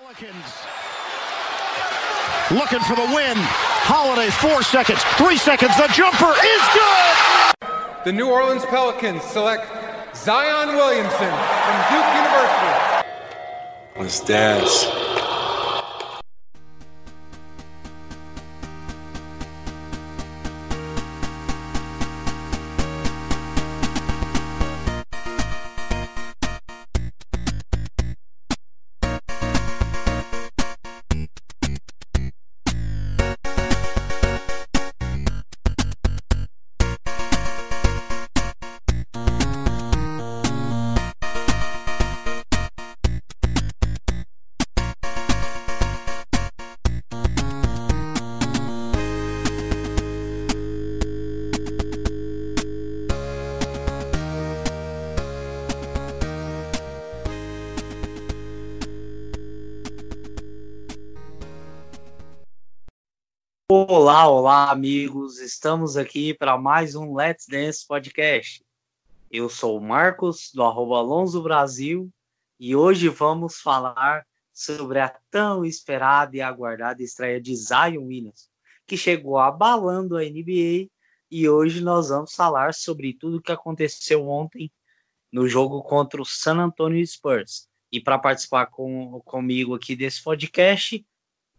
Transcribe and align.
Pelicans 0.00 0.54
looking 2.50 2.80
for 2.80 2.96
the 2.96 3.14
win. 3.14 3.36
Holiday, 3.84 4.30
four 4.30 4.62
seconds, 4.62 5.02
three 5.18 5.36
seconds. 5.36 5.76
The 5.76 5.88
jumper 5.88 6.32
is 6.32 6.62
good. 6.72 8.04
The 8.06 8.12
New 8.12 8.30
Orleans 8.30 8.64
Pelicans 8.64 9.22
select 9.22 9.66
Zion 10.16 10.76
Williamson 10.76 11.12
from 11.12 11.76
Duke 11.90 12.08
University. 12.24 12.72
Let's 13.96 14.20
dance. 14.20 15.11
Olá, 64.62 64.70
amigos. 64.70 65.40
Estamos 65.40 65.96
aqui 65.96 66.32
para 66.32 66.56
mais 66.56 66.94
um 66.94 67.16
Let's 67.16 67.46
Dance 67.48 67.84
Podcast. 67.84 68.64
Eu 69.28 69.48
sou 69.48 69.76
o 69.76 69.80
Marcos, 69.82 70.52
do 70.54 70.62
arroba 70.62 70.98
Alonso 70.98 71.42
Brasil, 71.42 72.08
e 72.60 72.76
hoje 72.76 73.08
vamos 73.08 73.60
falar 73.60 74.24
sobre 74.52 75.00
a 75.00 75.08
tão 75.32 75.64
esperada 75.64 76.36
e 76.36 76.40
aguardada 76.40 77.02
estreia 77.02 77.40
de 77.40 77.56
Zion 77.56 78.04
Williams, 78.04 78.48
que 78.86 78.96
chegou 78.96 79.36
abalando 79.36 80.16
a 80.16 80.20
NBA, 80.20 80.88
e 81.28 81.48
hoje 81.48 81.80
nós 81.80 82.10
vamos 82.10 82.32
falar 82.32 82.72
sobre 82.72 83.14
tudo 83.14 83.38
o 83.38 83.42
que 83.42 83.50
aconteceu 83.50 84.28
ontem 84.28 84.70
no 85.32 85.48
jogo 85.48 85.82
contra 85.82 86.22
o 86.22 86.24
San 86.24 86.58
Antonio 86.58 87.04
Spurs. 87.04 87.66
E 87.90 88.00
para 88.00 88.16
participar 88.16 88.66
com, 88.66 89.20
comigo 89.24 89.74
aqui 89.74 89.96
desse 89.96 90.22
podcast, 90.22 91.04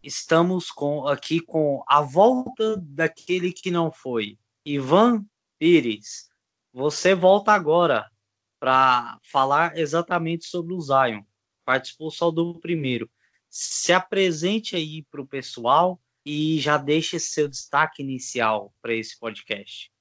estamos 0.03 0.69
com, 0.69 1.07
aqui 1.07 1.39
com 1.39 1.81
a 1.87 2.01
volta 2.01 2.75
daquele 2.77 3.53
que 3.53 3.71
não 3.71 3.91
foi. 3.91 4.37
Ivan 4.65 5.25
Pires, 5.57 6.29
você 6.73 7.15
volta 7.15 7.53
agora 7.53 8.09
para 8.59 9.17
falar 9.23 9.77
exatamente 9.77 10.45
sobre 10.45 10.73
o 10.73 10.81
Zion. 10.81 11.21
Participou 11.65 12.11
só 12.11 12.29
do 12.29 12.59
primeiro. 12.59 13.09
Se 13.49 13.93
apresente 13.93 14.75
aí 14.75 15.03
para 15.03 15.21
o 15.21 15.27
pessoal 15.27 15.99
e 16.25 16.59
já 16.59 16.77
deixe 16.77 17.19
seu 17.19 17.47
destaque 17.47 18.01
inicial 18.01 18.73
para 18.81 18.93
esse 18.93 19.17
podcast. 19.17 19.91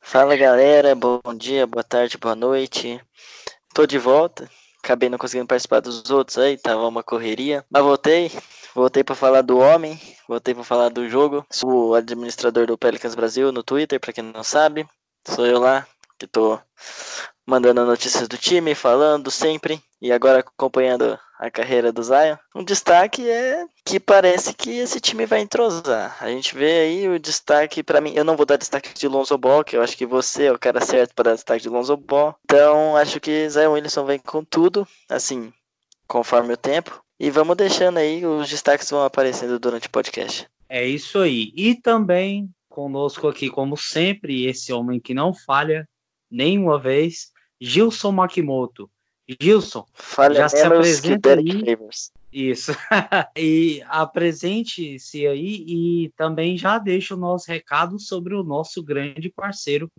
Fala 0.00 0.36
galera, 0.36 0.94
bom 0.94 1.20
dia, 1.36 1.66
boa 1.66 1.82
tarde, 1.82 2.16
boa 2.16 2.36
noite. 2.36 3.00
Tô 3.74 3.86
de 3.86 3.98
volta 3.98 4.48
acabei 4.86 5.08
não 5.08 5.18
conseguindo 5.18 5.48
participar 5.48 5.80
dos 5.80 6.08
outros 6.10 6.38
aí, 6.38 6.56
tava 6.56 6.86
uma 6.86 7.02
correria. 7.02 7.64
Mas 7.68 7.82
voltei, 7.82 8.30
voltei 8.72 9.02
para 9.02 9.16
falar 9.16 9.42
do 9.42 9.58
homem, 9.58 10.00
voltei 10.28 10.54
para 10.54 10.62
falar 10.62 10.88
do 10.90 11.08
jogo. 11.08 11.44
Sou 11.50 11.88
o 11.88 11.94
administrador 11.94 12.68
do 12.68 12.78
Pelicans 12.78 13.16
Brasil 13.16 13.50
no 13.50 13.64
Twitter, 13.64 13.98
para 13.98 14.12
quem 14.12 14.22
não 14.22 14.44
sabe. 14.44 14.86
Sou 15.26 15.44
eu 15.44 15.58
lá, 15.58 15.86
que 16.18 16.26
tô 16.28 16.58
mandando 17.46 17.86
notícias 17.86 18.26
do 18.26 18.36
time, 18.36 18.74
falando 18.74 19.30
sempre, 19.30 19.80
e 20.02 20.12
agora 20.12 20.40
acompanhando 20.40 21.18
a 21.38 21.50
carreira 21.50 21.92
do 21.92 22.02
Zion. 22.02 22.36
Um 22.54 22.64
destaque 22.64 23.28
é 23.28 23.64
que 23.84 24.00
parece 24.00 24.54
que 24.54 24.70
esse 24.70 25.00
time 25.00 25.26
vai 25.26 25.40
entrosar. 25.40 26.16
A 26.20 26.28
gente 26.28 26.54
vê 26.54 26.80
aí 26.80 27.08
o 27.08 27.18
destaque, 27.18 27.82
para 27.82 28.00
mim, 28.00 28.12
eu 28.14 28.24
não 28.24 28.36
vou 28.36 28.46
dar 28.46 28.56
destaque 28.56 28.92
de 28.92 29.06
Lonzo 29.06 29.36
Ball, 29.38 29.62
que 29.62 29.76
eu 29.76 29.82
acho 29.82 29.96
que 29.96 30.06
você 30.06 30.44
é 30.44 30.52
o 30.52 30.58
cara 30.58 30.80
certo 30.80 31.14
para 31.14 31.30
dar 31.30 31.34
destaque 31.34 31.62
de 31.62 31.68
Lonzo 31.68 31.96
Ball. 31.96 32.34
Então, 32.44 32.96
acho 32.96 33.20
que 33.20 33.48
Zion 33.48 33.72
Williamson 33.72 34.04
vem 34.04 34.18
com 34.18 34.42
tudo, 34.42 34.86
assim, 35.08 35.52
conforme 36.06 36.52
o 36.52 36.56
tempo. 36.56 37.00
E 37.18 37.30
vamos 37.30 37.56
deixando 37.56 37.98
aí, 37.98 38.26
os 38.26 38.48
destaques 38.48 38.90
vão 38.90 39.04
aparecendo 39.04 39.58
durante 39.58 39.86
o 39.86 39.90
podcast. 39.90 40.46
É 40.68 40.84
isso 40.84 41.20
aí. 41.20 41.52
E 41.54 41.74
também 41.74 42.50
conosco 42.68 43.28
aqui, 43.28 43.48
como 43.48 43.76
sempre, 43.76 44.46
esse 44.46 44.72
homem 44.72 45.00
que 45.00 45.14
não 45.14 45.32
falha 45.32 45.88
nenhuma 46.30 46.78
vez, 46.78 47.30
Gilson 47.60 48.12
Makimoto. 48.12 48.90
Gilson, 49.40 49.84
Falha 49.92 50.36
já 50.36 50.48
se 50.48 50.62
apresenta 50.62 51.34
aí. 51.34 51.76
Isso. 52.32 52.72
e 53.36 53.82
apresente-se 53.88 55.26
aí 55.26 55.64
e 55.66 56.12
também 56.16 56.56
já 56.56 56.78
deixa 56.78 57.14
o 57.14 57.18
nosso 57.18 57.50
recado 57.50 57.98
sobre 57.98 58.34
o 58.34 58.44
nosso 58.44 58.82
grande 58.82 59.28
parceiro 59.28 59.90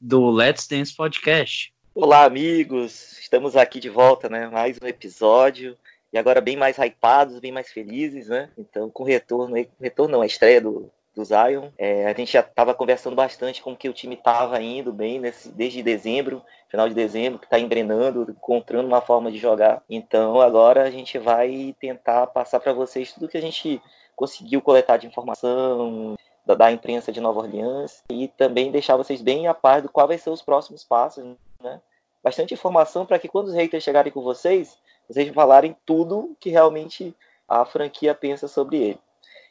do 0.00 0.30
Let's 0.30 0.68
Dance 0.68 0.94
Podcast. 0.94 1.72
Olá, 1.94 2.24
amigos. 2.24 3.18
Estamos 3.18 3.56
aqui 3.56 3.80
de 3.80 3.88
volta, 3.88 4.28
né? 4.28 4.46
Mais 4.48 4.78
um 4.80 4.86
episódio. 4.86 5.76
E 6.12 6.18
agora 6.18 6.40
bem 6.40 6.56
mais 6.56 6.76
hypados, 6.76 7.40
bem 7.40 7.50
mais 7.50 7.72
felizes, 7.72 8.28
né? 8.28 8.50
Então, 8.56 8.88
com 8.90 9.02
retorno 9.02 9.56
aí, 9.56 9.68
retorno 9.80 10.12
não, 10.12 10.22
a 10.22 10.26
estreia 10.26 10.60
do, 10.60 10.90
do 11.16 11.24
Zion. 11.24 11.70
É, 11.78 12.06
a 12.06 12.12
gente 12.12 12.30
já 12.30 12.40
estava 12.40 12.74
conversando 12.74 13.16
bastante 13.16 13.62
com 13.62 13.74
que 13.74 13.88
o 13.88 13.92
time 13.94 14.14
estava 14.14 14.60
indo 14.60 14.92
bem 14.92 15.18
nesse, 15.18 15.48
desde 15.48 15.82
dezembro, 15.82 16.42
final 16.68 16.86
de 16.86 16.94
dezembro, 16.94 17.38
que 17.38 17.46
está 17.46 17.58
engrenando, 17.58 18.30
encontrando 18.30 18.86
uma 18.86 19.00
forma 19.00 19.32
de 19.32 19.38
jogar. 19.38 19.82
Então 19.88 20.38
agora 20.40 20.82
a 20.82 20.90
gente 20.90 21.18
vai 21.18 21.74
tentar 21.80 22.26
passar 22.26 22.60
para 22.60 22.74
vocês 22.74 23.14
tudo 23.14 23.28
que 23.28 23.38
a 23.38 23.42
gente 23.42 23.80
conseguiu 24.14 24.60
coletar 24.60 24.98
de 24.98 25.06
informação 25.06 26.16
da, 26.44 26.54
da, 26.54 26.70
imprensa 26.70 27.10
de 27.10 27.20
Nova 27.20 27.40
Orleans 27.40 28.04
e 28.10 28.28
também 28.28 28.70
deixar 28.70 28.96
vocês 28.96 29.22
bem 29.22 29.48
a 29.48 29.54
par 29.54 29.80
do 29.80 29.88
qual 29.88 30.06
vai 30.06 30.18
ser 30.18 30.30
os 30.30 30.42
próximos 30.42 30.84
passos, 30.84 31.24
né? 31.60 31.80
Bastante 32.22 32.54
informação 32.54 33.06
para 33.06 33.18
que 33.18 33.28
quando 33.28 33.46
os 33.46 33.54
haters 33.54 33.84
chegarem 33.84 34.12
com 34.12 34.20
vocês, 34.20 34.76
vocês 35.08 35.32
falarem 35.32 35.76
tudo 35.86 36.36
que 36.40 36.50
realmente 36.50 37.14
a 37.48 37.64
franquia 37.64 38.14
pensa 38.14 38.48
sobre 38.48 38.76
ele. 38.78 38.98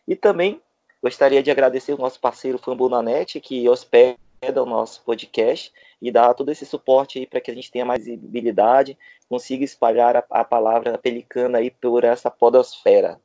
E 0.08 0.16
também 0.16 0.62
Gostaria 1.06 1.44
de 1.44 1.52
agradecer 1.52 1.94
o 1.94 2.00
nosso 2.00 2.20
parceiro 2.20 2.58
Fambonanet, 2.58 3.40
que 3.40 3.70
hospeda 3.70 4.18
o 4.58 4.66
nosso 4.66 5.04
podcast 5.04 5.72
e 6.02 6.12
dá 6.12 6.34
todo 6.34 6.50
esse 6.50 6.66
suporte 6.66 7.20
aí 7.20 7.28
para 7.28 7.40
que 7.40 7.52
a 7.52 7.54
gente 7.54 7.70
tenha 7.70 7.86
mais 7.86 8.06
visibilidade, 8.06 8.98
consiga 9.30 9.64
espalhar 9.64 10.18
a, 10.18 10.26
a 10.32 10.44
palavra 10.44 10.98
pelicana 10.98 11.60
aí 11.60 11.70
por 11.70 12.04
essa 12.04 12.32
podosfera. 12.32 13.22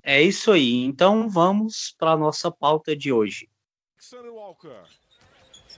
É 0.00 0.22
isso 0.22 0.52
aí. 0.52 0.84
Então 0.84 1.28
vamos 1.28 1.92
para 1.98 2.12
a 2.12 2.16
nossa 2.16 2.52
pauta 2.52 2.94
de 2.94 3.12
hoje. 3.12 3.48
Alexander 3.94 4.32
Walker. 4.32 4.84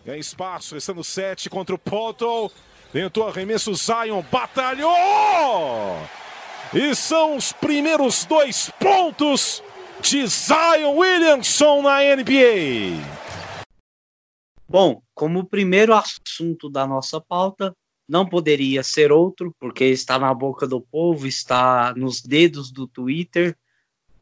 Tem 0.04 0.20
espaço, 0.20 0.74
restando 0.74 1.02
7 1.02 1.48
contra 1.48 1.74
o 1.74 1.78
Poto. 1.78 2.52
Tentou 2.92 3.26
arremesso, 3.26 3.74
Zion 3.74 4.22
batalhou! 4.30 4.92
E 6.74 6.94
são 6.94 7.34
os 7.34 7.50
primeiros 7.50 8.26
dois 8.26 8.70
pontos 8.78 9.62
de 10.00 10.26
Zion 10.26 10.96
Williamson 10.96 11.82
na 11.82 12.00
NBA. 12.16 13.02
Bom, 14.68 15.02
como 15.14 15.46
primeiro 15.46 15.94
assunto 15.94 16.68
da 16.68 16.86
nossa 16.86 17.20
pauta, 17.20 17.74
não 18.08 18.26
poderia 18.26 18.82
ser 18.82 19.10
outro, 19.10 19.54
porque 19.58 19.84
está 19.84 20.18
na 20.18 20.32
boca 20.32 20.66
do 20.66 20.80
povo, 20.80 21.26
está 21.26 21.94
nos 21.96 22.20
dedos 22.20 22.70
do 22.70 22.86
Twitter, 22.86 23.56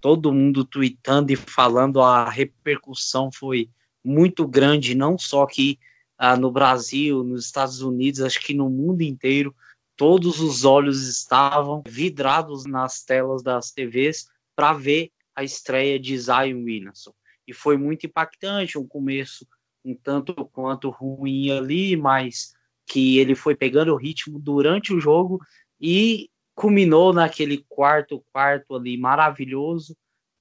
todo 0.00 0.32
mundo 0.32 0.64
tweetando 0.64 1.32
e 1.32 1.36
falando, 1.36 2.00
a 2.00 2.28
repercussão 2.28 3.30
foi 3.32 3.68
muito 4.04 4.46
grande, 4.46 4.94
não 4.94 5.18
só 5.18 5.42
aqui 5.42 5.78
ah, 6.18 6.36
no 6.36 6.50
Brasil, 6.50 7.24
nos 7.24 7.46
Estados 7.46 7.80
Unidos, 7.80 8.20
acho 8.20 8.40
que 8.40 8.54
no 8.54 8.68
mundo 8.68 9.02
inteiro, 9.02 9.54
todos 9.96 10.40
os 10.40 10.64
olhos 10.64 11.08
estavam 11.08 11.82
vidrados 11.86 12.64
nas 12.64 13.02
telas 13.02 13.42
das 13.42 13.70
TVs 13.70 14.28
para 14.54 14.72
ver 14.72 15.10
a 15.34 15.42
estreia 15.42 15.98
de 15.98 16.16
Zion 16.18 16.64
Williamson. 16.64 17.12
E 17.46 17.52
foi 17.52 17.76
muito 17.76 18.06
impactante, 18.06 18.78
um 18.78 18.86
começo 18.86 19.46
um 19.84 19.94
tanto 19.94 20.34
quanto 20.46 20.88
ruim 20.88 21.50
ali, 21.50 21.96
mas 21.96 22.54
que 22.86 23.18
ele 23.18 23.34
foi 23.34 23.54
pegando 23.54 23.92
o 23.92 23.96
ritmo 23.96 24.38
durante 24.38 24.94
o 24.94 25.00
jogo 25.00 25.40
e 25.80 26.30
culminou 26.54 27.12
naquele 27.12 27.64
quarto 27.68 28.24
quarto 28.32 28.74
ali 28.74 28.96
maravilhoso 28.96 29.96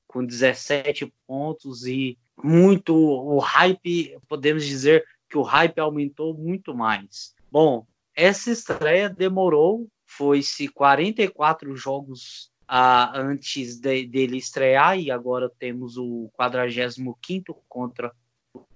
com 0.08 0.26
17 0.26 1.12
pontos 1.28 1.86
e 1.86 2.18
muito 2.42 2.96
o 2.96 3.40
hype, 3.40 4.18
podemos 4.28 4.66
dizer 4.66 5.04
que 5.30 5.38
o 5.38 5.42
hype 5.42 5.80
aumentou 5.80 6.34
muito 6.34 6.76
mais. 6.76 7.34
Bom, 7.52 7.86
essa 8.16 8.52
estreia 8.52 9.10
demorou, 9.10 9.88
foi-se 10.06 10.68
44 10.68 11.76
jogos 11.76 12.52
antes 12.68 13.80
de, 13.80 14.06
dele 14.06 14.38
estrear 14.38 15.00
e 15.00 15.12
agora 15.12 15.52
temos 15.60 15.98
o 15.98 16.30
45 16.34 17.64
contra 17.68 18.12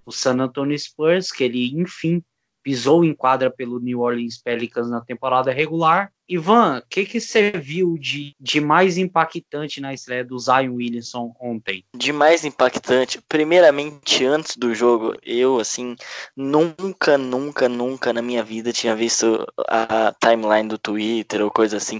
o 0.04 0.12
San 0.12 0.40
Antonio 0.40 0.78
Spurs, 0.78 1.30
que 1.30 1.44
ele 1.44 1.78
enfim 1.78 2.22
pisou 2.62 3.04
em 3.04 3.14
quadra 3.14 3.50
pelo 3.50 3.80
New 3.80 4.00
Orleans 4.00 4.36
Pelicans 4.36 4.90
na 4.90 5.00
temporada 5.00 5.50
regular. 5.50 6.12
Ivan, 6.28 6.80
o 6.80 6.82
que, 6.86 7.06
que 7.06 7.18
você 7.18 7.50
viu 7.52 7.96
de, 7.96 8.36
de 8.38 8.60
mais 8.60 8.98
impactante 8.98 9.80
na 9.80 9.94
estreia 9.94 10.22
do 10.22 10.38
Zion 10.38 10.74
Williamson 10.74 11.34
ontem? 11.40 11.82
De 11.96 12.12
mais 12.12 12.44
impactante, 12.44 13.22
primeiramente, 13.26 14.26
antes 14.26 14.54
do 14.54 14.74
jogo, 14.74 15.16
eu, 15.22 15.58
assim, 15.58 15.96
nunca, 16.36 17.16
nunca, 17.16 17.66
nunca 17.66 18.12
na 18.12 18.20
minha 18.20 18.44
vida 18.44 18.70
tinha 18.70 18.94
visto 18.94 19.46
a 19.66 20.14
timeline 20.20 20.68
do 20.68 20.76
Twitter 20.76 21.42
ou 21.42 21.50
coisa 21.50 21.78
assim 21.78 21.98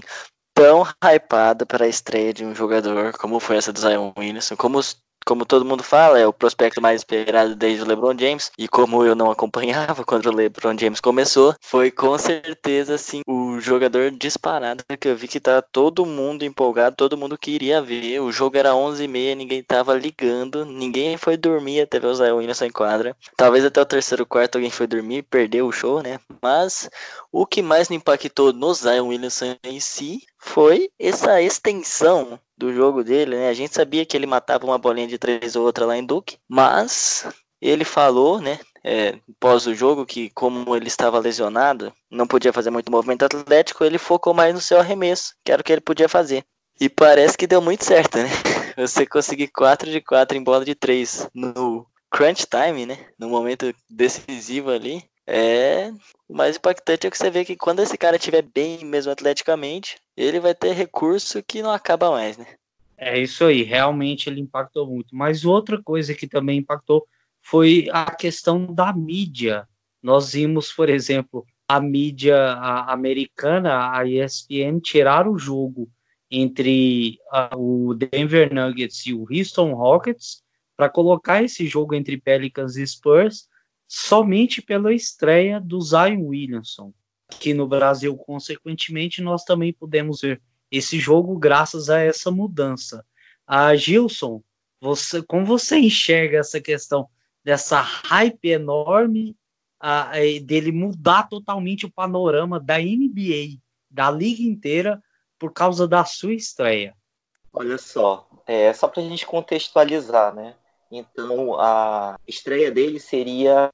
tão 0.59 0.85
hypada 1.01 1.65
para 1.65 1.85
a 1.85 1.87
estreia 1.87 2.33
de 2.33 2.43
um 2.43 2.53
jogador 2.53 3.13
como 3.13 3.39
foi 3.39 3.55
essa 3.55 3.71
do 3.71 3.79
Zion 3.79 4.11
Williamson, 4.17 4.57
como 4.57 4.81
como 5.25 5.45
todo 5.45 5.63
mundo 5.63 5.83
fala, 5.83 6.17
é 6.17 6.25
o 6.25 6.33
prospecto 6.33 6.81
mais 6.81 7.01
esperado 7.01 7.55
desde 7.55 7.83
o 7.83 7.85
LeBron 7.87 8.17
James. 8.17 8.51
E 8.57 8.67
como 8.67 9.05
eu 9.05 9.13
não 9.13 9.29
acompanhava 9.29 10.03
quando 10.05 10.25
o 10.25 10.33
LeBron 10.33 10.75
James 10.77 10.99
começou, 10.99 11.53
foi 11.61 11.91
com 11.91 12.17
certeza 12.17 12.95
assim 12.95 13.21
o 13.27 13.59
jogador 13.59 14.09
disparado 14.09 14.83
que 14.99 15.07
eu 15.07 15.15
vi 15.15 15.27
que 15.27 15.39
tá 15.39 15.61
todo 15.61 16.05
mundo 16.05 16.43
empolgado, 16.43 16.95
todo 16.95 17.17
mundo 17.17 17.37
queria 17.37 17.81
ver. 17.81 18.19
O 18.21 18.31
jogo 18.31 18.57
era 18.57 18.71
11h30, 18.71 19.35
ninguém 19.35 19.61
tava 19.61 19.93
ligando, 19.93 20.65
ninguém 20.65 21.15
foi 21.15 21.37
dormir 21.37 21.81
até 21.81 21.99
ver 21.99 22.07
o 22.07 22.15
Zion 22.15 22.37
Williamson 22.37 22.65
em 22.65 22.71
quadra. 22.71 23.15
Talvez 23.37 23.63
até 23.63 23.79
o 23.79 23.85
terceiro 23.85 24.25
quarto 24.25 24.55
alguém 24.55 24.71
foi 24.71 24.87
dormir 24.87 25.17
e 25.17 25.23
perdeu 25.23 25.67
o 25.67 25.71
show, 25.71 26.01
né? 26.01 26.19
Mas 26.41 26.89
o 27.31 27.45
que 27.45 27.61
mais 27.61 27.87
me 27.87 27.97
impactou 27.97 28.51
no 28.51 28.73
Zion 28.73 29.07
Williamson 29.07 29.55
em 29.63 29.79
si 29.79 30.21
foi 30.39 30.89
essa 30.97 31.41
extensão 31.41 32.39
do 32.57 32.73
jogo 32.73 33.03
dele, 33.03 33.35
né? 33.35 33.49
A 33.49 33.53
gente 33.53 33.75
sabia 33.75 34.05
que 34.05 34.15
ele 34.15 34.25
matava 34.25 34.65
uma 34.65 34.77
bolinha 34.77 35.07
de 35.07 35.17
três 35.17 35.55
ou 35.55 35.65
outra 35.65 35.85
lá 35.85 35.97
em 35.97 36.05
Duke, 36.05 36.37
mas 36.47 37.27
ele 37.61 37.83
falou, 37.83 38.39
né, 38.39 38.57
é, 38.83 39.19
pós 39.39 39.67
o 39.67 39.75
jogo, 39.75 40.05
que 40.05 40.29
como 40.31 40.75
ele 40.75 40.87
estava 40.87 41.19
lesionado, 41.19 41.93
não 42.09 42.25
podia 42.25 42.53
fazer 42.53 42.69
muito 42.69 42.91
movimento 42.91 43.23
atlético, 43.23 43.83
ele 43.83 43.97
focou 43.97 44.33
mais 44.33 44.53
no 44.53 44.61
seu 44.61 44.79
arremesso, 44.79 45.35
que 45.43 45.51
era 45.51 45.61
o 45.61 45.63
que 45.63 45.73
ele 45.73 45.81
podia 45.81 46.07
fazer. 46.07 46.43
E 46.79 46.87
parece 46.87 47.37
que 47.37 47.47
deu 47.47 47.61
muito 47.61 47.83
certo, 47.83 48.17
né? 48.17 48.29
Você 48.77 49.05
conseguir 49.05 49.49
4 49.49 49.91
de 49.91 49.99
4 49.99 50.37
em 50.37 50.43
bola 50.43 50.63
de 50.63 50.73
3 50.73 51.27
no 51.33 51.85
crunch 52.09 52.47
time, 52.47 52.85
né? 52.85 52.97
No 53.19 53.27
momento 53.27 53.73
decisivo 53.89 54.71
ali, 54.71 55.03
é 55.29 55.91
o 56.27 56.35
mais 56.35 56.57
impactante 56.57 57.07
é 57.07 57.09
que 57.09 57.17
você 57.17 57.29
vê 57.29 57.45
que 57.45 57.55
quando 57.55 57.81
esse 57.81 57.97
cara 57.97 58.17
estiver 58.17 58.41
bem 58.41 58.83
mesmo 58.83 59.11
atleticamente, 59.11 59.97
ele 60.17 60.39
vai 60.39 60.53
ter 60.53 60.73
recurso 60.73 61.41
que 61.43 61.61
não 61.61 61.71
acaba 61.71 62.11
mais, 62.11 62.37
né? 62.37 62.45
É 62.97 63.17
isso 63.17 63.45
aí, 63.45 63.63
realmente 63.63 64.29
ele 64.29 64.41
impactou 64.41 64.85
muito. 64.85 65.15
Mas 65.15 65.45
outra 65.45 65.81
coisa 65.81 66.13
que 66.13 66.27
também 66.27 66.59
impactou 66.59 67.07
foi 67.41 67.87
a 67.91 68.13
questão 68.13 68.73
da 68.73 68.91
mídia. 68.91 69.67
Nós 70.03 70.33
vimos, 70.33 70.71
por 70.71 70.89
exemplo, 70.89 71.45
a 71.67 71.79
mídia 71.79 72.53
americana, 72.87 73.95
a 73.95 74.05
ESPN, 74.05 74.79
tirar 74.81 75.27
o 75.27 75.37
jogo 75.37 75.89
entre 76.29 77.17
o 77.55 77.93
Denver 77.93 78.53
Nuggets 78.53 79.05
e 79.05 79.13
o 79.13 79.25
Houston 79.31 79.73
Rockets 79.73 80.43
para 80.75 80.89
colocar 80.89 81.43
esse 81.43 81.67
jogo 81.67 81.95
entre 81.95 82.19
Pelicans 82.19 82.75
e 82.75 82.85
Spurs 82.85 83.47
somente 83.89 84.61
pela 84.61 84.93
estreia 84.93 85.59
do 85.59 85.81
Zion 85.81 86.27
Williamson. 86.27 86.93
Aqui 87.27 87.55
no 87.55 87.67
Brasil, 87.67 88.15
consequentemente, 88.15 89.19
nós 89.19 89.43
também 89.43 89.73
podemos 89.73 90.21
ver 90.21 90.39
esse 90.69 90.99
jogo 90.99 91.35
graças 91.39 91.89
a 91.89 91.97
essa 91.99 92.29
mudança. 92.29 93.03
A 93.47 93.75
Gilson, 93.75 94.43
você, 94.79 95.23
como 95.23 95.43
você 95.43 95.79
enxerga 95.79 96.37
essa 96.37 96.61
questão 96.61 97.09
dessa 97.43 97.81
hype 97.81 98.49
enorme 98.49 99.35
a, 99.79 100.11
a, 100.11 100.19
dele 100.43 100.71
mudar 100.71 101.27
totalmente 101.27 101.87
o 101.87 101.91
panorama 101.91 102.59
da 102.59 102.77
NBA, 102.77 103.57
da 103.89 104.11
liga 104.11 104.43
inteira, 104.43 105.01
por 105.39 105.51
causa 105.51 105.87
da 105.87 106.05
sua 106.05 106.33
estreia? 106.33 106.95
Olha 107.51 107.79
só, 107.79 108.29
é 108.45 108.71
só 108.71 108.87
para 108.87 109.01
a 109.01 109.05
gente 109.05 109.25
contextualizar, 109.25 110.35
né? 110.35 110.53
Então 110.91 111.59
a 111.59 112.19
estreia 112.27 112.71
dele 112.71 112.99
seria 112.99 113.71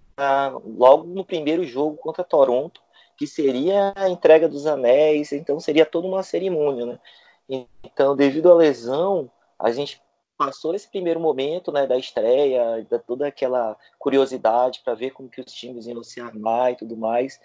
logo 0.66 1.06
no 1.06 1.24
primeiro 1.24 1.64
jogo 1.66 1.98
contra 1.98 2.24
Toronto, 2.24 2.82
que 3.18 3.26
seria 3.26 3.94
a 3.96 4.10
entrega 4.10 4.48
dos 4.48 4.66
anéis, 4.66 5.32
então 5.32 5.60
seria 5.60 5.86
toda 5.86 6.08
uma 6.08 6.24
cerimônia, 6.24 6.86
né? 6.86 7.00
Então, 7.84 8.16
devido 8.16 8.52
à 8.52 8.56
lesão, 8.56 9.32
a 9.58 9.72
gente 9.72 10.02
passou 10.38 10.76
esse 10.76 10.90
primeiro 10.90 11.20
momento, 11.20 11.72
né, 11.72 11.88
da 11.88 11.98
estreia, 11.98 12.86
da 12.90 13.00
toda 13.00 13.28
aquela 13.28 13.78
curiosidade 13.98 14.82
para 14.84 14.94
ver 14.94 15.12
como 15.12 15.30
que 15.30 15.40
os 15.40 15.54
times 15.54 15.88
iam 15.88 16.04
se 16.04 16.20
armar 16.20 16.74
e 16.74 16.76
tudo 16.76 16.98
mais. 16.98 17.40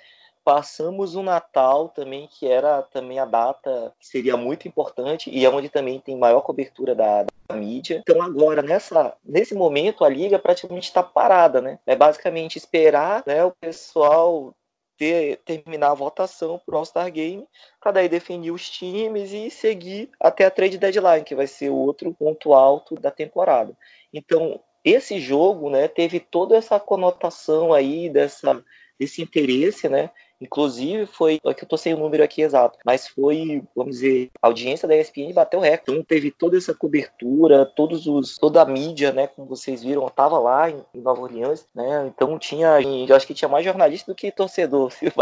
Passamos 0.52 1.14
o 1.14 1.22
Natal 1.22 1.90
também, 1.90 2.26
que 2.26 2.44
era 2.44 2.82
também 2.82 3.20
a 3.20 3.24
data 3.24 3.94
que 4.00 4.04
seria 4.04 4.36
muito 4.36 4.66
importante 4.66 5.30
e 5.30 5.44
é 5.44 5.48
onde 5.48 5.68
também 5.68 6.00
tem 6.00 6.18
maior 6.18 6.40
cobertura 6.40 6.92
da, 6.92 7.24
da 7.48 7.54
mídia. 7.54 8.02
Então 8.02 8.20
agora, 8.20 8.60
nessa, 8.60 9.16
nesse 9.24 9.54
momento, 9.54 10.04
a 10.04 10.08
liga 10.08 10.40
praticamente 10.40 10.88
está 10.88 11.04
parada, 11.04 11.60
né? 11.60 11.78
É 11.86 11.94
basicamente 11.94 12.58
esperar 12.58 13.22
né, 13.24 13.44
o 13.44 13.52
pessoal 13.60 14.52
ter, 14.98 15.36
terminar 15.44 15.92
a 15.92 15.94
votação 15.94 16.60
para 16.66 16.74
o 16.74 16.78
All-Star 16.78 17.12
Game, 17.12 17.46
para 17.80 17.92
daí 17.92 18.08
definir 18.08 18.50
os 18.50 18.68
times 18.68 19.30
e 19.30 19.52
seguir 19.52 20.10
até 20.18 20.46
a 20.46 20.50
trade 20.50 20.78
deadline, 20.78 21.22
que 21.22 21.36
vai 21.36 21.46
ser 21.46 21.70
outro 21.70 22.12
ponto 22.12 22.52
alto 22.54 22.96
da 22.96 23.12
temporada. 23.12 23.72
Então, 24.12 24.58
esse 24.84 25.20
jogo, 25.20 25.70
né, 25.70 25.86
teve 25.86 26.18
toda 26.18 26.56
essa 26.56 26.80
conotação 26.80 27.72
aí 27.72 28.10
dessa 28.10 28.60
desse 28.98 29.22
interesse, 29.22 29.88
né, 29.88 30.10
Inclusive, 30.40 31.06
foi. 31.06 31.38
É 31.44 31.54
que 31.54 31.64
eu 31.64 31.68
tô 31.68 31.76
sem 31.76 31.94
o 31.94 31.98
número 31.98 32.22
aqui 32.22 32.42
exato, 32.42 32.78
mas 32.84 33.06
foi, 33.06 33.62
vamos 33.76 33.96
dizer, 33.96 34.30
a 34.40 34.46
audiência 34.46 34.88
da 34.88 34.96
ESPN 34.96 35.32
bateu 35.32 35.60
recorde. 35.60 35.80
Então 35.82 36.04
teve 36.04 36.30
toda 36.30 36.56
essa 36.56 36.74
cobertura, 36.74 37.66
todos 37.66 38.06
os, 38.06 38.38
toda 38.38 38.62
a 38.62 38.64
mídia, 38.64 39.12
né? 39.12 39.26
Como 39.26 39.46
vocês 39.46 39.82
viram, 39.82 40.08
tava 40.08 40.38
lá 40.38 40.70
em, 40.70 40.82
em 40.94 41.00
Nova 41.00 41.22
Orleans, 41.22 41.66
né? 41.74 42.06
Então 42.06 42.38
tinha. 42.38 42.80
Eu 42.80 43.14
acho 43.16 43.26
que 43.26 43.34
tinha 43.34 43.48
mais 43.48 43.64
jornalista 43.64 44.10
do 44.10 44.14
que 44.14 44.32
torcedor, 44.32 44.90
se, 44.92 45.12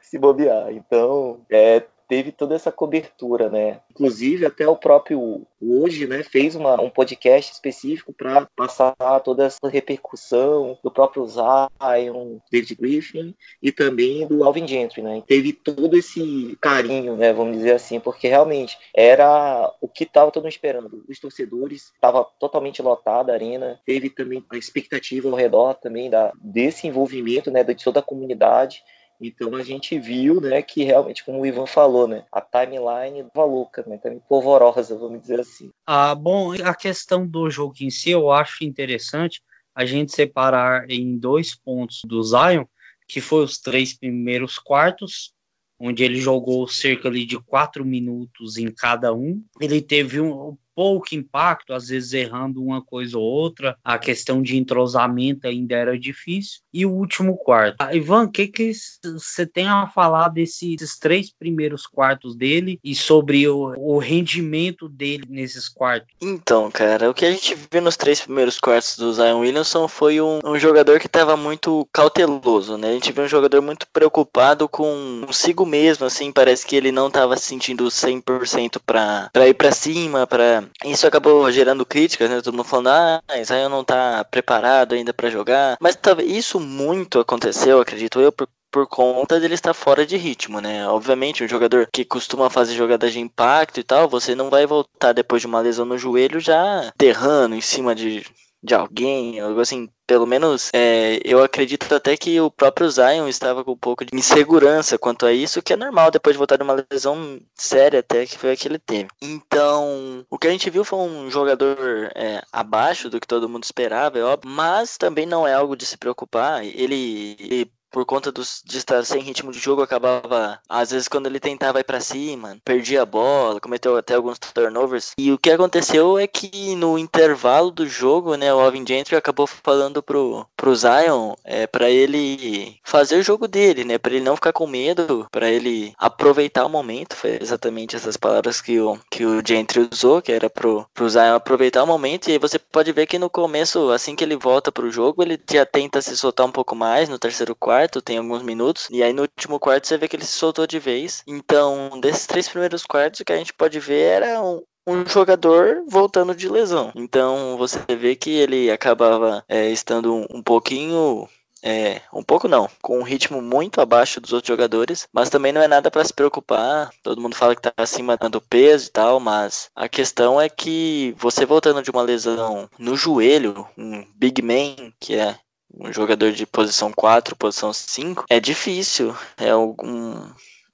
se 0.00 0.18
bobear. 0.18 0.72
Então, 0.72 1.40
é, 1.50 1.82
teve 2.10 2.32
toda 2.32 2.56
essa 2.56 2.72
cobertura, 2.72 3.48
né? 3.48 3.78
Inclusive 3.92 4.44
até 4.44 4.66
o 4.66 4.74
próprio 4.74 5.46
hoje, 5.62 6.08
né, 6.08 6.24
fez 6.24 6.56
uma, 6.56 6.80
um 6.80 6.90
podcast 6.90 7.52
específico 7.52 8.12
para 8.12 8.48
passar 8.56 8.96
toda 9.22 9.44
essa 9.44 9.68
repercussão 9.68 10.76
do 10.82 10.90
próprio 10.90 11.24
Zion, 11.24 12.38
David 12.50 12.74
Griffin 12.74 13.34
e 13.62 13.70
também 13.70 14.26
do 14.26 14.42
Alvin 14.42 14.66
Gentry, 14.66 15.02
né? 15.02 15.22
Teve 15.24 15.52
todo 15.52 15.96
esse 15.96 16.58
carinho, 16.60 17.16
né, 17.16 17.32
vamos 17.32 17.58
dizer 17.58 17.74
assim, 17.74 18.00
porque 18.00 18.26
realmente 18.26 18.76
era 18.92 19.72
o 19.80 19.86
que 19.86 20.02
estava 20.02 20.32
todo 20.32 20.42
mundo 20.42 20.52
esperando. 20.52 21.04
Os 21.08 21.20
torcedores 21.20 21.92
estava 21.94 22.24
totalmente 22.40 22.82
lotada 22.82 23.30
a 23.30 23.36
arena, 23.36 23.78
teve 23.86 24.10
também 24.10 24.44
a 24.50 24.56
expectativa 24.56 25.28
ao 25.28 25.36
redor 25.36 25.74
também 25.74 26.10
da 26.10 26.32
desse 26.40 26.88
envolvimento, 26.88 27.52
né, 27.52 27.62
de 27.62 27.84
toda 27.84 28.00
a 28.00 28.02
comunidade. 28.02 28.82
Então 29.20 29.54
a 29.54 29.62
gente 29.62 29.98
viu, 29.98 30.40
né, 30.40 30.62
que 30.62 30.82
realmente, 30.82 31.24
como 31.24 31.40
o 31.40 31.46
Ivan 31.46 31.66
falou, 31.66 32.08
né, 32.08 32.24
a 32.32 32.40
timeline 32.40 33.20
estava 33.20 33.44
louca, 33.44 33.84
né, 33.86 33.98
também 33.98 34.20
polvorosa, 34.28 34.96
vamos 34.96 35.20
dizer 35.20 35.40
assim. 35.40 35.70
Ah, 35.86 36.14
bom, 36.14 36.52
a 36.52 36.74
questão 36.74 37.26
do 37.26 37.50
jogo 37.50 37.74
em 37.80 37.90
si, 37.90 38.10
eu 38.10 38.30
acho 38.30 38.64
interessante 38.64 39.42
a 39.74 39.84
gente 39.84 40.12
separar 40.12 40.90
em 40.90 41.18
dois 41.18 41.54
pontos 41.54 42.00
do 42.04 42.22
Zion, 42.22 42.64
que 43.06 43.20
foi 43.20 43.44
os 43.44 43.58
três 43.58 43.92
primeiros 43.92 44.58
quartos, 44.58 45.32
onde 45.78 46.04
ele 46.04 46.20
jogou 46.20 46.68
cerca 46.68 47.10
de 47.10 47.38
quatro 47.40 47.84
minutos 47.84 48.56
em 48.56 48.70
cada 48.70 49.14
um. 49.14 49.42
Ele 49.60 49.80
teve 49.80 50.20
um, 50.20 50.56
pouco 50.80 51.14
impacto, 51.14 51.74
às 51.74 51.88
vezes 51.88 52.14
errando 52.14 52.64
uma 52.64 52.80
coisa 52.80 53.18
ou 53.18 53.22
outra, 53.22 53.76
a 53.84 53.98
questão 53.98 54.40
de 54.40 54.56
entrosamento 54.56 55.46
ainda 55.46 55.74
era 55.74 55.98
difícil. 55.98 56.60
E 56.72 56.86
o 56.86 56.90
último 56.90 57.36
quarto. 57.36 57.76
Ah, 57.78 57.94
Ivan, 57.94 58.24
o 58.24 58.30
que, 58.30 58.46
que 58.46 58.72
você 59.04 59.44
tem 59.44 59.68
a 59.68 59.86
falar 59.88 60.28
desses 60.28 60.98
três 60.98 61.30
primeiros 61.30 61.86
quartos 61.86 62.34
dele 62.34 62.80
e 62.82 62.94
sobre 62.94 63.46
o, 63.46 63.74
o 63.76 63.98
rendimento 63.98 64.88
dele 64.88 65.24
nesses 65.28 65.68
quartos? 65.68 66.08
Então, 66.18 66.70
cara, 66.70 67.10
o 67.10 67.14
que 67.14 67.26
a 67.26 67.30
gente 67.30 67.54
viu 67.70 67.82
nos 67.82 67.98
três 67.98 68.22
primeiros 68.22 68.58
quartos 68.58 68.96
do 68.96 69.12
Zion 69.12 69.40
Williamson 69.40 69.86
foi 69.86 70.18
um, 70.18 70.40
um 70.42 70.58
jogador 70.58 70.98
que 70.98 71.08
estava 71.08 71.36
muito 71.36 71.86
cauteloso, 71.92 72.78
né? 72.78 72.88
A 72.88 72.92
gente 72.92 73.12
viu 73.12 73.24
um 73.24 73.28
jogador 73.28 73.60
muito 73.60 73.86
preocupado 73.92 74.66
com 74.66 75.24
consigo 75.26 75.66
mesmo, 75.66 76.06
assim, 76.06 76.32
parece 76.32 76.64
que 76.66 76.74
ele 76.74 76.90
não 76.90 77.08
estava 77.08 77.36
se 77.36 77.48
sentindo 77.48 77.84
100% 77.84 78.80
para 78.86 79.30
ir 79.46 79.52
para 79.52 79.72
cima, 79.72 80.26
para 80.26 80.69
isso 80.84 81.06
acabou 81.06 81.50
gerando 81.50 81.86
críticas, 81.86 82.30
né? 82.30 82.40
Todo 82.40 82.54
mundo 82.54 82.64
falando, 82.64 82.88
ah, 82.88 83.22
Zion 83.44 83.68
não 83.68 83.84
tá 83.84 84.24
preparado 84.24 84.94
ainda 84.94 85.12
para 85.12 85.30
jogar. 85.30 85.76
Mas 85.80 85.96
talvez 85.96 86.30
isso 86.30 86.58
muito 86.58 87.18
aconteceu, 87.20 87.80
acredito 87.80 88.20
eu, 88.20 88.32
por 88.32 88.48
por 88.70 88.86
conta 88.86 89.40
dele 89.40 89.54
estar 89.54 89.74
fora 89.74 90.06
de 90.06 90.16
ritmo, 90.16 90.60
né? 90.60 90.86
Obviamente, 90.86 91.42
um 91.42 91.48
jogador 91.48 91.88
que 91.92 92.04
costuma 92.04 92.48
fazer 92.48 92.74
jogadas 92.74 93.12
de 93.12 93.18
impacto 93.18 93.80
e 93.80 93.82
tal, 93.82 94.08
você 94.08 94.34
não 94.34 94.48
vai 94.48 94.64
voltar 94.64 95.12
depois 95.12 95.42
de 95.42 95.48
uma 95.48 95.60
lesão 95.60 95.84
no 95.84 95.98
joelho 95.98 96.38
já 96.38 96.92
derrando 96.96 97.54
em 97.56 97.60
cima 97.60 97.94
de, 97.94 98.24
de 98.62 98.74
alguém, 98.74 99.40
algo 99.40 99.60
assim. 99.60 99.88
Pelo 100.06 100.26
menos 100.26 100.70
é, 100.74 101.20
eu 101.24 101.42
acredito 101.42 101.94
até 101.94 102.16
que 102.16 102.40
o 102.40 102.50
próprio 102.50 102.90
Zion 102.90 103.28
estava 103.28 103.64
com 103.64 103.72
um 103.72 103.76
pouco 103.76 104.04
de 104.04 104.14
insegurança 104.16 104.98
quanto 104.98 105.24
a 105.24 105.32
isso, 105.32 105.62
que 105.62 105.72
é 105.72 105.76
normal 105.76 106.10
depois 106.10 106.34
de 106.34 106.38
voltar 106.38 106.56
de 106.56 106.64
uma 106.64 106.84
lesão 106.90 107.40
séria 107.54 108.00
até 108.00 108.26
que 108.26 108.36
foi 108.36 108.52
a 108.52 108.56
que 108.56 108.66
ele 108.66 108.78
teve. 108.78 109.08
Então, 109.22 110.26
o 110.28 110.36
que 110.38 110.48
a 110.48 110.50
gente 110.50 110.68
viu 110.68 110.84
foi 110.84 110.98
um 110.98 111.30
jogador 111.30 111.78
é, 112.16 112.42
abaixo 112.52 113.08
do 113.08 113.20
que 113.20 113.26
todo 113.26 113.48
mundo 113.48 113.64
esperava, 113.64 114.18
é 114.18 114.24
óbvio, 114.24 114.50
mas 114.50 114.96
também 114.98 115.26
não 115.26 115.46
é 115.46 115.54
algo 115.54 115.76
de 115.76 115.86
se 115.86 115.96
preocupar. 115.96 116.64
Ele, 116.64 117.36
ele 117.38 117.72
por 117.90 118.04
conta 118.06 118.30
dos, 118.30 118.62
de 118.64 118.78
estar 118.78 119.04
sem 119.04 119.20
ritmo 119.20 119.52
de 119.52 119.58
jogo, 119.58 119.82
acabava, 119.82 120.58
às 120.68 120.90
vezes, 120.90 121.08
quando 121.08 121.26
ele 121.26 121.40
tentava 121.40 121.80
ir 121.80 121.84
para 121.84 122.00
cima, 122.00 122.56
perdia 122.64 123.02
a 123.02 123.06
bola, 123.06 123.60
cometeu 123.60 123.96
até 123.96 124.14
alguns 124.14 124.38
turnovers. 124.38 125.12
E 125.18 125.32
o 125.32 125.38
que 125.38 125.50
aconteceu 125.50 126.18
é 126.18 126.26
que 126.26 126.74
no 126.76 126.98
intervalo 126.98 127.70
do 127.70 127.86
jogo, 127.86 128.36
né, 128.36 128.52
o 128.54 128.60
Alvin 128.60 128.86
Gentry 128.86 129.16
acabou 129.16 129.46
falando 129.46 130.02
pro, 130.02 130.46
pro 130.56 130.74
Zion 130.74 131.34
é, 131.44 131.66
para 131.66 131.90
ele 131.90 132.78
fazer 132.84 133.16
o 133.16 133.22
jogo 133.22 133.48
dele, 133.48 133.84
né, 133.84 133.98
para 133.98 134.14
ele 134.14 134.24
não 134.24 134.36
ficar 134.36 134.52
com 134.52 134.66
medo, 134.66 135.26
para 135.30 135.50
ele 135.50 135.92
aproveitar 135.98 136.64
o 136.64 136.70
momento. 136.70 137.16
Foi 137.16 137.38
exatamente 137.40 137.96
essas 137.96 138.16
palavras 138.16 138.60
que 138.60 138.80
o, 138.80 138.98
que 139.10 139.24
o 139.24 139.42
Gentry 139.46 139.88
usou, 139.92 140.22
que 140.22 140.32
era 140.32 140.48
pro, 140.48 140.86
pro 140.94 141.08
Zion 141.08 141.34
aproveitar 141.34 141.82
o 141.82 141.86
momento. 141.86 142.28
E 142.28 142.32
aí 142.32 142.38
você 142.38 142.58
pode 142.58 142.92
ver 142.92 143.06
que 143.06 143.18
no 143.18 143.28
começo, 143.28 143.90
assim 143.90 144.14
que 144.14 144.22
ele 144.22 144.36
volta 144.36 144.70
pro 144.70 144.90
jogo, 144.90 145.22
ele 145.22 145.40
já 145.50 145.66
tenta 145.66 146.00
se 146.00 146.16
soltar 146.16 146.46
um 146.46 146.52
pouco 146.52 146.74
mais 146.76 147.08
no 147.08 147.18
terceiro 147.18 147.54
quarto 147.54 147.79
quarto, 147.80 148.02
tem 148.02 148.18
alguns 148.18 148.42
minutos, 148.42 148.88
e 148.90 149.02
aí 149.02 149.12
no 149.12 149.22
último 149.22 149.58
quarto 149.58 149.86
você 149.86 149.96
vê 149.96 150.06
que 150.06 150.16
ele 150.16 150.24
se 150.24 150.32
soltou 150.32 150.66
de 150.66 150.78
vez. 150.78 151.22
Então, 151.26 151.98
desses 152.00 152.26
três 152.26 152.48
primeiros 152.48 152.84
quartos, 152.84 153.20
o 153.20 153.24
que 153.24 153.32
a 153.32 153.36
gente 153.36 153.54
pode 153.54 153.80
ver 153.80 154.02
era 154.02 154.42
um, 154.42 154.62
um 154.86 155.06
jogador 155.06 155.82
voltando 155.88 156.34
de 156.34 156.48
lesão. 156.48 156.92
Então 156.94 157.56
você 157.56 157.78
vê 157.96 158.14
que 158.14 158.30
ele 158.30 158.70
acabava 158.70 159.42
é, 159.48 159.70
estando 159.70 160.14
um, 160.14 160.26
um 160.30 160.42
pouquinho. 160.42 161.28
É, 161.62 162.00
um 162.10 162.22
pouco 162.22 162.48
não, 162.48 162.70
com 162.80 162.98
um 162.98 163.02
ritmo 163.02 163.42
muito 163.42 163.82
abaixo 163.82 164.18
dos 164.18 164.32
outros 164.32 164.48
jogadores, 164.48 165.06
mas 165.12 165.28
também 165.28 165.52
não 165.52 165.60
é 165.60 165.68
nada 165.68 165.90
para 165.90 166.02
se 166.02 166.12
preocupar. 166.12 166.90
Todo 167.02 167.20
mundo 167.20 167.36
fala 167.36 167.54
que 167.54 167.60
tá 167.60 167.70
acima 167.76 168.16
do 168.16 168.40
peso 168.40 168.88
e 168.88 168.90
tal, 168.90 169.20
mas 169.20 169.70
a 169.76 169.86
questão 169.86 170.40
é 170.40 170.48
que 170.48 171.14
você 171.18 171.44
voltando 171.44 171.82
de 171.82 171.90
uma 171.90 172.00
lesão 172.00 172.66
no 172.78 172.96
joelho, 172.96 173.68
um 173.76 174.06
big 174.16 174.40
man, 174.40 174.90
que 174.98 175.16
é 175.16 175.38
um 175.74 175.92
jogador 175.92 176.32
de 176.32 176.46
posição 176.46 176.92
4, 176.92 177.36
posição 177.36 177.72
5, 177.72 178.24
é 178.28 178.40
difícil. 178.40 179.14
É 179.36 179.54
um, 179.54 179.74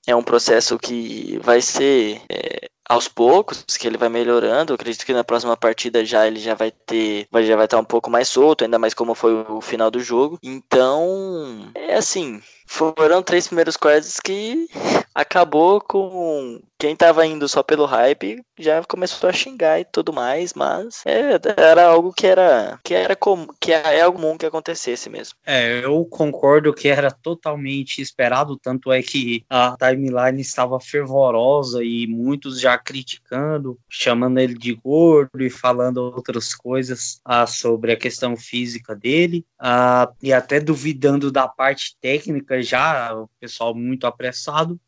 é 0.06 0.14
um 0.14 0.22
processo 0.22 0.78
que 0.78 1.38
vai 1.42 1.60
ser 1.60 2.22
é, 2.30 2.68
aos 2.88 3.08
poucos, 3.08 3.64
que 3.76 3.86
ele 3.86 3.98
vai 3.98 4.08
melhorando. 4.08 4.72
Eu 4.72 4.74
acredito 4.76 5.04
que 5.04 5.12
na 5.12 5.24
próxima 5.24 5.56
partida 5.56 6.04
já 6.04 6.26
ele 6.26 6.38
já 6.38 6.54
vai 6.54 6.70
ter, 6.70 7.28
já 7.44 7.56
vai 7.56 7.64
estar 7.64 7.78
um 7.78 7.84
pouco 7.84 8.10
mais 8.10 8.28
solto, 8.28 8.64
ainda 8.64 8.78
mais 8.78 8.94
como 8.94 9.14
foi 9.14 9.44
o 9.48 9.60
final 9.60 9.90
do 9.90 10.00
jogo. 10.00 10.38
Então, 10.42 11.70
é 11.74 11.96
assim, 11.96 12.40
foram 12.66 13.22
três 13.22 13.46
primeiros 13.46 13.76
quartos 13.76 14.18
que 14.20 14.68
acabou 15.14 15.80
com 15.80 16.60
quem 16.78 16.94
tava 16.94 17.26
indo 17.26 17.48
só 17.48 17.62
pelo 17.62 17.86
hype 17.86 18.42
já 18.58 18.82
começou 18.84 19.28
a 19.28 19.32
xingar 19.32 19.80
e 19.80 19.84
tudo 19.84 20.12
mais, 20.12 20.54
mas 20.54 21.02
é, 21.04 21.38
era 21.56 21.86
algo 21.86 22.12
que 22.12 22.26
era 22.26 22.78
que 22.82 22.94
era 22.94 23.14
comum, 23.14 23.46
que 23.60 23.72
é 23.72 24.00
algo 24.00 24.18
comum 24.18 24.38
que 24.38 24.46
acontecesse 24.46 25.10
mesmo. 25.10 25.34
É, 25.44 25.84
eu 25.84 26.04
concordo 26.06 26.72
que 26.72 26.88
era 26.88 27.10
totalmente 27.10 28.00
esperado, 28.00 28.56
tanto 28.56 28.90
é 28.92 29.02
que 29.02 29.44
a 29.48 29.76
timeline 29.78 30.40
estava 30.40 30.80
fervorosa 30.80 31.84
e 31.84 32.06
muitos 32.06 32.60
já 32.60 32.78
criticando, 32.78 33.78
chamando 33.88 34.38
ele 34.38 34.54
de 34.54 34.74
gordo 34.74 35.42
e 35.42 35.50
falando 35.50 35.98
outras 35.98 36.54
coisas 36.54 37.20
ah, 37.24 37.46
sobre 37.46 37.92
a 37.92 37.96
questão 37.96 38.36
física 38.36 38.94
dele, 38.94 39.44
ah, 39.58 40.10
e 40.22 40.32
até 40.32 40.60
duvidando 40.60 41.30
da 41.30 41.46
parte 41.46 41.96
técnica 42.00 42.55
já, 42.62 43.14
o 43.14 43.28
pessoal 43.40 43.74
muito 43.74 44.06
apressado 44.06 44.80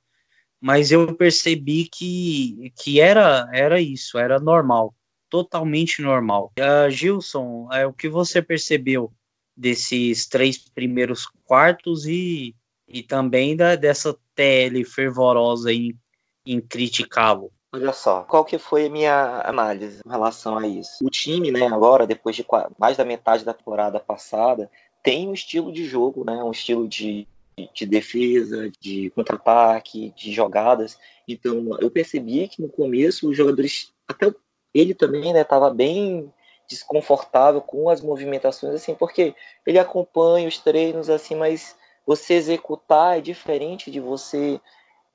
mas 0.60 0.90
eu 0.90 1.14
percebi 1.14 1.88
que, 1.88 2.72
que 2.76 3.00
era, 3.00 3.48
era 3.52 3.80
isso, 3.80 4.18
era 4.18 4.40
normal, 4.40 4.94
totalmente 5.30 6.02
normal. 6.02 6.52
Uh, 6.58 6.90
Gilson, 6.90 7.68
é, 7.72 7.86
o 7.86 7.92
que 7.92 8.08
você 8.08 8.42
percebeu 8.42 9.12
desses 9.56 10.26
três 10.26 10.58
primeiros 10.58 11.26
quartos 11.44 12.06
e, 12.06 12.54
e 12.88 13.02
também 13.02 13.56
da, 13.56 13.76
dessa 13.76 14.16
TL 14.34 14.84
fervorosa 14.84 15.72
em, 15.72 15.96
em 16.44 16.60
criticá-lo? 16.60 17.52
Olha 17.72 17.92
só, 17.92 18.22
qual 18.22 18.44
que 18.44 18.58
foi 18.58 18.86
a 18.86 18.90
minha 18.90 19.42
análise 19.44 20.00
em 20.04 20.10
relação 20.10 20.56
a 20.56 20.66
isso? 20.66 21.04
O 21.04 21.10
time, 21.10 21.50
né, 21.50 21.66
agora, 21.66 22.06
depois 22.06 22.34
de 22.34 22.44
mais 22.78 22.96
da 22.96 23.04
metade 23.04 23.44
da 23.44 23.52
temporada 23.52 24.00
passada, 24.00 24.70
tem 25.02 25.28
um 25.28 25.34
estilo 25.34 25.70
de 25.70 25.84
jogo, 25.84 26.24
né, 26.24 26.42
um 26.42 26.50
estilo 26.50 26.88
de 26.88 27.28
de 27.74 27.86
defesa, 27.86 28.70
de 28.80 29.10
contra-ataque, 29.10 30.12
de 30.16 30.32
jogadas. 30.32 30.98
Então, 31.26 31.76
eu 31.80 31.90
percebi 31.90 32.48
que 32.48 32.62
no 32.62 32.68
começo 32.68 33.28
os 33.28 33.36
jogadores, 33.36 33.92
até 34.06 34.32
ele 34.74 34.94
também, 34.94 35.32
né, 35.32 35.42
estava 35.42 35.70
bem 35.70 36.32
desconfortável 36.68 37.60
com 37.60 37.88
as 37.88 38.00
movimentações, 38.00 38.74
assim, 38.74 38.94
porque 38.94 39.34
ele 39.66 39.78
acompanha 39.78 40.46
os 40.46 40.58
treinos, 40.58 41.08
assim, 41.08 41.34
mas 41.34 41.76
você 42.06 42.34
executar 42.34 43.18
é 43.18 43.20
diferente 43.20 43.90
de 43.90 44.00
você 44.00 44.60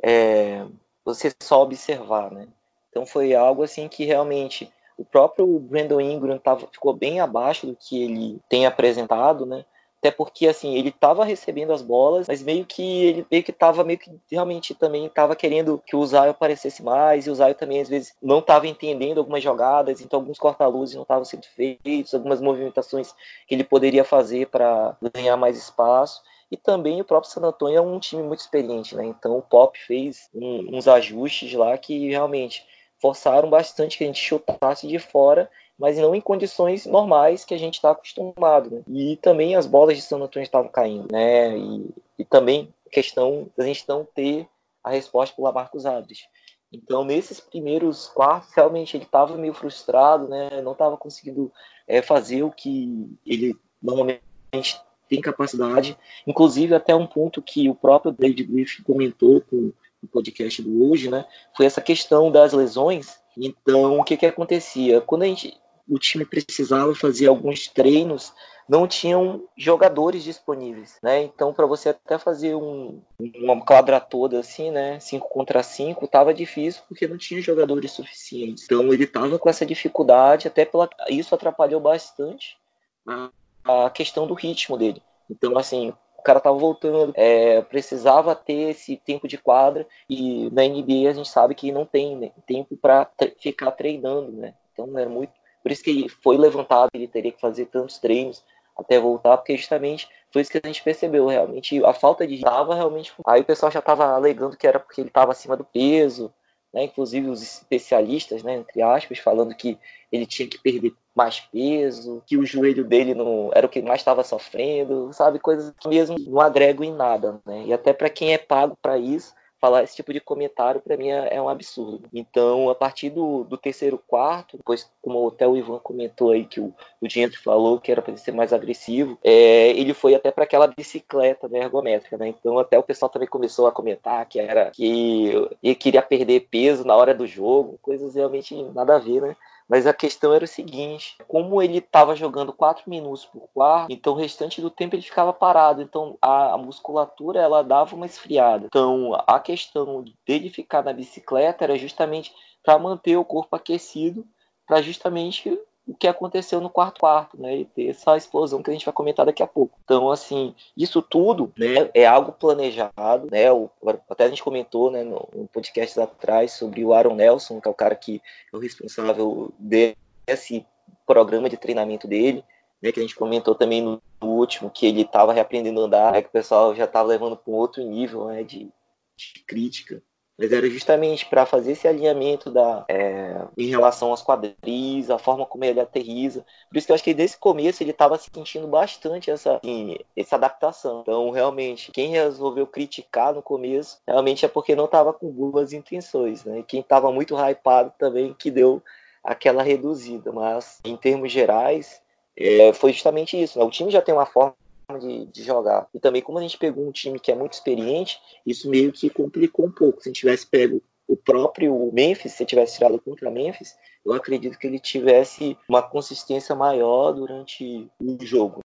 é, 0.02 0.66
você 1.06 1.34
só 1.42 1.62
observar, 1.62 2.32
né? 2.32 2.48
Então 2.90 3.06
foi 3.06 3.34
algo 3.34 3.64
assim 3.64 3.88
que 3.88 4.06
realmente 4.06 4.72
o 4.98 5.04
próprio 5.04 5.48
Brandon 5.60 6.00
Ingram 6.00 6.38
tava, 6.38 6.68
ficou 6.72 6.94
bem 6.94 7.20
abaixo 7.20 7.66
do 7.66 7.76
que 7.76 8.04
ele 8.04 8.40
tem 8.50 8.66
apresentado, 8.66 9.46
né? 9.46 9.66
Até 10.04 10.12
porque, 10.12 10.50
assim, 10.50 10.76
ele 10.76 10.90
estava 10.90 11.24
recebendo 11.24 11.72
as 11.72 11.82
bolas, 11.82 12.28
mas 12.28 12.44
meio 12.44 12.66
que 12.66 13.06
ele 13.06 13.26
meio 13.32 13.42
que 13.42 13.52
estava 13.52 13.86
meio 13.86 13.98
que 13.98 14.12
realmente 14.30 14.76
também 14.76 15.06
estava 15.06 15.34
querendo 15.34 15.82
que 15.88 15.96
o 15.96 16.06
Zayo 16.06 16.32
aparecesse 16.32 16.84
mais, 16.84 17.26
e 17.26 17.30
o 17.30 17.36
Zayo 17.36 17.56
também, 17.56 17.80
às 17.80 17.88
vezes, 17.88 18.14
não 18.22 18.40
estava 18.40 18.68
entendendo 18.68 19.20
algumas 19.20 19.42
jogadas, 19.42 20.02
então 20.02 20.20
alguns 20.20 20.38
corta-luzes 20.38 20.96
não 20.96 21.04
estavam 21.04 21.24
sendo 21.24 21.46
feitos, 21.46 22.14
algumas 22.14 22.42
movimentações 22.42 23.14
que 23.48 23.56
ele 23.56 23.64
poderia 23.64 24.04
fazer 24.04 24.48
para 24.48 24.98
ganhar 25.16 25.38
mais 25.38 25.56
espaço. 25.56 26.22
E 26.52 26.58
também 26.58 27.00
o 27.00 27.06
próprio 27.06 27.32
San 27.32 27.42
Antonio 27.42 27.78
é 27.78 27.82
um 27.82 27.98
time 27.98 28.24
muito 28.24 28.42
experiente, 28.42 28.98
né? 28.98 29.06
Então 29.06 29.38
o 29.38 29.42
Pop 29.42 29.80
fez 29.88 30.30
um, 30.36 30.76
uns 30.76 30.86
ajustes 30.86 31.54
lá 31.54 31.78
que 31.78 32.10
realmente 32.10 32.66
forçaram 33.00 33.50
bastante 33.50 33.98
que 33.98 34.04
a 34.04 34.08
gente 34.08 34.20
chutasse 34.20 34.86
de 34.86 35.00
fora 35.00 35.50
mas 35.78 35.98
não 35.98 36.14
em 36.14 36.22
condições 36.22 36.86
normais 36.86 37.44
que 37.44 37.54
a 37.54 37.58
gente 37.58 37.76
está 37.76 37.92
acostumado. 37.92 38.70
Né? 38.70 38.82
E 38.88 39.18
também 39.18 39.56
as 39.56 39.66
bolas 39.66 39.98
de 39.98 40.04
San 40.04 40.18
Antônio 40.18 40.46
estavam 40.46 40.70
caindo, 40.70 41.08
né? 41.12 41.58
E, 41.58 41.90
e 42.20 42.26
também 42.26 42.74
questão 42.92 43.50
da 43.58 43.66
gente 43.66 43.86
não 43.88 44.06
ter 44.06 44.48
a 44.84 44.92
resposta 44.92 45.36
por 45.36 45.44
Lamarcus 45.44 45.86
Aldridge. 45.86 46.28
Então, 46.72 47.04
nesses 47.04 47.40
primeiros 47.40 48.08
quartos, 48.08 48.52
realmente 48.54 48.98
ele 48.98 49.04
estava 49.04 49.38
meio 49.38 49.54
frustrado, 49.54 50.28
né? 50.28 50.62
Não 50.62 50.72
estava 50.72 50.98
conseguindo 50.98 51.52
é, 51.88 52.02
fazer 52.02 52.44
o 52.44 52.52
que 52.52 53.08
ele 53.26 53.56
normalmente 53.82 54.82
tem 55.08 55.22
capacidade. 55.22 55.98
Inclusive, 56.26 56.74
até 56.74 56.96
um 56.96 57.06
ponto 57.06 57.42
que 57.42 57.70
o 57.70 57.76
próprio 57.76 58.12
David 58.12 58.44
Griffin 58.44 58.84
comentou 58.84 59.42
com 59.42 59.72
o 60.02 60.08
podcast 60.08 60.62
do 60.62 60.90
hoje, 60.90 61.10
né? 61.10 61.26
Foi 61.56 61.66
essa 61.66 61.82
questão 61.82 62.32
das 62.32 62.54
lesões. 62.54 63.20
Então, 63.38 64.00
o 64.00 64.04
que 64.04 64.18
que 64.18 64.26
acontecia? 64.26 65.00
Quando 65.00 65.24
a 65.24 65.28
gente 65.28 65.56
o 65.88 66.00
time 66.00 66.26
precisava 66.26 66.94
fazer 66.96 67.28
alguns 67.28 67.68
treinos, 67.68 68.34
não 68.68 68.88
tinham 68.88 69.44
jogadores 69.58 70.24
disponíveis, 70.24 70.98
né? 71.04 71.22
Então, 71.24 71.54
para 71.54 71.66
você 71.66 71.90
até 71.90 72.18
fazer 72.18 72.56
um, 72.56 73.02
uma 73.36 73.64
quadra 73.64 74.00
toda 74.00 74.40
assim, 74.40 74.72
né, 74.72 75.00
5 75.00 75.28
contra 75.28 75.62
5, 75.62 76.08
tava 76.08 76.34
difícil 76.34 76.82
porque 76.88 77.08
não 77.08 77.18
tinha 77.18 77.42
jogadores 77.42 77.92
suficientes. 77.92 78.64
Então, 78.64 78.94
ele 78.94 79.06
tava 79.06 79.38
com 79.38 79.50
essa 79.50 79.66
dificuldade, 79.66 80.48
até 80.48 80.64
pela 80.64 80.90
isso 81.10 81.36
atrapalhou 81.36 81.82
bastante 81.82 82.58
a, 83.06 83.30
a 83.66 83.90
questão 83.90 84.26
do 84.26 84.34
ritmo 84.34 84.78
dele. 84.78 85.02
Então, 85.30 85.58
assim, 85.58 85.94
o 86.18 86.24
cara 86.24 86.40
tava 86.40 86.58
voltando, 86.58 87.12
é, 87.16 87.62
precisava 87.64 88.34
ter 88.34 88.72
esse 88.72 88.96
tempo 88.96 89.28
de 89.28 89.38
quadra 89.38 89.86
e 90.10 90.50
na 90.52 90.64
NBA 90.64 91.10
a 91.10 91.14
gente 91.14 91.28
sabe 91.28 91.54
que 91.54 91.70
não 91.70 91.86
tem 91.86 92.16
né, 92.16 92.32
tempo 92.48 92.78
para 92.78 93.10
ficar 93.38 93.72
treinando, 93.72 94.32
né? 94.32 94.54
Então 94.72 94.98
era 94.98 95.10
muito 95.10 95.34
por 95.64 95.72
isso 95.72 95.84
que 95.84 96.10
foi 96.22 96.38
levantado, 96.38 96.90
ele 96.94 97.08
teria 97.08 97.32
que 97.32 97.42
fazer 97.42 97.66
tantos 97.68 97.98
treinos 97.98 98.44
até 98.78 99.00
voltar, 99.00 99.38
porque 99.38 99.56
justamente 99.56 100.10
foi 100.32 100.42
isso 100.42 100.52
que 100.52 100.60
a 100.62 100.68
gente 100.68 100.84
percebeu, 100.84 101.26
realmente 101.28 101.84
a 101.86 101.94
falta 101.94 102.28
de 102.28 102.36
estava 102.36 102.76
realmente. 102.76 103.14
Aí 103.26 103.42
o 103.42 103.46
pessoal 103.46 103.72
já 103.72 103.80
estava 103.80 104.06
alegando 104.14 104.58
que 104.58 104.68
era 104.68 104.80
porque 104.80 105.00
ele 105.00 105.08
estava 105.08 105.32
acima 105.32 105.56
do 105.56 105.64
peso, 105.64 106.34
né, 106.74 106.86
inclusive 106.86 107.30
os 107.30 107.42
especialistas, 107.42 108.42
né, 108.42 108.56
entre 108.56 108.82
aspas, 108.82 109.20
falando 109.20 109.56
que 109.56 109.78
ele 110.12 110.26
tinha 110.26 110.48
que 110.48 110.58
perder 110.58 110.94
mais 111.16 111.40
peso, 111.40 112.24
que 112.26 112.36
o 112.36 112.46
joelho 112.46 112.84
dele 112.84 113.14
não 113.14 113.52
era 113.54 113.68
o 113.68 113.70
que 113.70 113.82
mais 113.82 114.02
estava 114.02 114.24
sofrendo, 114.24 115.14
sabe, 115.14 115.38
coisas 115.38 115.72
que 115.80 115.88
mesmo 115.88 116.18
não 116.20 116.42
agregam 116.42 116.84
em 116.84 116.92
nada, 116.92 117.40
né? 117.46 117.66
E 117.68 117.74
até 117.74 117.94
para 117.94 118.10
quem 118.10 118.34
é 118.34 118.38
pago 118.40 118.76
para 118.82 118.98
isso, 118.98 119.36
falar 119.64 119.82
esse 119.82 119.96
tipo 119.96 120.12
de 120.12 120.20
comentário 120.20 120.82
para 120.82 120.98
mim 120.98 121.08
é, 121.08 121.36
é, 121.36 121.42
um 121.42 121.48
absurdo. 121.48 122.10
Então, 122.14 122.70
a 122.70 122.76
partir 122.76 123.10
do, 123.10 123.46
do 123.46 123.56
terceiro 123.56 123.98
quarto, 123.98 124.58
depois, 124.58 124.92
como 125.02 125.26
até 125.30 125.48
o 125.48 125.56
Ivan 125.56 125.80
comentou 125.80 126.32
aí 126.32 126.44
que 126.44 126.60
o, 126.60 126.74
o 127.00 127.08
Diente 127.08 127.38
falou 127.38 127.80
que 127.80 127.90
era 127.90 128.02
para 128.02 128.12
ele 128.12 128.20
ser 128.20 128.34
mais 128.34 128.52
agressivo, 128.52 129.18
é, 129.24 129.70
ele 129.70 129.94
foi 129.94 130.16
até 130.16 130.32
para 130.32 130.44
aquela 130.44 130.68
bicicleta 130.68 131.48
né, 131.48 131.60
ergométrica, 131.60 132.18
né? 132.18 132.28
Então, 132.28 132.60
até 132.60 132.78
o 132.78 132.84
pessoal 132.84 133.08
também 133.08 133.26
começou 133.26 133.66
a 133.66 133.72
comentar 133.72 134.26
que 134.26 134.38
era 134.38 134.70
que 134.72 135.32
ele 135.64 135.76
queria 135.76 136.02
perder 136.02 136.42
peso 136.52 136.84
na 136.84 136.98
hora 136.98 137.14
do 137.14 137.26
jogo, 137.26 137.80
coisas 137.82 138.16
realmente 138.16 138.62
nada 138.76 138.98
a 138.98 139.00
ver, 139.00 139.22
né? 139.22 139.34
Mas 139.68 139.88
a 139.88 139.94
questão 139.94 140.34
era 140.34 140.46
o 140.46 140.48
seguinte: 140.48 141.16
como 141.28 141.62
ele 141.62 141.78
estava 141.78 142.16
jogando 142.16 142.54
4 142.54 142.90
minutos 142.90 143.26
por 143.26 143.48
quarto, 143.54 143.92
então 143.92 144.14
o 144.14 144.18
restante 144.18 144.62
do 144.62 144.70
tempo 144.70 144.96
ele 144.96 145.02
ficava 145.02 145.34
parado. 145.34 145.82
Então 145.82 146.18
a, 146.22 146.54
a 146.54 146.58
musculatura 146.58 147.40
ela 147.40 147.64
dava 147.64 147.96
uma 147.96 148.06
esfriada. 148.06 148.66
Então 148.68 149.14
a 149.28 149.40
questão 149.40 150.04
dele 150.26 150.50
ficar 150.50 150.84
na 150.84 150.94
bicicleta 150.94 151.64
era 151.64 151.78
justamente 151.78 152.34
para 152.64 152.80
manter 152.80 153.18
o 153.18 153.26
corpo 153.26 153.56
aquecido, 153.56 154.26
para 154.66 154.82
justamente 154.82 155.60
que 156.04 156.08
aconteceu 156.08 156.60
no 156.60 156.70
quarto 156.70 157.00
quarto, 157.00 157.42
né? 157.42 157.60
E 157.60 157.66
ter 157.66 157.88
essa 157.88 158.18
explosão 158.18 158.62
que 158.62 158.70
a 158.70 158.74
gente 158.74 158.84
vai 158.84 158.94
comentar 158.94 159.26
daqui 159.26 159.42
a 159.42 159.48
pouco. 159.48 159.80
Então, 159.86 160.12
assim, 160.12 160.54
isso 160.76 161.02
tudo, 161.02 161.54
né, 161.58 161.90
é 161.94 162.06
algo 162.06 162.34
planejado, 162.34 163.30
né? 163.32 163.50
O, 163.50 163.70
até 164.10 164.26
a 164.26 164.30
gente 164.30 164.44
comentou, 164.44 164.92
né, 164.92 165.02
no, 165.02 165.30
no 165.34 165.48
podcast 165.48 165.98
atrás 166.02 166.52
sobre 166.52 166.84
o 166.84 166.94
Aaron 166.94 167.16
Nelson, 167.16 167.62
que 167.62 167.70
é 167.70 167.72
o 167.72 167.74
cara 167.74 167.96
que 167.96 168.22
é 168.54 168.58
o 168.58 168.60
responsável 168.60 169.54
desse 169.58 170.66
programa 171.08 171.50
de 171.50 171.56
treinamento 171.56 172.06
dele, 172.06 172.44
né? 172.82 172.92
Que 172.92 173.00
a 173.00 173.04
gente 173.04 173.16
comentou 173.16 173.56
também 173.56 173.82
no, 173.82 174.02
último 174.22 174.70
que 174.70 174.86
ele 174.86 175.04
estava 175.04 175.32
reaprendendo 175.32 175.82
a 175.82 175.86
andar, 175.86 176.12
né, 176.12 176.22
que 176.22 176.28
o 176.28 176.32
pessoal 176.32 176.76
já 176.76 176.84
estava 176.84 177.08
levando 177.08 177.38
para 177.38 177.52
um 177.52 177.56
outro 177.56 177.82
nível, 177.82 178.26
né, 178.28 178.44
de, 178.44 178.70
de 179.16 179.44
crítica 179.48 180.02
mas 180.38 180.52
era 180.52 180.68
justamente 180.70 181.26
para 181.26 181.46
fazer 181.46 181.74
esse 181.74 181.88
alinhamento 181.88 182.50
da, 182.50 182.84
é, 182.90 183.46
em 183.58 183.68
relação 183.68 184.10
aos 184.10 184.24
quadris, 184.24 185.10
a 185.10 185.20
forma 185.20 185.46
como 185.46 185.64
ele 185.64 185.80
aterriza. 185.80 186.44
Por 186.70 186.78
isso 186.78 186.88
que 186.88 186.92
eu 186.92 186.96
acho 186.96 187.04
que 187.04 187.14
desde 187.14 187.38
o 187.38 187.40
começo 187.40 187.84
ele 187.84 187.92
estava 187.92 188.18
sentindo 188.18 188.68
bastante 188.68 189.30
essa, 189.30 189.58
assim, 189.58 189.98
essa 190.18 190.36
adaptação. 190.36 191.02
Então, 191.02 191.30
realmente, 191.30 191.92
quem 191.92 192.10
resolveu 192.10 192.66
criticar 192.66 193.34
no 193.34 193.44
começo, 193.44 194.00
realmente 194.08 194.44
é 194.44 194.48
porque 194.48 194.76
não 194.76 194.86
estava 194.86 195.14
com 195.14 195.30
boas 195.30 195.72
intenções. 195.72 196.44
Né? 196.44 196.60
E 196.60 196.64
quem 196.64 196.80
estava 196.80 197.12
muito 197.12 197.36
hypado 197.36 197.94
também 197.98 198.34
que 198.34 198.50
deu 198.50 198.82
aquela 199.24 199.62
reduzida. 199.62 200.32
Mas, 200.32 200.80
em 200.84 200.98
termos 200.98 201.32
gerais, 201.32 202.02
é, 202.36 202.74
foi 202.74 202.92
justamente 202.92 203.42
isso. 203.42 203.60
Né? 203.60 203.66
O 203.66 203.70
time 203.70 203.92
já 203.92 204.02
tem 204.02 204.14
uma 204.14 204.26
forma 204.26 204.56
de, 205.00 205.26
de, 205.26 205.44
jogar. 205.44 205.88
E 205.94 206.00
também, 206.00 206.22
como 206.22 206.38
a 206.38 206.42
gente 206.42 206.58
pegou 206.58 206.88
um 206.88 206.92
time 206.92 207.20
que 207.20 207.32
é 207.32 207.36
muito 207.36 207.54
experiente, 207.54 208.20
isso 208.46 208.70
meio 208.70 208.92
que 208.92 209.10
complicou 209.10 209.66
um 209.66 209.72
pouco. 209.72 210.02
Se 210.02 210.10
a 210.10 210.12
gente 210.12 210.20
tivesse 210.20 210.46
pego 210.48 210.82
o 211.08 211.16
próprio 211.16 211.92
Memphis, 211.94 212.34
se 212.34 212.46
tivesse 212.46 212.76
tirado 212.76 213.00
contra 213.00 213.30
Memphis, 213.30 213.76
eu 214.06 214.14
acredito 214.14 214.58
que 214.58 214.68
ele 214.68 214.80
tivesse 214.80 215.58
uma 215.68 215.82
consistência 215.82 216.56
maior 216.56 217.12
durante 217.14 217.90
o 218.00 218.18
jogo. 218.26 218.60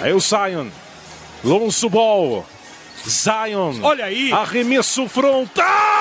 Aí 0.00 0.12
o 0.12 0.20
Zion, 0.20 0.68
Lonso 1.42 1.88
Ball, 1.88 2.44
Zion, 3.06 3.82
olha 3.82 4.06
aí, 4.06 4.32
arremesso 4.32 5.08
frontal! 5.08 5.93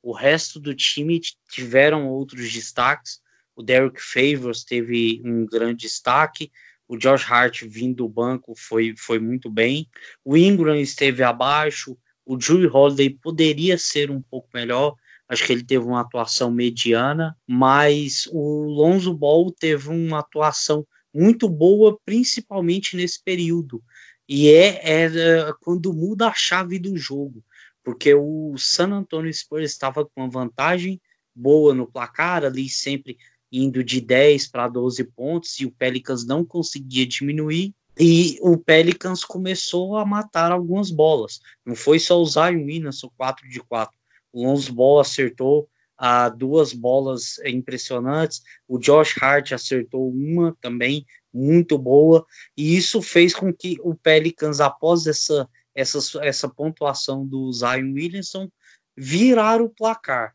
O 0.00 0.12
resto 0.12 0.60
do 0.60 0.76
time 0.76 1.20
tiveram 1.50 2.08
outros 2.08 2.52
destaques. 2.52 3.20
O 3.56 3.64
Derek 3.64 4.00
Favors 4.00 4.62
teve 4.62 5.20
um 5.24 5.44
grande 5.44 5.88
destaque 5.88 6.48
o 6.92 6.98
Josh 6.98 7.24
Hart 7.26 7.62
vindo 7.62 7.96
do 7.96 8.08
banco 8.08 8.52
foi, 8.54 8.94
foi 8.98 9.18
muito 9.18 9.48
bem. 9.48 9.88
O 10.22 10.36
Ingram 10.36 10.76
esteve 10.76 11.22
abaixo. 11.22 11.96
O 12.22 12.36
Drew 12.36 12.70
Holiday 12.70 13.08
poderia 13.08 13.78
ser 13.78 14.10
um 14.10 14.20
pouco 14.20 14.50
melhor. 14.52 14.94
Acho 15.26 15.46
que 15.46 15.54
ele 15.54 15.64
teve 15.64 15.86
uma 15.86 16.02
atuação 16.02 16.50
mediana, 16.50 17.34
mas 17.46 18.28
o 18.30 18.64
Lonzo 18.64 19.14
Ball 19.14 19.50
teve 19.50 19.88
uma 19.88 20.18
atuação 20.18 20.86
muito 21.14 21.48
boa, 21.48 21.98
principalmente 22.04 22.94
nesse 22.94 23.24
período. 23.24 23.82
E 24.28 24.50
é, 24.50 25.06
é 25.06 25.52
quando 25.62 25.94
muda 25.94 26.28
a 26.28 26.34
chave 26.34 26.78
do 26.78 26.94
jogo, 26.98 27.42
porque 27.82 28.12
o 28.12 28.54
San 28.58 28.90
Antonio 28.90 29.32
Spurs 29.32 29.70
estava 29.70 30.04
com 30.04 30.10
uma 30.20 30.28
vantagem 30.28 31.00
boa 31.34 31.72
no 31.72 31.90
placar, 31.90 32.44
ali 32.44 32.68
sempre 32.68 33.16
indo 33.52 33.84
de 33.84 34.00
10 34.00 34.48
para 34.48 34.66
12 34.66 35.04
pontos 35.04 35.60
e 35.60 35.66
o 35.66 35.70
Pelicans 35.70 36.24
não 36.24 36.44
conseguia 36.44 37.06
diminuir. 37.06 37.74
E 37.98 38.38
o 38.40 38.56
Pelicans 38.56 39.22
começou 39.22 39.98
a 39.98 40.06
matar 40.06 40.50
algumas 40.50 40.90
bolas. 40.90 41.40
Não 41.64 41.74
foi 41.74 41.98
só 41.98 42.20
o 42.20 42.24
Zion 42.24 42.64
Williamson 42.64 43.10
4 43.18 43.46
de 43.48 43.60
4. 43.60 43.94
O 44.32 44.44
Lonzo 44.46 44.72
Ball 44.72 45.00
acertou 45.00 45.68
ah, 45.98 46.30
duas 46.30 46.72
bolas 46.72 47.38
impressionantes. 47.44 48.42
O 48.66 48.78
Josh 48.78 49.14
Hart 49.20 49.52
acertou 49.52 50.08
uma 50.08 50.56
também 50.60 51.04
muito 51.32 51.76
boa. 51.76 52.24
E 52.56 52.74
isso 52.76 53.02
fez 53.02 53.34
com 53.34 53.52
que 53.52 53.76
o 53.82 53.94
Pelicans, 53.94 54.60
após 54.60 55.06
essa, 55.06 55.46
essa, 55.74 55.98
essa 56.24 56.48
pontuação 56.48 57.26
do 57.26 57.52
Zion 57.52 57.92
Williamson, 57.92 58.48
virar 58.96 59.60
o 59.60 59.68
placar. 59.68 60.34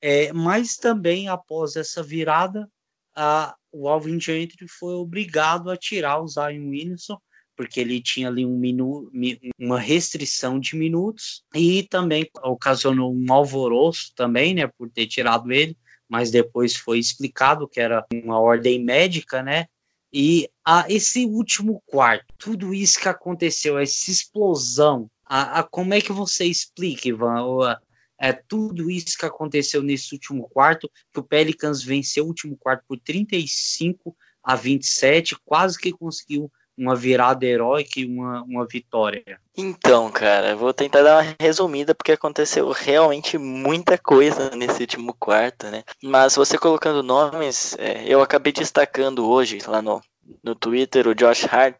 É, 0.00 0.32
mas 0.32 0.76
também 0.76 1.28
após 1.28 1.76
essa 1.76 2.02
virada, 2.02 2.68
a, 3.14 3.54
o 3.72 3.88
Alvin 3.88 4.18
Gentry 4.18 4.66
foi 4.68 4.94
obrigado 4.94 5.70
a 5.70 5.76
tirar 5.76 6.20
o 6.20 6.28
Zion 6.28 6.70
Williamson, 6.70 7.18
porque 7.54 7.80
ele 7.80 8.00
tinha 8.00 8.28
ali 8.28 8.46
um 8.46 8.56
minu, 8.56 9.10
uma 9.58 9.78
restrição 9.78 10.58
de 10.58 10.74
minutos 10.74 11.44
e 11.54 11.82
também 11.82 12.26
ocasionou 12.42 13.14
um 13.14 13.32
alvoroço 13.32 14.12
também, 14.14 14.54
né, 14.54 14.66
por 14.66 14.88
ter 14.88 15.06
tirado 15.06 15.52
ele, 15.52 15.76
mas 16.08 16.30
depois 16.30 16.74
foi 16.74 16.98
explicado 16.98 17.68
que 17.68 17.78
era 17.78 18.06
uma 18.12 18.40
ordem 18.40 18.82
médica, 18.82 19.42
né? 19.42 19.66
E 20.12 20.48
a, 20.64 20.86
esse 20.88 21.24
último 21.24 21.80
quarto, 21.86 22.24
tudo 22.36 22.74
isso 22.74 22.98
que 22.98 23.08
aconteceu, 23.08 23.78
essa 23.78 24.10
explosão, 24.10 25.08
a, 25.24 25.60
a 25.60 25.62
como 25.62 25.94
é 25.94 26.00
que 26.00 26.12
você 26.12 26.46
explica, 26.46 27.08
Ivan, 27.08 27.78
é, 28.20 28.32
tudo 28.32 28.90
isso 28.90 29.16
que 29.18 29.24
aconteceu 29.24 29.82
nesse 29.82 30.12
último 30.12 30.46
quarto, 30.50 30.90
que 31.12 31.18
o 31.18 31.22
Pelicans 31.22 31.82
venceu 31.82 32.24
o 32.24 32.28
último 32.28 32.56
quarto 32.56 32.84
por 32.86 32.98
35 32.98 34.14
a 34.44 34.54
27, 34.54 35.36
quase 35.44 35.78
que 35.78 35.90
conseguiu 35.90 36.52
uma 36.76 36.94
virada 36.94 37.44
heróica 37.44 38.00
e 38.00 38.06
uma, 38.06 38.42
uma 38.42 38.66
vitória. 38.66 39.22
Então, 39.56 40.10
cara, 40.10 40.56
vou 40.56 40.72
tentar 40.72 41.02
dar 41.02 41.22
uma 41.22 41.36
resumida 41.38 41.94
porque 41.94 42.12
aconteceu 42.12 42.70
realmente 42.70 43.36
muita 43.36 43.98
coisa 43.98 44.50
nesse 44.56 44.82
último 44.82 45.14
quarto, 45.14 45.66
né? 45.66 45.82
Mas 46.02 46.36
você 46.36 46.56
colocando 46.56 47.02
nomes, 47.02 47.76
é, 47.78 48.04
eu 48.06 48.22
acabei 48.22 48.52
destacando 48.52 49.28
hoje 49.28 49.58
lá 49.66 49.82
no, 49.82 50.00
no 50.42 50.54
Twitter 50.54 51.06
o 51.06 51.14
Josh 51.14 51.44
Hart 51.44 51.76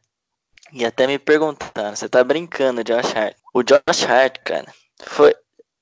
e 0.72 0.84
até 0.84 1.06
me 1.06 1.18
perguntaram, 1.18 1.96
você 1.96 2.08
tá 2.08 2.22
brincando, 2.22 2.84
Josh 2.84 3.16
Hart? 3.16 3.36
O 3.54 3.62
Josh 3.62 4.04
Hart, 4.06 4.38
cara, 4.44 4.72
foi 5.02 5.34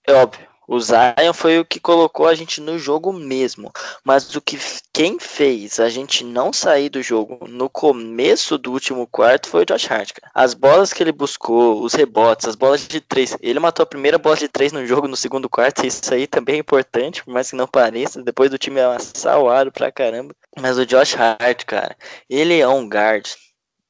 é 0.08 0.14
óbvio, 0.14 0.47
O 0.70 0.78
Zion 0.78 1.32
foi 1.32 1.58
o 1.58 1.64
que 1.64 1.80
colocou 1.80 2.26
a 2.26 2.34
gente 2.34 2.60
no 2.60 2.78
jogo 2.78 3.10
mesmo. 3.10 3.72
Mas 4.04 4.36
o 4.36 4.40
que 4.42 4.58
quem 4.92 5.18
fez 5.18 5.80
a 5.80 5.88
gente 5.88 6.22
não 6.22 6.52
sair 6.52 6.90
do 6.90 7.02
jogo 7.02 7.48
no 7.48 7.70
começo 7.70 8.58
do 8.58 8.70
último 8.72 9.06
quarto 9.06 9.48
foi 9.48 9.62
o 9.62 9.64
Josh 9.64 9.90
Hart. 9.90 10.12
Cara. 10.12 10.30
As 10.34 10.52
bolas 10.52 10.92
que 10.92 11.02
ele 11.02 11.10
buscou, 11.10 11.82
os 11.82 11.94
rebotes, 11.94 12.46
as 12.46 12.54
bolas 12.54 12.86
de 12.86 13.00
três. 13.00 13.34
Ele 13.40 13.58
matou 13.58 13.82
a 13.82 13.86
primeira 13.86 14.18
bola 14.18 14.36
de 14.36 14.46
três 14.46 14.70
no 14.70 14.84
jogo 14.84 15.08
no 15.08 15.16
segundo 15.16 15.48
quarto. 15.48 15.86
Isso 15.86 16.12
aí 16.12 16.26
também 16.26 16.56
é 16.56 16.58
importante, 16.58 17.24
por 17.24 17.32
mais 17.32 17.48
que 17.48 17.56
não 17.56 17.66
pareça. 17.66 18.22
Depois 18.22 18.50
do 18.50 18.58
time 18.58 18.78
amassar 18.78 19.40
o 19.40 19.48
aro 19.48 19.72
pra 19.72 19.90
caramba. 19.90 20.34
Mas 20.60 20.76
o 20.76 20.84
Josh 20.84 21.16
Hart, 21.16 21.64
cara, 21.64 21.96
ele 22.28 22.60
é 22.60 22.68
um 22.68 22.86
guard 22.86 23.26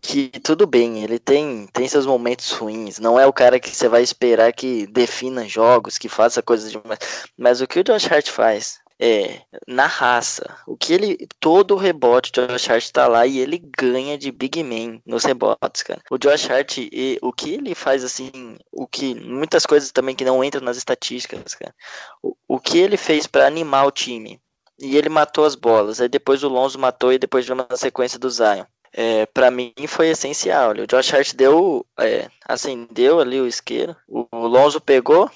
que 0.01 0.29
tudo 0.41 0.67
bem, 0.67 1.03
ele 1.03 1.19
tem, 1.19 1.67
tem 1.73 1.89
seus 1.89 2.07
momentos 2.07 2.51
ruins. 2.53 2.99
Não 2.99 3.19
é 3.19 3.27
o 3.27 3.33
cara 3.33 3.61
que 3.61 3.75
você 3.75 3.89
vai 3.89 4.03
esperar 4.03 4.53
que 4.53 4.87
defina 4.87 5.49
jogos, 5.49 5.99
que 5.99 6.09
faça 6.09 6.43
coisas 6.43 6.71
demais. 6.71 6.99
Mas 7.37 7.61
o 7.61 7.67
que 7.67 7.81
o 7.81 7.85
Josh 7.85 8.11
Hart 8.11 8.29
faz 8.31 8.81
é 8.99 9.43
na 9.67 9.87
raça. 9.87 10.59
O 10.67 10.77
que 10.77 10.93
ele. 10.93 11.29
Todo 11.41 11.75
o 11.75 11.77
rebote 11.77 12.33
do 12.33 12.47
Josh 12.47 12.71
Hart 12.71 12.91
tá 12.91 13.07
lá 13.09 13.27
e 13.27 13.39
ele 13.39 13.59
ganha 13.77 14.17
de 14.19 14.31
Big 14.33 14.63
Man 14.63 15.01
nos 15.07 15.25
rebotes, 15.25 15.83
cara. 15.83 16.03
O 16.11 16.19
Josh 16.19 16.51
Hart, 16.51 16.79
e, 16.79 17.19
o 17.23 17.33
que 17.33 17.55
ele 17.55 17.75
faz 17.75 18.05
assim. 18.05 18.57
O 18.73 18.87
que. 18.87 19.15
Muitas 19.15 19.67
coisas 19.67 19.93
também 19.93 20.15
que 20.15 20.25
não 20.25 20.43
entram 20.43 20.63
nas 20.63 20.77
estatísticas, 20.77 21.55
cara. 21.55 21.75
O, 22.23 22.37
o 22.49 22.61
que 22.61 22.79
ele 22.79 22.97
fez 22.97 23.27
para 23.27 23.47
animar 23.47 23.87
o 23.87 23.93
time. 23.93 24.41
E 24.81 24.97
ele 24.97 25.09
matou 25.09 25.45
as 25.45 25.57
bolas. 25.57 26.01
Aí 26.01 26.09
depois 26.09 26.45
o 26.45 26.49
Lonzo 26.49 26.79
matou 26.79 27.13
e 27.13 27.19
depois 27.19 27.45
veio 27.45 27.59
uma 27.59 27.77
sequência 27.77 28.19
do 28.19 28.31
Zion 28.31 28.65
é, 28.93 29.27
para 29.27 29.51
mim 29.51 29.73
foi 29.87 30.09
essencial. 30.09 30.73
O 30.73 30.87
Josh 30.87 31.13
Hart 31.13 31.35
deu, 31.35 31.85
é, 31.99 32.29
acendeu 32.47 33.21
ali 33.21 33.41
o 33.41 33.47
isqueiro, 33.47 33.97
o, 34.07 34.27
Lonzo 34.33 34.81
pegou, 34.81 35.31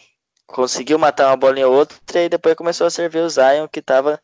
conseguiu 0.46 0.98
matar 0.98 1.28
uma 1.28 1.36
bolinha 1.36 1.68
ou 1.68 1.74
outra 1.74 2.22
e 2.22 2.28
depois 2.28 2.54
começou 2.54 2.86
a 2.86 2.90
servir 2.90 3.20
o 3.20 3.30
Zion 3.30 3.66
que 3.68 3.80
estava 3.80 4.20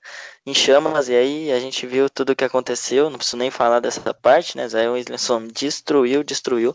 em 0.47 0.53
chamas 0.53 1.09
e 1.09 1.15
aí 1.15 1.53
a 1.53 1.61
gente 1.61 1.87
viu 1.87 2.11
tudo 2.11 2.31
o 2.31 2.37
que 2.37 2.45
aconteceu, 2.45 3.09
não 3.09 3.17
preciso 3.17 3.37
nem 3.37 3.51
falar 3.51 3.81
dessa 3.81 4.13
parte, 4.15 4.57
né? 4.57 4.69
Zion 4.69 4.95
destruiu, 5.53 6.23
destruiu. 6.23 6.75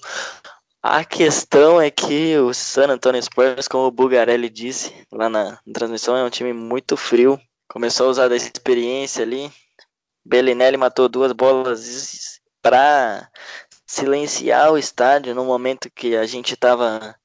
A 0.86 1.06
questão 1.06 1.80
é 1.80 1.90
que 1.90 2.38
o 2.38 2.54
San 2.54 2.90
Antonio 2.90 3.24
Spurs, 3.24 3.70
como 3.70 3.86
o 3.86 3.92
Bugarelli 3.92 4.50
disse 4.50 4.94
lá 5.10 5.30
na, 5.30 5.58
transmissão, 5.74 6.18
é 6.18 6.24
um 6.26 6.30
time 6.30 6.52
muito 6.52 6.98
frio. 6.98 7.40
Começou 7.70 8.08
a 8.08 8.10
usar 8.10 8.28
da 8.28 8.36
experiência 8.36 9.24
ali. 9.24 9.50
Bellinelli 10.26 10.76
matou 10.76 11.08
duas 11.08 11.32
bolas 11.32 12.42
para 12.64 13.30
silenciar 13.86 14.72
o 14.72 14.78
estádio 14.78 15.36
no 15.36 15.46
momento 15.46 15.92
que 15.92 16.16
a 16.16 16.26
gente 16.26 16.56
tava 16.56 17.16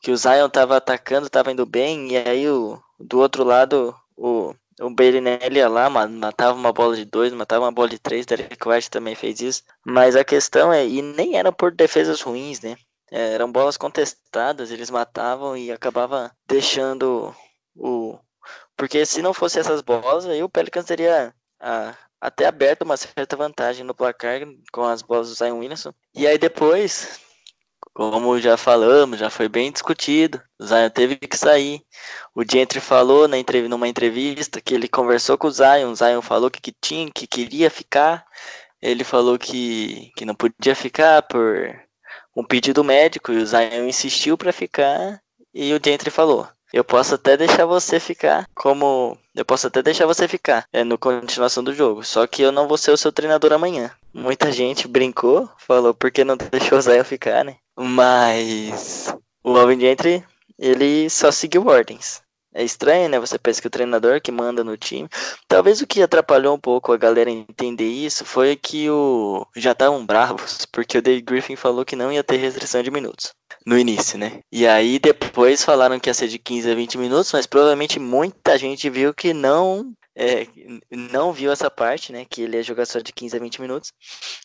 que 0.00 0.12
o 0.12 0.16
Zion 0.16 0.48
tava 0.48 0.76
atacando, 0.76 1.28
tava 1.28 1.50
indo 1.50 1.66
bem, 1.66 2.12
e 2.12 2.16
aí 2.16 2.48
o, 2.48 2.80
do 3.00 3.18
outro 3.18 3.42
lado 3.42 3.94
o, 4.16 4.54
o 4.80 4.90
Bellinelli 4.90 5.58
ia 5.58 5.68
lá, 5.68 5.90
matava 5.90 6.56
uma 6.56 6.72
bola 6.72 6.96
de 6.96 7.04
dois, 7.04 7.32
matava 7.32 7.64
uma 7.64 7.72
bola 7.72 7.88
de 7.88 7.98
três, 7.98 8.24
Derek 8.24 8.66
White 8.66 8.90
também 8.90 9.14
fez 9.16 9.40
isso. 9.40 9.64
Mas 9.84 10.14
a 10.14 10.24
questão 10.24 10.72
é, 10.72 10.86
e 10.86 11.02
nem 11.02 11.36
era 11.36 11.50
por 11.50 11.72
defesas 11.72 12.20
ruins, 12.20 12.60
né? 12.60 12.76
É, 13.10 13.34
eram 13.34 13.50
bolas 13.50 13.76
contestadas, 13.76 14.70
eles 14.70 14.90
matavam 14.90 15.56
e 15.56 15.72
acabava 15.72 16.30
deixando 16.46 17.34
o. 17.74 18.18
Porque 18.76 19.04
se 19.04 19.20
não 19.20 19.34
fosse 19.34 19.58
essas 19.58 19.82
bolas, 19.82 20.26
aí 20.26 20.42
o 20.42 20.48
Pelicans 20.48 20.84
teria 20.84 21.34
a, 21.60 21.94
até 22.20 22.46
aberto 22.46 22.82
uma 22.82 22.96
certa 22.96 23.36
vantagem 23.36 23.84
no 23.84 23.94
placar 23.94 24.40
com 24.72 24.84
as 24.84 25.02
bolas 25.02 25.28
do 25.28 25.34
Zion 25.34 25.58
Williamson. 25.58 25.92
E 26.14 26.26
aí 26.26 26.38
depois, 26.38 27.20
como 27.94 28.38
já 28.40 28.56
falamos, 28.56 29.18
já 29.18 29.30
foi 29.30 29.48
bem 29.48 29.70
discutido, 29.70 30.42
o 30.58 30.66
Zion 30.66 30.90
teve 30.90 31.16
que 31.16 31.36
sair. 31.36 31.82
O 32.34 32.42
Gentry 32.42 32.80
falou 32.80 33.28
na 33.28 33.36
numa 33.68 33.88
entrevista 33.88 34.60
que 34.60 34.74
ele 34.74 34.88
conversou 34.88 35.38
com 35.38 35.46
o 35.46 35.52
Zion, 35.52 35.90
o 35.90 35.96
Zion 35.96 36.22
falou 36.22 36.50
que, 36.50 36.60
que 36.60 36.72
tinha, 36.72 37.10
que 37.10 37.26
queria 37.26 37.70
ficar. 37.70 38.26
Ele 38.80 39.04
falou 39.04 39.38
que, 39.38 40.12
que 40.16 40.24
não 40.24 40.34
podia 40.34 40.74
ficar 40.74 41.22
por 41.22 41.74
um 42.36 42.44
pedido 42.44 42.84
médico 42.84 43.32
e 43.32 43.38
o 43.38 43.46
Zion 43.46 43.86
insistiu 43.88 44.38
para 44.38 44.52
ficar 44.52 45.20
e 45.52 45.74
o 45.74 45.80
Gentry 45.84 46.10
falou: 46.10 46.48
eu 46.72 46.84
posso 46.84 47.14
até 47.14 47.36
deixar 47.36 47.64
você 47.64 47.98
ficar 47.98 48.46
como. 48.54 49.18
Eu 49.38 49.44
posso 49.44 49.68
até 49.68 49.80
deixar 49.80 50.04
você 50.04 50.26
ficar 50.26 50.66
é, 50.72 50.82
no 50.82 50.98
continuação 50.98 51.62
do 51.62 51.72
jogo. 51.72 52.04
Só 52.04 52.26
que 52.26 52.42
eu 52.42 52.50
não 52.50 52.66
vou 52.66 52.76
ser 52.76 52.90
o 52.90 52.96
seu 52.96 53.12
treinador 53.12 53.52
amanhã. 53.52 53.92
Muita 54.12 54.50
gente 54.50 54.88
brincou, 54.88 55.48
falou 55.56 55.94
porque 55.94 56.24
não 56.24 56.36
deixou 56.36 56.76
o 56.76 56.82
Zé 56.82 57.04
ficar, 57.04 57.44
né? 57.44 57.54
Mas 57.76 59.14
o 59.44 59.56
Alvin 59.56 59.78
Gentry, 59.78 60.24
ele 60.58 61.08
só 61.08 61.30
seguiu 61.30 61.68
ordens. 61.68 62.20
É 62.58 62.64
estranho, 62.64 63.08
né? 63.08 63.20
Você 63.20 63.38
pensa 63.38 63.60
que 63.60 63.68
o 63.68 63.70
treinador 63.70 64.20
que 64.20 64.32
manda 64.32 64.64
no 64.64 64.76
time. 64.76 65.08
Talvez 65.46 65.80
o 65.80 65.86
que 65.86 66.02
atrapalhou 66.02 66.56
um 66.56 66.58
pouco 66.58 66.92
a 66.92 66.96
galera 66.96 67.30
entender 67.30 67.86
isso 67.86 68.24
foi 68.24 68.56
que 68.56 68.90
o 68.90 69.46
já 69.54 69.70
estavam 69.70 70.04
bravos, 70.04 70.66
porque 70.72 70.98
o 70.98 71.02
Dave 71.02 71.22
Griffin 71.22 71.54
falou 71.54 71.84
que 71.84 71.94
não 71.94 72.12
ia 72.12 72.24
ter 72.24 72.36
restrição 72.36 72.82
de 72.82 72.90
minutos 72.90 73.32
no 73.64 73.78
início, 73.78 74.18
né? 74.18 74.40
E 74.50 74.66
aí 74.66 74.98
depois 74.98 75.62
falaram 75.62 76.00
que 76.00 76.10
ia 76.10 76.14
ser 76.14 76.26
de 76.26 76.36
15 76.36 76.68
a 76.68 76.74
20 76.74 76.98
minutos, 76.98 77.32
mas 77.32 77.46
provavelmente 77.46 78.00
muita 78.00 78.58
gente 78.58 78.90
viu 78.90 79.14
que 79.14 79.32
não 79.32 79.94
é, 80.16 80.48
não 80.90 81.32
viu 81.32 81.52
essa 81.52 81.70
parte, 81.70 82.12
né? 82.12 82.24
Que 82.24 82.42
ele 82.42 82.56
ia 82.56 82.62
jogar 82.64 82.86
só 82.86 82.98
de 82.98 83.12
15 83.12 83.36
a 83.36 83.40
20 83.40 83.60
minutos. 83.60 83.92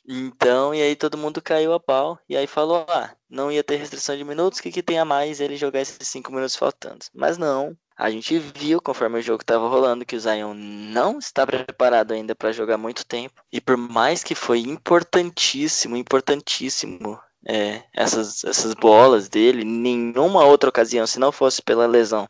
Então, 0.08 0.76
e 0.76 0.80
aí 0.84 0.96
todo 0.96 1.18
mundo 1.18 1.42
caiu 1.42 1.74
a 1.74 1.80
pau. 1.80 2.20
E 2.30 2.38
aí 2.38 2.46
falou: 2.46 2.86
ah, 2.88 3.16
não 3.28 3.52
ia 3.52 3.64
ter 3.64 3.78
restrição 3.78 4.16
de 4.16 4.24
minutos, 4.24 4.60
o 4.60 4.62
que, 4.62 4.72
que 4.72 4.84
tem 4.84 5.00
a 5.00 5.06
mais 5.06 5.42
ele 5.42 5.58
jogar 5.58 5.82
esses 5.82 6.08
5 6.08 6.32
minutos 6.32 6.56
faltando? 6.56 7.04
Mas 7.12 7.40
não. 7.40 7.76
A 7.98 8.10
gente 8.10 8.40
viu, 8.40 8.82
conforme 8.82 9.20
o 9.20 9.22
jogo 9.22 9.42
estava 9.42 9.68
rolando, 9.68 10.06
que 10.06 10.16
o 10.16 10.20
Zion 10.20 10.54
não 10.54 11.20
está 11.20 11.46
preparado 11.46 12.12
ainda 12.12 12.34
para 12.34 12.52
jogar 12.52 12.78
muito 12.78 13.06
tempo. 13.06 13.42
E 13.52 13.62
por 13.62 13.78
mais 13.78 14.24
que 14.24 14.34
foi 14.34 14.60
importantíssimo, 14.60 15.96
importantíssimo 15.96 17.20
é, 17.46 17.84
essas, 17.94 18.44
essas 18.44 18.74
bolas 18.74 19.30
dele, 19.30 19.64
nenhuma 19.64 20.44
outra 20.44 20.70
ocasião, 20.70 21.06
se 21.06 21.20
não 21.20 21.32
fosse 21.32 21.62
pela 21.62 21.86
lesão, 21.86 22.28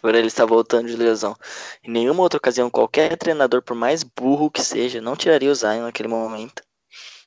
por 0.00 0.14
ele 0.14 0.26
estar 0.26 0.46
voltando 0.46 0.88
de 0.88 0.96
lesão. 0.96 1.36
Em 1.82 1.90
nenhuma 1.90 2.22
outra 2.22 2.38
ocasião, 2.38 2.70
qualquer 2.70 3.16
treinador, 3.16 3.62
por 3.62 3.76
mais 3.76 4.02
burro 4.02 4.50
que 4.50 4.62
seja, 4.62 5.00
não 5.00 5.16
tiraria 5.16 5.50
o 5.50 5.54
Zion 5.54 5.82
naquele 5.82 6.08
momento. 6.08 6.62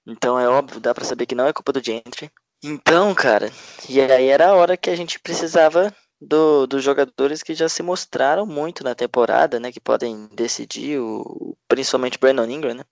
Então 0.05 0.39
é 0.39 0.47
óbvio, 0.47 0.79
dá 0.79 0.93
para 0.93 1.05
saber 1.05 1.25
que 1.25 1.35
não 1.35 1.47
é 1.47 1.53
culpa 1.53 1.71
do 1.71 1.83
Gentry. 1.83 2.31
Então, 2.63 3.13
cara, 3.15 3.51
e 3.87 4.01
aí 4.01 4.27
era 4.27 4.49
a 4.49 4.55
hora 4.55 4.75
que 4.75 4.89
a 4.89 4.95
gente 4.95 5.19
precisava 5.19 5.95
do, 6.21 6.67
dos 6.67 6.83
jogadores 6.83 7.41
que 7.41 7.53
já 7.53 7.69
se 7.69 7.81
mostraram 7.81 8.45
muito 8.45 8.83
na 8.83 8.95
temporada, 8.95 9.59
né? 9.59 9.71
Que 9.71 9.79
podem 9.79 10.27
decidir, 10.33 10.99
o, 10.99 11.55
principalmente 11.67 12.17
o 12.17 12.19
Brandon 12.19 12.45
Ingram, 12.45 12.73
né? 12.75 12.83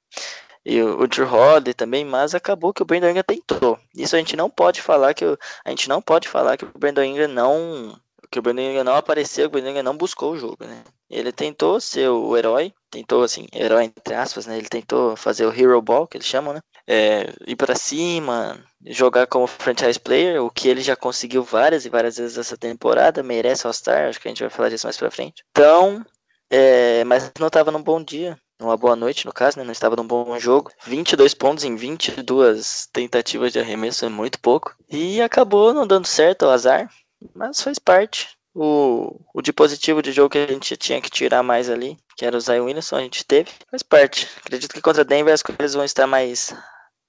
E 0.65 0.81
o, 0.81 1.01
o 1.01 1.07
Drew 1.07 1.27
Holiday 1.27 1.73
também, 1.73 2.03
mas 2.05 2.35
acabou 2.35 2.73
que 2.73 2.81
o 2.81 2.85
Brandon 2.85 3.09
Ingram 3.09 3.23
tentou. 3.23 3.79
Isso 3.95 4.15
a 4.15 4.19
gente 4.19 4.35
não 4.35 4.49
pode 4.49 4.81
falar 4.81 5.13
que 5.13 5.25
o, 5.25 5.37
a 5.65 5.69
gente 5.69 5.89
não 5.89 6.01
pode 6.01 6.27
falar 6.27 6.57
que 6.57 6.65
o 6.65 6.71
Brandon 6.77 7.03
Ingram 7.03 7.27
não 7.27 7.99
que 8.29 8.39
o 8.39 8.41
Brandon 8.41 8.83
não 8.83 8.95
apareceu, 8.95 9.47
o 9.47 9.49
Brandon 9.49 9.81
não 9.83 9.97
buscou 9.97 10.33
o 10.33 10.37
jogo, 10.37 10.65
né? 10.65 10.83
Ele 11.09 11.31
tentou 11.31 11.79
ser 11.79 12.09
o 12.09 12.35
herói, 12.35 12.73
tentou 12.89 13.23
assim, 13.23 13.47
herói 13.53 13.85
entre 13.85 14.13
aspas, 14.13 14.45
né? 14.45 14.57
Ele 14.57 14.67
tentou 14.67 15.15
fazer 15.15 15.45
o 15.45 15.53
hero 15.53 15.81
ball, 15.81 16.07
que 16.07 16.17
eles 16.17 16.27
chamam, 16.27 16.53
né? 16.53 16.59
É, 16.85 17.33
ir 17.45 17.55
para 17.55 17.75
cima, 17.75 18.63
jogar 18.85 19.27
como 19.27 19.47
franchise 19.47 19.99
player, 19.99 20.43
o 20.43 20.49
que 20.49 20.67
ele 20.67 20.81
já 20.81 20.95
conseguiu 20.95 21.43
várias 21.43 21.85
e 21.85 21.89
várias 21.89 22.17
vezes 22.17 22.37
essa 22.37 22.57
temporada, 22.57 23.23
merece 23.23 23.65
All-Star, 23.65 24.07
acho 24.07 24.19
que 24.19 24.27
a 24.27 24.31
gente 24.31 24.41
vai 24.41 24.49
falar 24.49 24.69
disso 24.69 24.87
mais 24.87 24.97
pra 24.97 25.11
frente. 25.11 25.43
Então, 25.51 26.05
é, 26.49 27.03
mas 27.03 27.31
não 27.39 27.47
estava 27.47 27.71
num 27.71 27.83
bom 27.83 28.01
dia, 28.01 28.37
numa 28.59 28.77
boa 28.77 28.95
noite 28.95 29.25
no 29.25 29.33
caso, 29.33 29.57
né? 29.57 29.63
Não 29.63 29.71
estava 29.71 29.95
num 29.95 30.07
bom 30.07 30.37
jogo. 30.39 30.71
22 30.85 31.33
pontos 31.33 31.63
em 31.63 31.75
22 31.75 32.87
tentativas 32.91 33.53
de 33.53 33.59
arremesso 33.59 34.05
é 34.05 34.09
muito 34.09 34.39
pouco. 34.39 34.75
E 34.89 35.21
acabou 35.21 35.73
não 35.73 35.85
dando 35.85 36.07
certo 36.07 36.45
o 36.45 36.49
azar. 36.49 36.89
Mas 37.33 37.61
faz 37.61 37.79
parte. 37.79 38.37
O, 38.53 39.19
o 39.35 39.41
de 39.41 39.53
positivo 39.53 40.01
de 40.01 40.11
jogo 40.11 40.31
que 40.31 40.37
a 40.39 40.47
gente 40.47 40.75
tinha 40.75 40.99
que 40.99 41.11
tirar 41.11 41.43
mais 41.43 41.69
ali, 41.69 41.95
que 42.15 42.25
era 42.25 42.35
o 42.35 42.41
Zion 42.41 42.65
Williamson, 42.65 42.95
a 42.95 43.01
gente 43.01 43.23
teve. 43.23 43.51
Faz 43.69 43.83
parte. 43.83 44.27
Acredito 44.37 44.73
que 44.73 44.81
contra 44.81 45.05
Denver 45.05 45.33
as 45.33 45.43
coisas 45.43 45.75
vão 45.75 45.83
estar 45.83 46.07
mais 46.07 46.55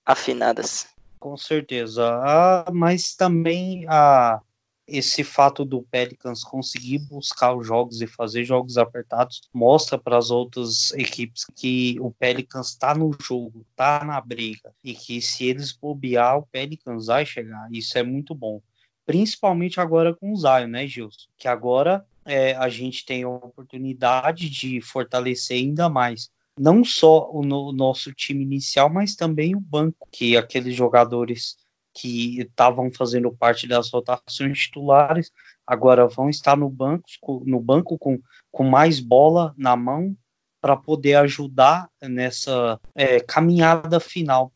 afinadas. 0.04 0.88
Com 1.18 1.36
certeza. 1.38 2.06
Ah, 2.22 2.70
mas 2.70 3.14
também 3.14 3.86
ah, 3.88 4.40
esse 4.86 5.22
fato 5.22 5.64
do 5.64 5.82
Pelicans 5.82 6.42
conseguir 6.42 6.98
buscar 6.98 7.54
os 7.54 7.66
jogos 7.66 8.00
e 8.00 8.06
fazer 8.06 8.44
jogos 8.44 8.78
apertados 8.78 9.42
mostra 9.52 9.98
para 9.98 10.16
as 10.16 10.30
outras 10.30 10.92
equipes 10.92 11.44
que 11.56 11.98
o 12.00 12.10
Pelicans 12.10 12.70
está 12.70 12.94
no 12.94 13.10
jogo, 13.20 13.66
está 13.70 14.04
na 14.04 14.20
briga 14.20 14.72
e 14.82 14.94
que 14.94 15.20
se 15.20 15.46
eles 15.46 15.72
bobear, 15.72 16.38
o 16.38 16.46
Pelicans 16.46 17.06
vai 17.06 17.26
chegar. 17.26 17.68
Isso 17.70 17.98
é 17.98 18.02
muito 18.02 18.34
bom 18.34 18.60
principalmente 19.08 19.80
agora 19.80 20.14
com 20.14 20.34
o 20.34 20.36
Zion, 20.36 20.66
né, 20.66 20.86
Gilson? 20.86 21.28
Que 21.38 21.48
agora 21.48 22.04
é, 22.26 22.54
a 22.56 22.68
gente 22.68 23.06
tem 23.06 23.22
a 23.22 23.28
oportunidade 23.30 24.50
de 24.50 24.82
fortalecer 24.82 25.56
ainda 25.56 25.88
mais 25.88 26.30
não 26.60 26.84
só 26.84 27.30
o, 27.30 27.42
no, 27.42 27.72
nosso 27.72 28.12
time 28.12 28.42
inicial, 28.42 28.90
mas 28.90 29.16
também 29.16 29.56
o 29.56 29.60
banco, 29.60 30.06
que 30.12 30.36
aqueles 30.36 30.74
jogadores 30.74 31.56
que 31.94 32.40
estavam 32.40 32.90
fazendo 32.92 33.32
parte 33.32 33.66
das 33.66 33.90
rotações 33.90 34.58
titulares, 34.58 35.32
agora 35.66 36.06
vão 36.06 36.28
estar 36.28 36.56
no 36.56 36.68
banco, 36.68 37.06
no 37.46 37.60
banco 37.60 37.96
com, 37.96 38.20
com 38.50 38.64
mais 38.64 39.00
bola 39.00 39.54
na 39.56 39.74
mão 39.74 40.14
para 40.60 40.76
poder 40.76 41.14
ajudar 41.14 41.88
nessa 42.02 42.78
é, 42.94 43.20
caminhada 43.20 43.98
final 43.98 44.52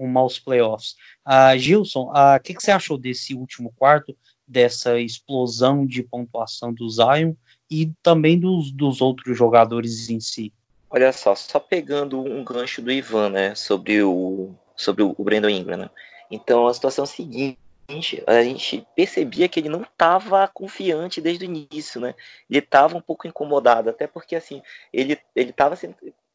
rumo 0.00 0.18
aos 0.18 0.38
playoffs. 0.38 0.96
Uh, 1.26 1.58
Gilson, 1.58 2.04
o 2.04 2.10
uh, 2.10 2.40
que, 2.42 2.54
que 2.54 2.62
você 2.62 2.70
achou 2.70 2.96
desse 2.96 3.34
último 3.34 3.72
quarto, 3.76 4.16
dessa 4.46 4.98
explosão 4.98 5.86
de 5.86 6.02
pontuação 6.02 6.72
do 6.72 6.88
Zion 6.88 7.34
e 7.70 7.92
também 8.02 8.38
dos, 8.38 8.72
dos 8.72 9.00
outros 9.00 9.36
jogadores 9.36 10.08
em 10.08 10.18
si? 10.18 10.52
Olha 10.88 11.12
só, 11.12 11.34
só 11.36 11.60
pegando 11.60 12.20
um 12.20 12.42
gancho 12.42 12.82
do 12.82 12.90
Ivan, 12.90 13.30
né, 13.30 13.54
sobre 13.54 14.02
o, 14.02 14.52
sobre 14.74 15.04
o 15.04 15.14
Brandon 15.18 15.48
Ingram, 15.48 15.76
né? 15.76 15.90
Então 16.28 16.66
a 16.66 16.74
situação 16.74 17.04
é 17.04 17.06
a 17.06 17.10
seguinte, 17.10 18.24
a 18.26 18.42
gente 18.42 18.84
percebia 18.96 19.48
que 19.48 19.60
ele 19.60 19.68
não 19.68 19.82
estava 19.82 20.48
confiante 20.48 21.20
desde 21.20 21.44
o 21.44 21.46
início, 21.46 22.00
né? 22.00 22.14
Ele 22.48 22.58
estava 22.58 22.96
um 22.96 23.00
pouco 23.00 23.28
incomodado, 23.28 23.88
até 23.88 24.08
porque 24.08 24.34
assim, 24.34 24.62
ele 24.92 25.18
ele 25.34 25.50
estava 25.50 25.76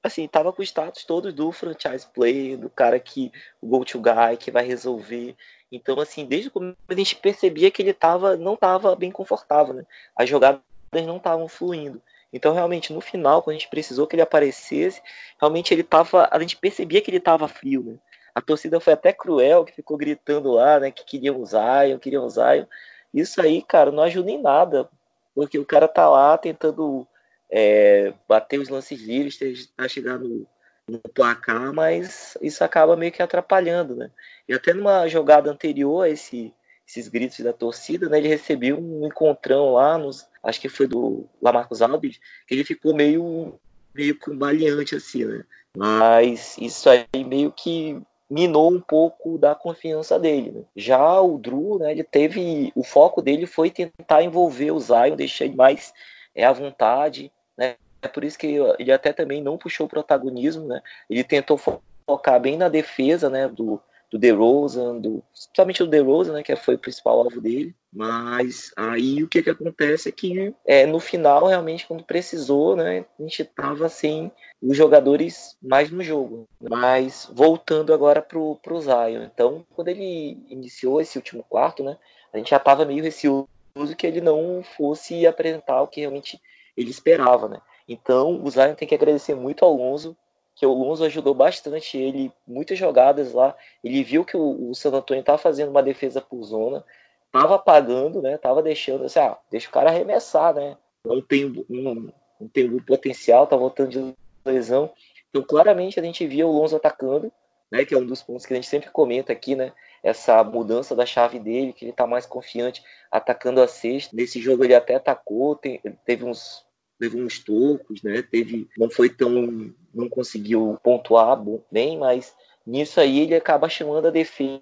assim, 0.08 0.28
tava 0.28 0.52
com 0.54 0.62
o 0.62 0.64
status 0.64 1.04
todo 1.04 1.32
do 1.34 1.52
franchise 1.52 2.08
player, 2.14 2.58
do 2.58 2.70
cara 2.70 3.00
que 3.00 3.32
o 3.62 3.68
go 3.68 3.84
to 3.84 4.00
guy 4.00 4.38
que 4.40 4.52
vai 4.52 4.66
resolver. 4.66 5.36
Então 5.72 6.00
assim, 6.00 6.26
desde 6.26 6.50
o 6.50 6.52
começo 6.52 6.78
a 6.88 6.94
gente 6.94 7.16
percebia 7.16 7.72
que 7.72 7.82
ele 7.82 7.94
tava 7.94 8.38
não 8.38 8.54
estava 8.54 8.96
bem 8.96 9.12
confortável, 9.12 9.74
né? 9.74 9.86
As 10.16 10.30
jogadas 10.30 10.62
não 10.94 11.18
estavam 11.18 11.48
fluindo. 11.48 12.02
Então, 12.36 12.54
realmente, 12.54 12.92
no 12.92 13.00
final, 13.00 13.42
quando 13.42 13.56
a 13.56 13.60
gente 13.60 13.70
precisou 13.70 14.06
que 14.06 14.14
ele 14.14 14.22
aparecesse, 14.22 15.02
realmente 15.40 15.74
ele 15.74 15.84
tava. 15.84 16.28
A 16.30 16.38
gente 16.38 16.58
percebia 16.58 17.00
que 17.00 17.10
ele 17.10 17.18
estava 17.18 17.48
frio, 17.48 17.82
né? 17.82 17.96
A 18.36 18.42
torcida 18.42 18.78
foi 18.82 18.92
até 18.92 19.14
cruel, 19.14 19.64
que 19.64 19.72
ficou 19.72 19.96
gritando 19.96 20.52
lá, 20.52 20.78
né? 20.78 20.92
Que 20.92 21.06
queriam 21.06 21.40
o 21.40 21.46
Zion, 21.46 21.98
queriam 21.98 22.26
o 22.26 22.30
Zion. 22.30 22.66
Isso 23.14 23.42
aí, 23.42 23.62
cara, 23.62 23.90
não 23.90 24.04
ajuda 24.04 24.30
em 24.30 24.42
nada. 24.42 24.90
Porque 25.34 25.58
o 25.58 25.66
cara 25.66 25.88
tá 25.88 26.10
lá 26.10 26.38
tentando 26.38 27.08
é, 27.50 28.14
bater 28.28 28.60
os 28.60 28.70
lances 28.70 29.02
livres, 29.02 29.38
tá 29.76 29.88
chegando 29.88 30.28
no, 30.28 30.48
no 30.88 31.00
placar, 31.00 31.74
mas 31.74 32.38
isso 32.42 32.64
acaba 32.64 32.96
meio 32.96 33.12
que 33.12 33.22
atrapalhando, 33.22 33.96
né? 33.96 34.12
E 34.48 34.54
até 34.54 34.74
numa 34.74 35.08
jogada 35.08 35.50
anterior 35.52 36.04
a 36.04 36.10
esse, 36.10 36.54
esses 36.88 37.08
gritos 37.08 37.40
da 37.40 37.54
torcida, 37.54 38.10
né? 38.10 38.18
Ele 38.18 38.28
recebeu 38.28 38.80
um 38.80 39.06
encontrão 39.06 39.74
lá, 39.74 39.98
nos, 39.98 40.28
acho 40.44 40.62
que 40.62 40.70
foi 40.70 40.88
do 40.88 41.28
Lamarcus 41.42 41.82
Alves, 41.82 42.20
que 42.48 42.54
ele 42.54 42.64
ficou 42.64 42.96
meio 42.96 43.60
meio 43.94 44.18
baleante 44.28 44.96
assim, 44.96 45.24
né? 45.24 45.44
Mas 45.76 46.58
isso 46.58 46.90
aí 46.90 47.06
meio 47.24 47.52
que 47.52 48.02
minou 48.30 48.72
um 48.72 48.82
pouco 48.82 49.38
da 49.38 49.56
confiança 49.56 50.20
dele. 50.20 50.52
Né? 50.52 50.62
Já 50.76 51.22
o 51.22 51.38
Drew, 51.38 51.80
né, 51.80 51.92
ele 51.92 52.04
teve. 52.04 52.72
O 52.76 52.84
foco 52.84 53.22
dele 53.22 53.46
foi 53.46 53.70
tentar 53.70 54.24
envolver 54.24 54.72
o 54.72 54.80
Zion, 54.80 55.16
deixar 55.16 55.46
ele 55.46 55.56
mais 55.56 55.94
é, 56.36 56.44
à 56.44 56.52
vontade. 56.52 57.32
Né? 57.58 57.76
É 58.02 58.08
por 58.08 58.24
isso 58.24 58.38
que 58.38 58.58
ele 58.78 58.92
até 58.92 59.14
também 59.14 59.42
não 59.42 59.58
puxou 59.58 59.86
o 59.86 59.90
protagonismo. 59.90 60.68
Né? 60.68 60.82
Ele 61.10 61.24
tentou 61.24 61.58
focar 61.58 62.40
bem 62.40 62.58
na 62.58 62.70
defesa 62.70 63.30
né, 63.30 63.48
do, 63.48 63.82
do 64.12 64.20
DeRozan, 64.20 65.00
do, 65.00 65.24
principalmente 65.32 65.84
do 65.84 65.90
DeRozan, 65.90 66.34
né, 66.34 66.44
que 66.44 66.56
foi 66.56 66.76
o 66.76 66.80
principal 66.80 67.20
alvo 67.20 67.42
dele. 67.42 67.76
Mas 67.92 68.72
aí 68.76 69.24
o 69.24 69.28
que, 69.28 69.42
que 69.42 69.50
acontece 69.50 70.10
é 70.10 70.12
que 70.12 70.54
é, 70.66 70.86
no 70.86 71.00
final, 71.00 71.48
realmente, 71.48 71.88
quando 71.88 72.04
precisou, 72.04 72.76
né, 72.76 73.06
a 73.20 73.22
gente 73.24 73.44
tava 73.44 73.90
sem 73.90 74.32
os 74.62 74.76
jogadores 74.76 75.58
mais 75.62 75.90
no 75.90 76.04
jogo. 76.04 76.48
Mas 76.62 77.30
voltando 77.34 77.94
agora 77.94 78.22
pro, 78.22 78.58
pro 78.62 78.80
Zion. 78.80 79.24
Então, 79.24 79.66
quando 79.76 79.90
ele 79.90 80.38
iniciou 80.50 81.02
esse 81.02 81.18
último 81.18 81.44
quarto, 81.48 81.84
né, 81.84 81.98
a 82.34 82.38
gente 82.38 82.50
já 82.50 82.60
tava 82.60 82.86
meio 82.86 83.04
receoso 83.04 83.48
que 83.98 84.08
ele 84.08 84.22
não 84.22 84.64
fosse 84.78 85.28
apresentar 85.28 85.82
o 85.82 85.88
que 85.88 86.02
realmente 86.02 86.42
ele 86.76 86.90
esperava, 86.90 87.48
né. 87.48 87.62
Então, 87.88 88.42
o 88.44 88.50
Zion 88.50 88.74
tem 88.74 88.88
que 88.88 88.96
agradecer 88.96 89.36
muito 89.36 89.64
ao 89.64 89.72
Alonso 89.72 90.16
que 90.56 90.66
o 90.66 90.74
Lonzo 90.74 91.04
ajudou 91.04 91.34
bastante 91.34 91.98
ele, 91.98 92.32
muitas 92.48 92.80
jogadas 92.80 93.34
lá. 93.34 93.56
Ele 93.84 94.04
viu 94.04 94.24
que 94.24 94.38
o, 94.38 94.70
o 94.70 94.74
San 94.74 94.92
Antonio 94.92 95.20
estava 95.20 95.38
fazendo 95.38 95.70
uma 95.70 95.84
defesa 95.84 96.22
por 96.22 96.42
zona, 96.44 96.84
estava 97.26 97.56
apagando, 97.56 98.22
né? 98.22 98.38
Tava 98.38 98.64
deixando, 98.64 99.04
assim, 99.04 99.20
ah, 99.20 99.38
deixa 99.52 99.68
o 99.68 99.72
cara 99.72 99.90
arremessar, 99.90 100.56
né? 100.56 100.78
Não 101.04 101.22
tem 101.22 101.46
um, 101.46 102.10
não 102.40 102.48
tem 102.48 102.70
um 102.70 102.80
potencial, 102.80 103.46
tá 103.46 103.58
voltando 103.58 103.90
de 103.90 104.16
lesão. 104.46 104.90
Então, 105.30 105.44
claramente 105.44 106.00
a 106.00 106.04
gente 106.04 106.26
via 106.26 106.48
o 106.48 106.52
Lonzo 106.52 106.78
atacando, 106.78 107.30
né? 107.70 107.84
Que 107.84 107.94
é 107.94 107.98
um 107.98 108.06
dos 108.06 108.24
pontos 108.24 108.46
que 108.46 108.54
a 108.54 108.56
gente 108.56 108.70
sempre 108.70 108.90
comenta 108.90 109.34
aqui, 109.34 109.56
né? 109.56 109.74
Essa 110.06 110.44
mudança 110.44 110.96
da 110.96 111.06
chave 111.06 111.40
dele, 111.40 111.74
que 111.74 111.84
ele 111.84 111.92
tá 111.92 112.06
mais 112.06 112.26
confiante 112.26 112.84
atacando 113.12 113.62
a 113.62 113.68
sexta. 113.68 114.16
Nesse 114.16 114.40
jogo 114.40 114.64
ele 114.64 114.76
até 114.76 114.96
atacou, 114.96 115.56
tem, 115.56 115.82
teve 116.06 116.24
uns 116.24 116.64
levou 117.00 117.22
uns 117.22 117.40
tocos, 117.40 118.02
né? 118.02 118.22
Teve, 118.22 118.70
não 118.78 118.90
foi 118.90 119.10
tão, 119.10 119.74
não 119.94 120.10
conseguiu 120.10 120.80
pontuar 120.82 121.38
bem, 121.72 121.98
mas 121.98 122.36
nisso 122.66 123.00
aí 123.00 123.20
ele 123.20 123.36
acaba 123.36 123.68
chamando 123.70 124.08
a 124.08 124.12
defesa 124.12 124.62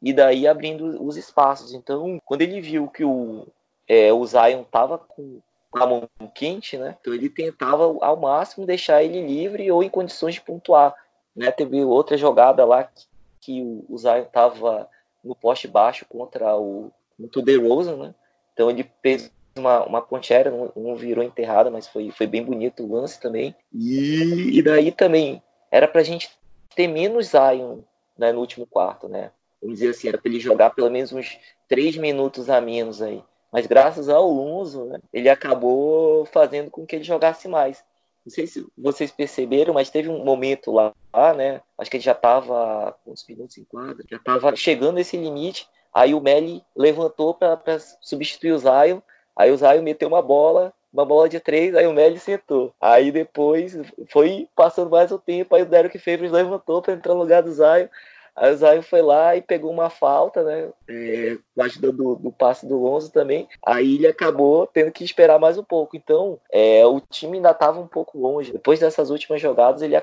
e 0.00 0.12
daí 0.12 0.46
abrindo 0.46 1.02
os 1.02 1.16
espaços. 1.16 1.72
Então, 1.72 2.20
quando 2.24 2.42
ele 2.42 2.60
viu 2.60 2.88
que 2.88 3.04
o, 3.04 3.46
é, 3.88 4.12
o 4.12 4.24
Zion 4.26 4.64
tava 4.64 4.98
com 4.98 5.40
a 5.74 5.86
mão 5.86 6.08
quente, 6.34 6.76
né? 6.76 6.96
Então 7.00 7.14
ele 7.14 7.30
tentava 7.30 7.84
ao 7.84 8.16
máximo 8.16 8.66
deixar 8.66 9.02
ele 9.02 9.26
livre 9.26 9.70
ou 9.70 9.82
em 9.82 9.88
condições 9.88 10.34
de 10.34 10.40
pontuar, 10.40 10.94
né? 11.34 11.50
Teve 11.50 11.82
outra 11.84 12.16
jogada 12.16 12.64
lá 12.64 12.84
que, 12.84 13.06
que 13.42 13.60
o, 13.60 13.98
Zion 13.98 14.24
tava 14.32 14.88
no 15.22 15.34
poste 15.34 15.66
baixo 15.68 16.06
contra 16.08 16.56
o, 16.56 16.90
o 17.18 17.42
DeRozan, 17.42 17.96
né? 17.96 18.14
Então 18.52 18.70
ele 18.70 18.88
fez 19.02 19.30
uma, 19.58 19.84
uma 19.84 20.00
ponte 20.00 20.32
aérea, 20.32 20.50
não, 20.50 20.72
não, 20.74 20.96
virou 20.96 21.22
enterrada, 21.22 21.70
mas 21.70 21.88
foi, 21.88 22.10
foi 22.10 22.26
bem 22.26 22.42
bonito 22.42 22.84
o 22.84 22.92
lance 22.92 23.20
também. 23.20 23.54
E, 23.72 24.58
e 24.58 24.62
daí 24.62 24.92
também 24.92 25.42
era 25.70 25.88
pra 25.88 26.02
gente 26.02 26.30
ter 26.74 26.86
menos 26.86 27.26
Zion 27.26 27.80
né, 28.16 28.32
no 28.32 28.40
último 28.40 28.64
quarto, 28.64 29.08
né? 29.08 29.32
Vamos 29.60 29.78
dizer 29.78 29.90
assim, 29.90 30.08
era 30.08 30.18
para 30.18 30.30
ele 30.30 30.40
jogar 30.40 30.70
pelo 30.70 30.90
menos 30.90 31.12
uns 31.12 31.38
três 31.68 31.96
minutos 31.96 32.48
a 32.48 32.60
menos 32.60 33.02
aí. 33.02 33.22
Mas 33.50 33.66
graças 33.66 34.08
ao 34.08 34.26
Lonzo, 34.30 34.86
né, 34.86 34.98
ele 35.12 35.28
acabou 35.28 36.24
fazendo 36.26 36.70
com 36.70 36.86
que 36.86 36.96
ele 36.96 37.04
jogasse 37.04 37.48
mais. 37.48 37.84
Não 38.24 38.32
sei 38.32 38.46
se 38.46 38.66
vocês 38.78 39.10
perceberam, 39.10 39.74
mas 39.74 39.90
teve 39.90 40.08
um 40.08 40.24
momento 40.24 40.70
lá, 40.70 40.94
né? 41.34 41.60
Acho 41.76 41.90
que 41.90 41.96
ele 41.96 42.04
já 42.04 42.12
estava 42.12 42.96
quantos 43.04 43.26
minutos 43.26 43.58
em 43.58 43.64
quadra? 43.64 44.04
Já 44.08 44.16
estava 44.16 44.54
chegando 44.56 44.98
esse 44.98 45.16
limite. 45.16 45.68
Aí 45.92 46.14
o 46.14 46.20
Melly 46.20 46.62
levantou 46.74 47.34
para 47.34 47.78
substituir 48.00 48.52
o 48.52 48.58
Zion 48.58 49.00
Aí 49.36 49.50
o 49.50 49.56
Zion 49.56 49.82
meteu 49.82 50.08
uma 50.08 50.22
bola, 50.22 50.72
uma 50.92 51.04
bola 51.04 51.28
de 51.28 51.40
três, 51.40 51.74
aí 51.74 51.86
o 51.86 51.92
Melly 51.92 52.18
sentou. 52.18 52.74
Aí 52.80 53.10
depois 53.10 53.76
foi 54.10 54.48
passando 54.54 54.90
mais 54.90 55.10
o 55.10 55.18
tempo, 55.18 55.54
aí 55.54 55.62
o 55.62 55.66
Derek 55.66 55.98
Favors 55.98 56.30
levantou 56.30 56.82
para 56.82 56.94
entrar 56.94 57.14
no 57.14 57.20
lugar 57.20 57.42
do 57.42 57.52
Zion. 57.52 57.88
Aí 58.34 58.52
o 58.52 58.56
Zion 58.56 58.82
foi 58.82 59.02
lá 59.02 59.36
e 59.36 59.42
pegou 59.42 59.70
uma 59.70 59.90
falta, 59.90 60.42
né? 60.42 60.70
É, 60.88 61.36
com 61.54 61.62
a 61.62 61.66
ajuda 61.66 61.92
do, 61.92 62.16
do 62.16 62.32
passe 62.32 62.66
do 62.66 62.78
Lonzo 62.78 63.12
também. 63.12 63.46
Aí 63.64 63.96
ele 63.96 64.06
acabou 64.06 64.66
tendo 64.66 64.90
que 64.90 65.04
esperar 65.04 65.38
mais 65.38 65.58
um 65.58 65.64
pouco. 65.64 65.96
Então, 65.96 66.40
é, 66.50 66.84
o 66.86 67.00
time 67.00 67.36
ainda 67.36 67.50
estava 67.50 67.78
um 67.78 67.86
pouco 67.86 68.18
longe. 68.18 68.52
Depois 68.52 68.80
dessas 68.80 69.10
últimas 69.10 69.40
jogadas, 69.40 69.82
ele 69.82 69.96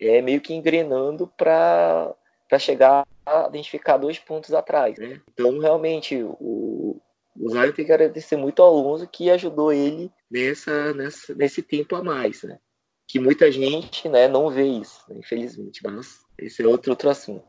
é 0.00 0.22
meio 0.22 0.40
que 0.40 0.54
engrenando 0.54 1.26
para 1.36 2.14
chegar 2.58 3.06
a 3.26 3.46
identificar 3.48 3.98
dois 3.98 4.18
pontos 4.18 4.54
atrás. 4.54 4.98
Né? 4.98 5.20
Então, 5.32 5.58
realmente, 5.58 6.22
o, 6.22 6.98
o 7.38 7.50
Zion 7.50 7.72
tem 7.72 7.84
que 7.84 7.92
agradecer 7.92 8.36
muito 8.36 8.62
ao 8.62 8.74
Alonso 8.74 9.06
que 9.06 9.30
ajudou 9.30 9.70
ele 9.70 10.10
nessa, 10.30 10.94
nessa, 10.94 11.34
nesse 11.34 11.62
tempo 11.62 11.94
a 11.94 12.02
mais, 12.02 12.42
né? 12.42 12.58
Que 13.06 13.20
muita 13.20 13.52
gente 13.52 14.08
né, 14.08 14.26
não 14.26 14.50
vê 14.50 14.64
isso, 14.64 15.04
né, 15.08 15.16
infelizmente, 15.18 15.80
mas 15.84 16.18
esse 16.36 16.62
é 16.62 16.66
outro, 16.66 16.90
outro 16.90 17.08
assunto. 17.08 17.44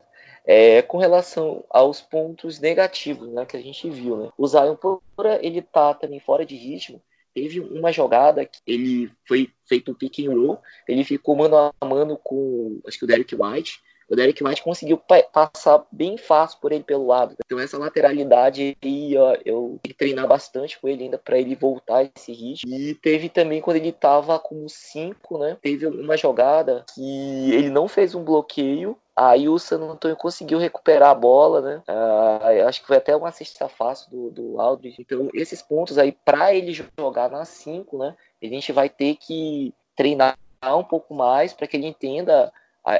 É, 0.50 0.80
com 0.80 0.96
relação 0.96 1.62
aos 1.68 2.00
pontos 2.00 2.58
negativos 2.58 3.28
né, 3.28 3.44
que 3.44 3.54
a 3.54 3.60
gente 3.60 3.90
viu, 3.90 4.16
né? 4.16 4.30
O 4.38 4.46
Zion, 4.46 4.74
por 4.76 5.02
ele 5.42 5.60
tá 5.60 5.92
também 5.92 6.20
fora 6.20 6.46
de 6.46 6.56
ritmo, 6.56 7.02
teve 7.34 7.60
uma 7.60 7.92
jogada 7.92 8.46
que 8.46 8.58
ele 8.66 9.12
foi 9.26 9.50
feito 9.66 9.90
um 9.90 9.94
pick 9.94 10.20
and 10.20 10.30
roll, 10.30 10.58
ele 10.88 11.04
ficou 11.04 11.36
mano 11.36 11.54
a 11.78 11.84
mano 11.84 12.16
com, 12.16 12.80
acho 12.86 12.98
que 12.98 13.04
o 13.04 13.06
Derek 13.06 13.34
White, 13.34 13.78
o 14.08 14.16
Derek 14.16 14.42
White 14.42 14.62
conseguiu 14.62 15.00
passar 15.32 15.84
bem 15.92 16.16
fácil 16.16 16.58
por 16.60 16.72
ele 16.72 16.84
pelo 16.84 17.06
lado. 17.06 17.34
Então 17.44 17.58
essa 17.58 17.78
lateralidade 17.78 18.76
aí, 18.82 19.16
ó, 19.16 19.36
eu 19.44 19.78
que 19.82 19.92
treinar 19.92 20.26
bastante 20.26 20.78
com 20.80 20.88
ele 20.88 21.04
ainda 21.04 21.18
para 21.18 21.38
ele 21.38 21.54
voltar 21.54 22.04
esse 22.16 22.32
ritmo. 22.32 22.72
E 22.74 22.94
teve 22.94 23.28
também 23.28 23.60
quando 23.60 23.76
ele 23.76 23.92
tava 23.92 24.38
com 24.38 24.68
5, 24.68 25.38
né? 25.38 25.56
Teve 25.60 25.86
uma 25.86 26.16
jogada 26.16 26.84
que 26.94 27.52
ele 27.52 27.68
não 27.68 27.88
fez 27.88 28.14
um 28.14 28.24
bloqueio, 28.24 28.96
Aí 29.18 29.48
o 29.48 29.58
San 29.58 29.80
Antonio 29.80 30.16
conseguiu 30.16 30.60
recuperar 30.60 31.10
a 31.10 31.14
bola, 31.14 31.60
né? 31.60 31.82
Uh, 31.88 32.68
acho 32.68 32.80
que 32.80 32.86
foi 32.86 32.98
até 32.98 33.16
uma 33.16 33.32
cesta 33.32 33.68
fácil 33.68 34.08
do, 34.08 34.30
do 34.30 34.60
Aldridge. 34.60 35.00
Então, 35.00 35.28
esses 35.34 35.60
pontos 35.60 35.98
aí, 35.98 36.12
para 36.12 36.54
ele 36.54 36.72
jogar 36.96 37.28
na 37.28 37.44
5, 37.44 37.98
né? 37.98 38.14
A 38.40 38.46
gente 38.46 38.70
vai 38.70 38.88
ter 38.88 39.16
que 39.16 39.74
treinar 39.96 40.38
um 40.64 40.84
pouco 40.84 41.14
mais 41.14 41.52
para 41.52 41.66
que 41.66 41.76
ele 41.76 41.88
entenda 41.88 42.52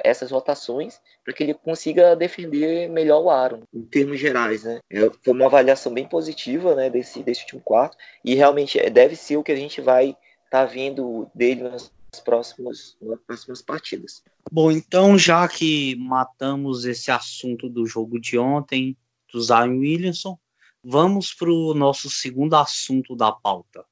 essas 0.05 0.31
rotações 0.31 1.01
para 1.25 1.33
que 1.33 1.43
ele 1.43 1.55
consiga 1.55 2.15
defender 2.17 2.89
melhor 2.89 3.23
o 3.23 3.31
Aaron, 3.31 3.63
em 3.73 3.83
termos 3.83 4.19
gerais, 4.19 4.65
né? 4.65 4.81
É, 4.91 5.11
foi 5.23 5.35
uma 5.35 5.47
avaliação 5.47 5.93
bem 5.93 6.07
positiva, 6.07 6.75
né, 6.75 6.91
desse, 6.91 7.23
desse 7.23 7.43
último 7.43 7.61
quarto, 7.61 7.97
e 8.25 8.35
realmente 8.35 8.79
é, 8.79 8.91
deve 8.91 9.17
ser 9.17 9.37
o 9.37 9.43
que 9.43 9.53
a 9.53 9.57
gente 9.57 9.81
vai 9.81 10.17
estar 10.45 10.51
tá 10.51 10.65
vendo 10.65 11.31
dele 11.35 11.63
nas 11.63 11.91
próximas, 12.25 12.97
nas 13.01 13.21
próximas 13.21 13.63
partidas. 13.63 14.23
Bom, 14.51 14.71
então 14.71 15.19
já 15.19 15.47
que 15.47 15.97
matamos 15.97 16.85
esse 16.85 17.11
assunto 17.11 17.69
do 17.69 17.87
jogo 17.87 18.19
de 18.21 18.39
ontem, 18.39 18.97
do 19.33 19.41
Zion 19.41 19.79
Williamson, 19.79 20.39
vamos 20.83 21.35
para 21.35 21.51
o 21.51 21.75
nosso 21.75 22.11
segundo 22.11 22.55
assunto 22.55 23.15
da 23.15 23.31
pauta. 23.31 23.85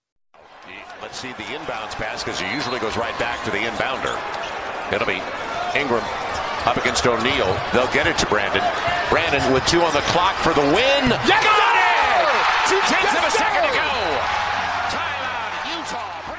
Let's 1.03 1.19
see 1.19 1.33
the 1.35 1.45
inbounds 1.55 1.95
pass 1.95 2.25
because 2.25 2.41
he 2.41 2.47
usually 2.57 2.81
goes 2.81 2.97
right 2.97 3.17
back 3.19 3.45
to 3.45 3.51
the 3.51 3.59
inbounder. 3.59 4.17
It'll 4.93 5.07
be 5.07 5.21
Ingram 5.77 6.03
up 6.65 6.79
against 6.79 7.07
O'Neal. 7.07 7.53
They'll 7.73 7.93
get 7.93 8.07
it 8.07 8.17
to 8.19 8.27
Brandon. 8.27 8.65
Brandon 9.11 9.53
with 9.53 9.65
two 9.67 9.83
on 9.83 9.93
the 9.93 10.01
clock 10.09 10.35
for 10.37 10.55
the 10.55 10.63
win. 10.63 11.05
Yes, 11.29 11.45
Got 11.45 11.77
it! 11.77 12.69
Two 12.69 12.81
tenths 12.89 13.13
yes, 13.13 13.19
of 13.19 13.25
a 13.25 13.31
second 13.31 13.63
to 13.69 13.73
go. 13.77 13.91
Timeout, 14.89 15.77
Utah. 15.77 16.37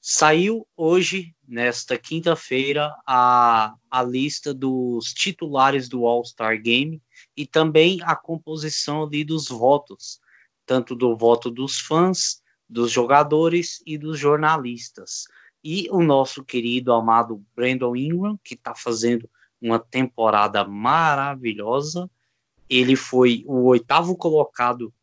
Saiu 0.00 0.66
hoje, 0.74 1.34
nesta 1.46 1.98
quinta-feira, 1.98 2.94
a, 3.06 3.74
a 3.90 4.02
lista 4.02 4.54
dos 4.54 5.12
titulares 5.12 5.86
do 5.86 6.06
All-Star 6.06 6.58
Game 6.58 7.02
e 7.36 7.46
também 7.46 8.00
a 8.04 8.16
composição 8.16 9.02
ali 9.04 9.22
dos 9.22 9.48
votos, 9.48 10.18
tanto 10.64 10.94
do 10.96 11.14
voto 11.14 11.50
dos 11.50 11.78
fãs, 11.78 12.40
dos 12.66 12.90
jogadores 12.90 13.82
e 13.86 13.98
dos 13.98 14.18
jornalistas 14.18 15.26
e 15.68 15.88
o 15.90 16.00
nosso 16.00 16.44
querido 16.44 16.92
amado 16.92 17.44
Brandon 17.56 17.96
Ingram, 17.96 18.38
que 18.44 18.54
está 18.54 18.72
fazendo 18.72 19.28
uma 19.60 19.80
temporada 19.80 20.64
maravilhosa. 20.64 22.08
Ele 22.70 22.94
foi 22.94 23.42
o 23.48 23.64
oitavo 23.64 24.16
colocado 24.16 24.94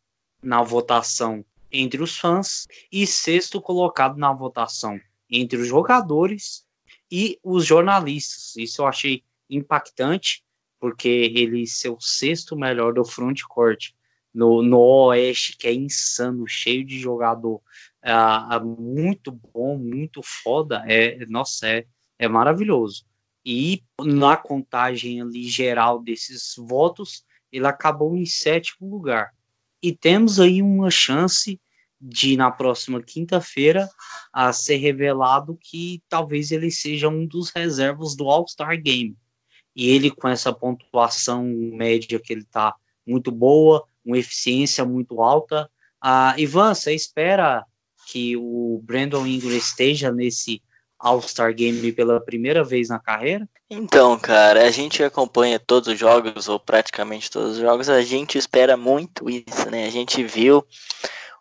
na 0.42 0.64
votação 0.64 1.44
entre 1.70 2.02
os 2.02 2.18
fãs 2.18 2.66
e 2.90 3.06
sexto 3.06 3.60
colocado 3.60 4.18
na 4.18 4.32
votação 4.32 4.98
entre 5.30 5.60
os 5.60 5.68
jogadores 5.68 6.66
e 7.12 7.38
os 7.44 7.66
jornalistas. 7.66 8.56
Isso 8.56 8.84
eu 8.84 8.88
achei 8.88 9.22
impactante, 9.50 10.46
porque 10.80 11.10
ele 11.10 11.68
ser 11.68 11.90
o 11.90 12.00
sexto 12.00 12.56
melhor 12.56 12.94
do 12.94 13.04
frontcourt 13.04 13.92
no, 14.34 14.64
no 14.64 14.80
Oeste, 14.80 15.58
que 15.58 15.68
é 15.68 15.74
insano, 15.74 16.48
cheio 16.48 16.86
de 16.86 16.98
jogador 16.98 17.62
é, 18.04 18.60
muito 18.60 19.32
bom, 19.32 19.78
muito 19.78 20.22
foda, 20.22 20.84
é, 20.88 21.26
nossa, 21.28 21.68
é, 21.68 21.86
é 22.20 22.28
maravilhoso. 22.28 23.06
E 23.46 23.84
na 24.00 24.38
contagem 24.38 25.22
ali 25.22 25.44
geral 25.44 26.02
desses 26.02 26.54
votos, 26.58 27.24
ele 27.52 27.68
acabou 27.68 28.16
em 28.16 28.26
sétimo 28.26 28.90
lugar. 28.90 29.34
E 29.82 29.96
temos 29.96 30.40
aí 30.40 30.62
uma 30.62 30.90
chance 30.90 31.60
de, 32.00 32.36
na 32.36 32.52
próxima 32.52 33.02
quinta-feira, 33.02 33.90
a 34.32 34.52
ser 34.52 34.76
revelado 34.76 35.58
que 35.60 36.02
talvez 36.10 36.52
ele 36.52 36.70
seja 36.70 37.08
um 37.08 37.26
dos 37.26 37.50
reservas 37.50 38.16
do 38.16 38.30
All-Star 38.30 38.82
Game. 38.82 39.16
E 39.76 39.90
ele, 39.90 40.12
com 40.12 40.28
essa 40.28 40.52
pontuação 40.52 41.44
média 41.46 42.20
que 42.20 42.34
ele 42.34 42.42
está 42.42 42.76
muito 43.08 43.32
boa, 43.32 43.88
uma 44.06 44.18
eficiência 44.18 44.84
muito 44.84 45.22
alta. 45.22 45.70
Ah, 46.02 46.36
Ivan, 46.38 46.74
você 46.74 46.94
espera 46.94 47.66
que 48.06 48.36
o 48.38 48.82
Brandon 48.84 49.26
Ingram 49.26 49.52
esteja 49.52 50.12
nesse 50.12 50.62
All-Star 51.00 51.54
Game 51.54 51.92
pela 51.92 52.22
primeira 52.22 52.64
vez 52.64 52.90
na 52.90 53.00
carreira? 53.00 53.48
Então, 53.70 54.18
cara, 54.18 54.66
a 54.66 54.72
gente 54.72 55.04
acompanha 55.04 55.60
todos 55.60 55.90
os 55.90 56.00
jogos, 56.00 56.48
ou 56.48 56.60
praticamente 56.60 57.30
todos 57.30 57.54
os 57.54 57.58
jogos, 57.58 57.90
a 57.90 58.02
gente 58.02 58.38
espera 58.38 58.78
muito 58.78 59.30
isso, 59.30 59.70
né? 59.70 59.86
A 59.86 59.90
gente 59.90 60.24
viu 60.24 60.66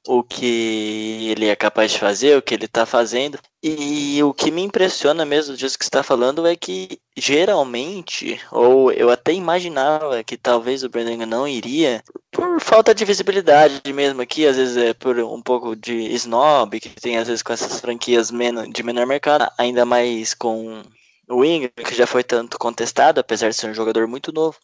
o 0.07 0.23
que 0.23 1.29
ele 1.31 1.47
é 1.47 1.55
capaz 1.55 1.93
de 1.93 1.99
fazer, 1.99 2.37
o 2.37 2.43
que 2.43 2.55
ele 2.55 2.65
está 2.65 2.85
fazendo. 2.85 3.39
E 3.63 4.21
o 4.23 4.35
que 4.35 4.51
me 4.51 4.63
impressiona 4.63 5.25
mesmo 5.25 5.57
disso 5.57 5.79
que 5.79 5.85
está 5.85 6.03
falando 6.03 6.47
é 6.47 6.57
que 6.57 6.99
geralmente, 7.17 8.41
ou 8.51 8.91
eu 8.91 9.11
até 9.11 9.33
imaginava 9.33 10.25
que 10.25 10.37
talvez 10.37 10.83
o 10.83 10.89
Brandon 10.89 11.27
não 11.27 11.47
iria, 11.47 12.03
por 12.33 12.61
falta 12.61 12.95
de 12.95 13.05
visibilidade 13.05 13.81
mesmo 13.93 14.21
aqui, 14.21 14.47
às 14.47 14.57
vezes 14.57 14.77
é 14.77 14.93
por 14.95 15.19
um 15.21 15.41
pouco 15.41 15.77
de 15.77 15.95
snob, 16.15 16.81
que 16.81 16.89
tem 16.89 17.19
às 17.19 17.29
vezes 17.29 17.43
com 17.43 17.53
essas 17.53 17.81
franquias 17.81 18.33
de 18.73 18.83
menor 18.83 19.07
mercado, 19.07 19.49
ainda 19.57 19.85
mais 19.85 20.35
com 20.35 20.83
o 21.29 21.45
Ingram, 21.45 21.71
que 21.77 21.95
já 21.95 22.07
foi 22.07 22.25
tanto 22.25 22.59
contestado, 22.59 23.21
apesar 23.21 23.49
de 23.51 23.55
ser 23.55 23.71
um 23.71 23.75
jogador 23.75 24.09
muito 24.09 24.33
novo. 24.33 24.59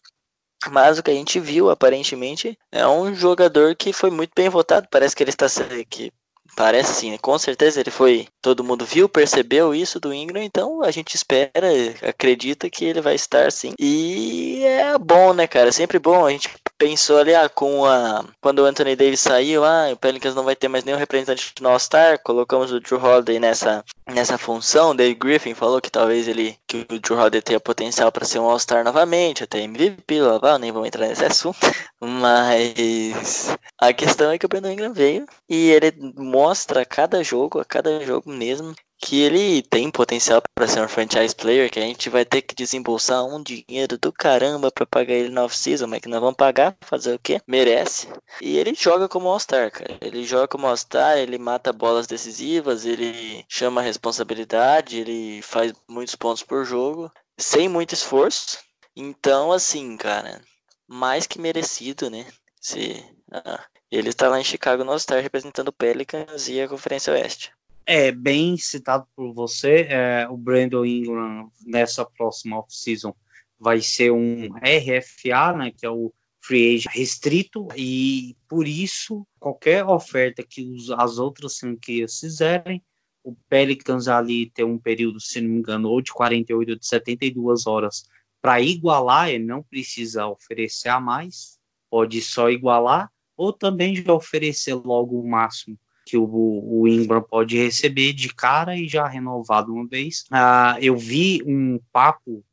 Mas 0.71 0.99
o 0.99 1.03
que 1.03 1.11
a 1.11 1.13
gente 1.13 1.39
viu, 1.39 1.69
aparentemente, 1.69 2.57
é 2.71 2.85
um 2.85 3.15
jogador 3.15 3.75
que 3.75 3.93
foi 3.93 4.09
muito 4.09 4.31
bem 4.35 4.49
votado. 4.49 4.87
Parece 4.91 5.15
que 5.15 5.23
ele 5.23 5.29
está 5.29 5.47
que 5.89 6.11
parece 6.55 6.93
sim, 6.93 7.17
com 7.17 7.37
certeza 7.37 7.79
ele 7.79 7.91
foi. 7.91 8.27
Todo 8.41 8.63
mundo 8.63 8.85
viu, 8.85 9.07
percebeu 9.07 9.73
isso 9.73 9.99
do 9.99 10.13
Ingram, 10.13 10.43
então 10.43 10.83
a 10.83 10.91
gente 10.91 11.15
espera, 11.15 11.69
acredita 12.07 12.69
que 12.69 12.83
ele 12.83 12.99
vai 12.99 13.15
estar 13.15 13.51
sim. 13.51 13.73
E 13.79 14.61
é 14.63 14.97
bom, 14.97 15.33
né, 15.33 15.47
cara? 15.47 15.71
Sempre 15.71 15.99
bom 15.99 16.25
a 16.25 16.31
gente 16.31 16.49
pensou 16.77 17.17
ali, 17.17 17.35
ah, 17.35 17.49
com 17.49 17.85
a. 17.85 18.25
Quando 18.41 18.59
o 18.59 18.65
Anthony 18.65 18.95
Davis 18.95 19.19
saiu, 19.19 19.63
ah, 19.63 19.89
o 19.91 19.97
Pelicans 19.97 20.35
não 20.35 20.43
vai 20.43 20.55
ter 20.55 20.67
mais 20.67 20.83
nenhum 20.83 20.97
representante 20.97 21.53
no 21.61 21.69
All-Star, 21.69 22.19
colocamos 22.23 22.71
o 22.71 22.79
Drew 22.79 23.03
Holiday 23.03 23.39
nessa, 23.39 23.83
nessa 24.13 24.37
função. 24.37 24.95
Dave 24.95 25.15
Griffin 25.15 25.53
falou 25.53 25.81
que 25.81 25.89
talvez 25.89 26.27
ele. 26.27 26.57
que 26.67 26.85
o 26.89 26.99
Drew 26.99 27.17
Holiday 27.17 27.41
tenha 27.41 27.59
potencial 27.59 28.11
para 28.11 28.25
ser 28.25 28.39
um 28.39 28.49
All-Star 28.49 28.83
novamente, 28.83 29.43
até 29.43 29.61
MVP, 29.61 30.21
lá, 30.21 30.39
lá, 30.41 30.59
nem 30.59 30.71
vamos 30.71 30.87
entrar 30.87 31.07
nesse 31.07 31.25
assunto. 31.25 31.59
Mas 31.99 33.57
a 33.77 33.93
questão 33.93 34.31
é 34.31 34.37
que 34.37 34.45
o 34.45 34.49
Brandon 34.49 34.71
Ingram 34.71 34.93
veio 34.93 35.25
e 35.49 35.71
ele 35.71 35.93
mostra 36.15 36.81
a 36.81 36.85
cada 36.85 37.23
jogo, 37.23 37.59
a 37.59 37.65
cada 37.65 38.03
jogo 38.05 38.29
mesmo, 38.31 38.73
que 39.01 39.21
ele 39.21 39.61
tem 39.61 39.89
potencial 39.89 40.41
para 40.53 40.67
ser 40.67 40.81
um 40.81 40.87
franchise 40.87 41.33
player, 41.33 41.71
que 41.71 41.79
a 41.79 41.83
gente 41.83 42.09
vai 42.09 42.25
ter 42.25 42.41
que 42.41 42.53
desembolsar 42.53 43.25
um 43.25 43.41
dinheiro 43.41 43.97
do 43.97 44.11
caramba 44.11 44.69
para 44.69 44.85
pagar 44.85 45.13
ele 45.13 45.29
na 45.29 45.45
off-season, 45.45 45.87
mas 45.87 46.01
que 46.01 46.09
nós 46.09 46.19
vamos 46.19 46.35
pagar, 46.35 46.75
fazer 46.81 47.13
o 47.13 47.19
quê? 47.19 47.41
Merece. 47.47 48.09
E 48.41 48.57
ele 48.57 48.73
joga 48.73 49.07
como 49.07 49.29
All-Star, 49.29 49.71
cara. 49.71 49.97
Ele 50.01 50.25
joga 50.25 50.49
como 50.49 50.67
All-Star, 50.67 51.17
ele 51.17 51.37
mata 51.37 51.71
bolas 51.71 52.07
decisivas, 52.07 52.85
ele 52.85 53.45
chama 53.47 53.79
a 53.79 53.83
responsabilidade, 53.83 54.99
ele 54.99 55.41
faz 55.41 55.73
muitos 55.87 56.15
pontos 56.15 56.43
por 56.43 56.65
jogo, 56.65 57.09
sem 57.37 57.69
muito 57.69 57.93
esforço. 57.93 58.59
Então, 58.93 59.53
assim, 59.53 59.95
cara, 59.95 60.41
mais 60.85 61.25
que 61.25 61.39
merecido, 61.39 62.09
né? 62.09 62.25
Se, 62.59 63.01
ah, 63.31 63.63
ele 63.89 64.09
está 64.09 64.27
lá 64.27 64.41
em 64.41 64.43
Chicago 64.43 64.83
no 64.83 64.91
All-Star 64.91 65.21
representando 65.21 65.69
o 65.69 65.73
Pelicans 65.73 66.49
e 66.49 66.59
a 66.59 66.67
Conferência 66.67 67.13
Oeste. 67.13 67.53
É, 67.91 68.11
bem 68.11 68.55
citado 68.55 69.07
por 69.15 69.33
você, 69.33 69.87
é, 69.89 70.27
o 70.29 70.37
Brandon 70.37 70.85
Ingram 70.85 71.51
nessa 71.65 72.05
próxima 72.05 72.59
off-season 72.59 73.15
vai 73.59 73.81
ser 73.81 74.11
um 74.11 74.49
RFA, 74.57 75.53
né, 75.57 75.71
que 75.75 75.87
é 75.87 75.89
o 75.89 76.13
free 76.39 76.75
agent 76.75 76.93
restrito, 76.93 77.67
e 77.75 78.37
por 78.47 78.67
isso, 78.67 79.25
qualquer 79.39 79.83
oferta 79.85 80.43
que 80.47 80.63
os, 80.69 80.91
as 80.91 81.17
outras 81.17 81.57
franquias 81.57 82.19
fizerem, 82.19 82.79
o 83.23 83.33
Pelicans 83.49 84.07
ali 84.07 84.51
tem 84.51 84.63
um 84.63 84.77
período, 84.77 85.19
se 85.19 85.41
não 85.41 85.49
me 85.49 85.57
engano, 85.57 85.89
ou 85.89 85.99
de 85.99 86.13
48 86.13 86.69
ou 86.69 86.75
de 86.75 86.85
72 86.85 87.65
horas 87.65 88.03
para 88.39 88.61
igualar, 88.61 89.29
ele 89.31 89.45
não 89.45 89.63
precisa 89.63 90.27
oferecer 90.27 90.89
a 90.89 90.99
mais, 90.99 91.57
pode 91.89 92.21
só 92.21 92.51
igualar, 92.51 93.11
ou 93.35 93.51
também 93.51 93.95
já 93.95 94.13
oferecer 94.13 94.75
logo 94.75 95.19
o 95.19 95.27
máximo 95.27 95.75
que 96.09 96.17
o, 96.17 96.25
o 96.27 96.87
Ingram 96.87 97.21
pode 97.21 97.55
receber 97.55 98.13
de 98.13 98.33
cara 98.33 98.75
e 98.75 98.87
já 98.87 99.07
renovado 99.07 99.71
uma 99.71 99.87
vez. 99.87 100.25
Ah, 100.31 100.75
eu 100.81 100.97
vi 100.97 101.43
um 101.45 101.79
papo 101.91 102.43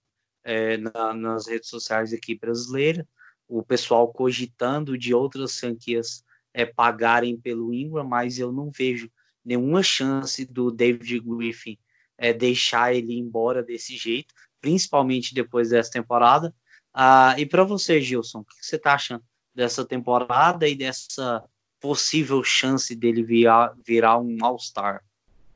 é, 0.45 0.77
na, 0.77 1.15
nas 1.15 1.47
redes 1.47 1.71
sociais 1.71 2.13
aqui 2.13 2.39
brasileiras, 2.39 3.07
o 3.49 3.63
pessoal 3.63 4.13
cogitando 4.13 4.99
de 4.99 5.15
outras 5.15 5.59
franquias 5.59 6.23
é, 6.53 6.67
pagarem 6.67 7.35
pelo 7.39 7.73
Ingram, 7.73 8.05
mas 8.05 8.39
eu 8.39 8.53
não 8.53 8.71
vejo 8.71 9.11
nenhuma 9.43 9.83
chance 9.83 10.45
do 10.45 10.71
David 10.71 11.21
Griffin 11.21 11.79
é, 12.19 12.35
deixar 12.35 12.95
ele 12.95 13.19
embora 13.19 13.63
desse 13.63 13.97
jeito, 13.97 14.35
principalmente 14.61 15.33
depois 15.33 15.71
dessa 15.71 15.93
temporada. 15.93 16.55
Ah, 16.93 17.35
e 17.39 17.47
para 17.47 17.65
você, 17.65 18.03
Gilson, 18.03 18.41
o 18.41 18.45
que 18.45 18.55
você 18.61 18.77
está 18.77 18.95
achando 18.95 19.25
dessa 19.55 19.83
temporada 19.83 20.69
e 20.69 20.75
dessa 20.75 21.43
possível 21.81 22.43
chance 22.43 22.95
dele 22.95 23.23
virar, 23.23 23.75
virar 23.85 24.19
um 24.19 24.37
All-Star? 24.43 25.03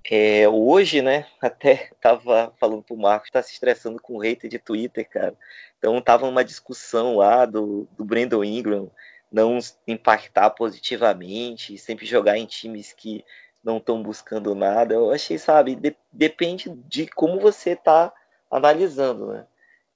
É, 0.08 0.48
hoje, 0.48 1.02
né, 1.02 1.26
até 1.40 1.90
tava 2.00 2.52
falando 2.58 2.82
pro 2.82 2.96
Marcos, 2.96 3.30
tá 3.30 3.42
se 3.42 3.52
estressando 3.52 4.00
com 4.00 4.14
o 4.14 4.18
hater 4.18 4.50
de 4.50 4.58
Twitter, 4.58 5.08
cara. 5.08 5.34
Então 5.78 6.00
tava 6.00 6.26
uma 6.26 6.44
discussão 6.44 7.16
lá 7.16 7.46
do, 7.46 7.88
do 7.96 8.04
Brandon 8.04 8.44
Ingram 8.44 8.90
não 9.30 9.58
impactar 9.86 10.50
positivamente, 10.50 11.78
sempre 11.78 12.04
jogar 12.04 12.36
em 12.36 12.46
times 12.46 12.92
que 12.92 13.24
não 13.62 13.76
estão 13.76 14.02
buscando 14.02 14.54
nada. 14.54 14.94
Eu 14.94 15.12
achei, 15.12 15.38
sabe, 15.38 15.76
de, 15.76 15.94
depende 16.12 16.70
de 16.88 17.06
como 17.06 17.38
você 17.38 17.76
tá 17.76 18.12
analisando, 18.50 19.28
né? 19.28 19.46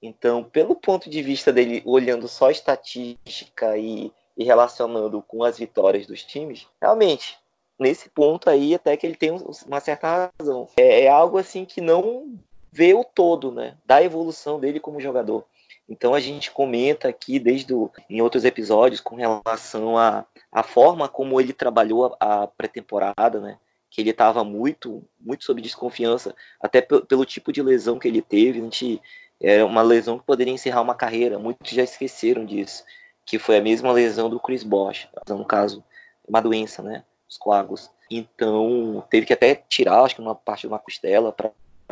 Então, 0.01 0.43
pelo 0.43 0.75
ponto 0.75 1.09
de 1.09 1.21
vista 1.21 1.51
dele, 1.51 1.81
olhando 1.85 2.27
só 2.27 2.49
estatística 2.49 3.77
e, 3.77 4.11
e 4.37 4.43
relacionando 4.43 5.21
com 5.21 5.43
as 5.43 5.57
vitórias 5.57 6.05
dos 6.05 6.23
times, 6.23 6.67
realmente, 6.81 7.37
nesse 7.79 8.09
ponto 8.09 8.49
aí, 8.49 8.73
até 8.75 8.95
que 8.97 9.05
ele 9.05 9.15
tem 9.15 9.31
uma 9.31 9.79
certa 9.79 10.31
razão. 10.39 10.67
É, 10.77 11.03
é 11.03 11.07
algo 11.07 11.37
assim 11.37 11.65
que 11.65 11.81
não 11.81 12.37
vê 12.71 12.93
o 12.93 13.03
todo, 13.03 13.51
né? 13.51 13.77
Da 13.85 14.03
evolução 14.03 14.59
dele 14.59 14.79
como 14.79 14.99
jogador. 14.99 15.45
Então 15.87 16.13
a 16.13 16.19
gente 16.19 16.51
comenta 16.51 17.07
aqui 17.07 17.39
desde 17.39 17.67
do, 17.67 17.91
em 18.09 18.21
outros 18.21 18.43
episódios 18.43 18.99
com 18.99 19.15
relação 19.15 19.97
à 19.97 20.25
a, 20.51 20.59
a, 20.59 20.63
forma 20.63 21.07
como 21.07 21.39
ele 21.39 21.53
trabalhou 21.53 22.17
a, 22.19 22.43
a 22.43 22.47
pré-temporada, 22.47 23.39
né? 23.39 23.57
Que 23.89 24.01
ele 24.01 24.09
estava 24.09 24.43
muito, 24.43 25.03
muito 25.19 25.45
sob 25.45 25.61
desconfiança, 25.61 26.35
até 26.59 26.81
pelo 26.81 27.23
tipo 27.23 27.53
de 27.53 27.61
lesão 27.61 27.99
que 27.99 28.07
ele 28.07 28.21
teve. 28.21 28.59
A 28.59 28.63
gente 28.63 29.01
é 29.39 29.63
uma 29.63 29.81
lesão 29.81 30.17
que 30.17 30.25
poderia 30.25 30.53
encerrar 30.53 30.81
uma 30.81 30.95
carreira. 30.95 31.39
Muitos 31.39 31.71
já 31.71 31.83
esqueceram 31.83 32.45
disso, 32.45 32.83
que 33.25 33.39
foi 33.39 33.57
a 33.57 33.61
mesma 33.61 33.91
lesão 33.91 34.29
do 34.29 34.39
Chris 34.39 34.63
Bosh, 34.63 35.07
no 35.27 35.45
caso, 35.45 35.83
uma 36.27 36.41
doença, 36.41 36.81
né? 36.81 37.03
Os 37.27 37.37
coágulos. 37.37 37.89
Então 38.09 39.03
teve 39.09 39.25
que 39.25 39.33
até 39.33 39.55
tirar, 39.55 40.03
acho 40.03 40.15
que 40.15 40.21
uma 40.21 40.35
parte 40.35 40.61
de 40.61 40.67
uma 40.67 40.79
costela 40.79 41.31
para 41.31 41.51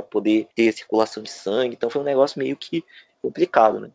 poder 0.09 0.47
ter 0.55 0.71
circulação 0.71 1.23
de 1.23 1.29
sangue. 1.29 1.75
Então 1.75 1.89
foi 1.89 2.01
um 2.01 2.05
negócio 2.05 2.39
meio 2.39 2.55
que 2.55 2.83
complicado, 3.21 3.79
né? 3.79 3.89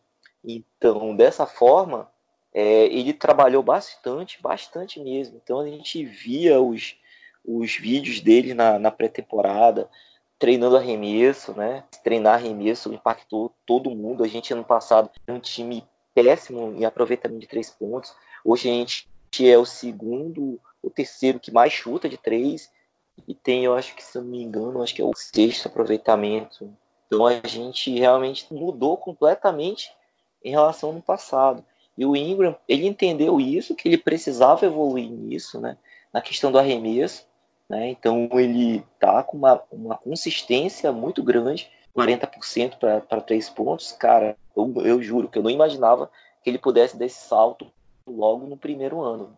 Então, 0.45 1.15
dessa 1.15 1.47
forma, 1.47 2.11
é, 2.53 2.87
ele 2.87 3.13
trabalhou 3.13 3.63
bastante, 3.63 4.41
bastante 4.41 5.01
mesmo. 5.01 5.41
Então, 5.43 5.61
a 5.61 5.67
gente 5.67 6.05
via 6.05 6.61
os, 6.61 6.97
os 7.45 7.77
vídeos 7.77 8.21
dele 8.21 8.55
na, 8.55 8.79
na 8.79 8.91
pré-temporada, 8.91 9.89
treinando 10.39 10.77
arremesso, 10.77 11.53
né? 11.53 11.85
Treinar 12.03 12.35
arremesso 12.35 12.93
impactou 12.93 13.55
todo 13.67 13.91
mundo. 13.91 14.25
A 14.25 14.29
gente, 14.29 14.53
ano 14.53 14.65
passado, 14.65 15.11
era 15.27 15.37
um 15.37 15.41
time 15.41 15.85
péssimo 16.23 16.75
em 16.77 16.85
aproveitamento 16.85 17.41
de 17.41 17.47
três 17.47 17.71
pontos. 17.71 18.15
Hoje 18.45 18.69
a 18.69 18.73
gente 18.73 19.07
é 19.41 19.57
o 19.57 19.65
segundo, 19.65 20.61
o 20.83 20.91
terceiro 20.91 21.39
que 21.41 21.53
mais 21.53 21.73
chuta 21.73 22.09
de 22.09 22.17
três. 22.17 22.71
E 23.27 23.35
tem, 23.35 23.65
eu 23.65 23.75
acho 23.75 23.95
que, 23.95 24.03
se 24.03 24.17
eu 24.17 24.23
não 24.23 24.31
me 24.31 24.43
engano, 24.43 24.83
acho 24.83 24.95
que 24.95 25.03
é 25.03 25.05
o 25.05 25.13
sexto 25.15 25.67
aproveitamento 25.67 26.73
então 27.09 27.27
a 27.27 27.41
gente 27.47 27.91
realmente 27.99 28.47
mudou 28.53 28.97
completamente 28.97 29.91
em 30.45 30.51
relação 30.51 30.91
ao 30.91 31.03
passado. 31.03 31.65
E 31.97 32.07
o 32.07 32.15
Ingram, 32.15 32.55
ele 32.69 32.87
entendeu 32.87 33.41
isso, 33.41 33.75
que 33.75 33.89
ele 33.89 33.99
precisava 33.99 34.65
evoluir 34.65 35.11
nisso, 35.11 35.61
né? 35.61 35.77
Na 36.13 36.21
questão 36.21 36.53
do 36.53 36.59
arremesso, 36.59 37.27
né? 37.69 37.89
Então 37.89 38.29
ele 38.35 38.85
tá 39.01 39.23
com 39.23 39.37
uma, 39.37 39.61
uma 39.73 39.97
consistência 39.97 40.93
muito 40.93 41.23
grande, 41.23 41.69
40% 41.97 43.03
para 43.09 43.21
três 43.21 43.49
pontos. 43.49 43.91
Cara, 43.93 44.37
eu, 44.59 44.87
eu 44.87 45.03
juro 45.03 45.29
que 45.29 45.39
eu 45.39 45.43
não 45.43 45.51
imaginava 45.51 46.11
que 46.43 46.51
ele 46.51 46.59
pudesse 46.59 46.97
dar 46.97 47.07
esse 47.07 47.21
salto 47.21 47.71
logo 48.07 48.47
no 48.47 48.57
primeiro 48.57 49.01
ano 49.01 49.37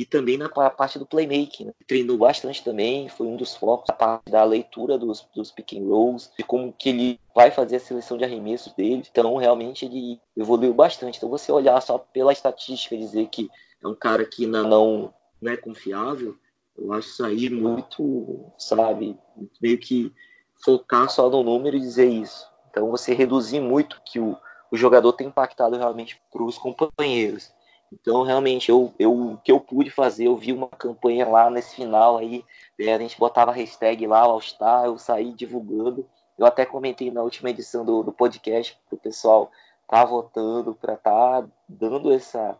e 0.00 0.04
também 0.06 0.38
na 0.38 0.48
parte 0.48 0.98
do 0.98 1.04
playmaking. 1.04 1.66
Né? 1.66 1.72
Treinou 1.86 2.16
bastante 2.16 2.64
também, 2.64 3.06
foi 3.10 3.26
um 3.26 3.36
dos 3.36 3.54
focos, 3.54 3.90
a 3.90 3.92
parte 3.92 4.30
da 4.30 4.42
leitura 4.44 4.96
dos, 4.96 5.28
dos 5.34 5.50
pick 5.50 5.74
and 5.74 5.86
rolls, 5.86 6.30
de 6.38 6.42
como 6.42 6.72
que 6.72 6.88
ele 6.88 7.20
vai 7.34 7.50
fazer 7.50 7.76
a 7.76 7.80
seleção 7.80 8.16
de 8.16 8.24
arremessos 8.24 8.72
dele. 8.72 9.04
Então, 9.10 9.36
realmente, 9.36 9.84
ele 9.84 10.18
evoluiu 10.34 10.72
bastante. 10.72 11.18
Então, 11.18 11.28
você 11.28 11.52
olhar 11.52 11.78
só 11.82 11.98
pela 11.98 12.32
estatística 12.32 12.94
e 12.94 12.98
dizer 12.98 13.28
que 13.28 13.50
é 13.84 13.86
um 13.86 13.94
cara 13.94 14.24
que 14.24 14.46
não, 14.46 14.66
não, 14.66 15.14
não 15.38 15.52
é 15.52 15.56
confiável, 15.58 16.34
eu 16.78 16.94
acho 16.94 17.08
isso 17.08 17.24
aí 17.26 17.50
muito, 17.50 18.50
sabe, 18.56 19.18
meio 19.60 19.76
que 19.76 20.10
focar 20.64 21.10
só 21.10 21.28
no 21.28 21.42
número 21.42 21.76
e 21.76 21.80
dizer 21.80 22.08
isso. 22.08 22.48
Então, 22.70 22.90
você 22.90 23.12
reduzir 23.12 23.60
muito 23.60 24.00
que 24.02 24.18
o, 24.18 24.34
o 24.70 24.76
jogador 24.76 25.12
tem 25.12 25.26
impactado 25.26 25.76
realmente 25.76 26.20
para 26.30 26.42
os 26.42 26.58
companheiros. 26.58 27.52
Então, 27.92 28.22
realmente, 28.22 28.70
eu, 28.70 28.92
eu, 28.98 29.12
o 29.12 29.36
que 29.38 29.50
eu 29.50 29.58
pude 29.58 29.90
fazer, 29.90 30.26
eu 30.26 30.36
vi 30.36 30.52
uma 30.52 30.68
campanha 30.68 31.26
lá 31.28 31.50
nesse 31.50 31.74
final 31.74 32.18
aí, 32.18 32.44
né, 32.78 32.94
a 32.94 32.98
gente 32.98 33.18
botava 33.18 33.50
a 33.50 33.54
hashtag 33.54 34.06
lá, 34.06 34.20
All 34.20 34.40
Star, 34.40 34.84
eu 34.84 34.96
saí 34.96 35.32
divulgando. 35.32 36.06
Eu 36.38 36.46
até 36.46 36.64
comentei 36.64 37.10
na 37.10 37.22
última 37.22 37.50
edição 37.50 37.84
do, 37.84 38.02
do 38.02 38.12
podcast 38.12 38.78
que 38.88 38.94
o 38.94 38.98
pessoal 38.98 39.50
tá 39.88 40.04
votando 40.04 40.74
para 40.74 40.96
tá 40.96 41.44
dando 41.68 42.12
essa, 42.12 42.56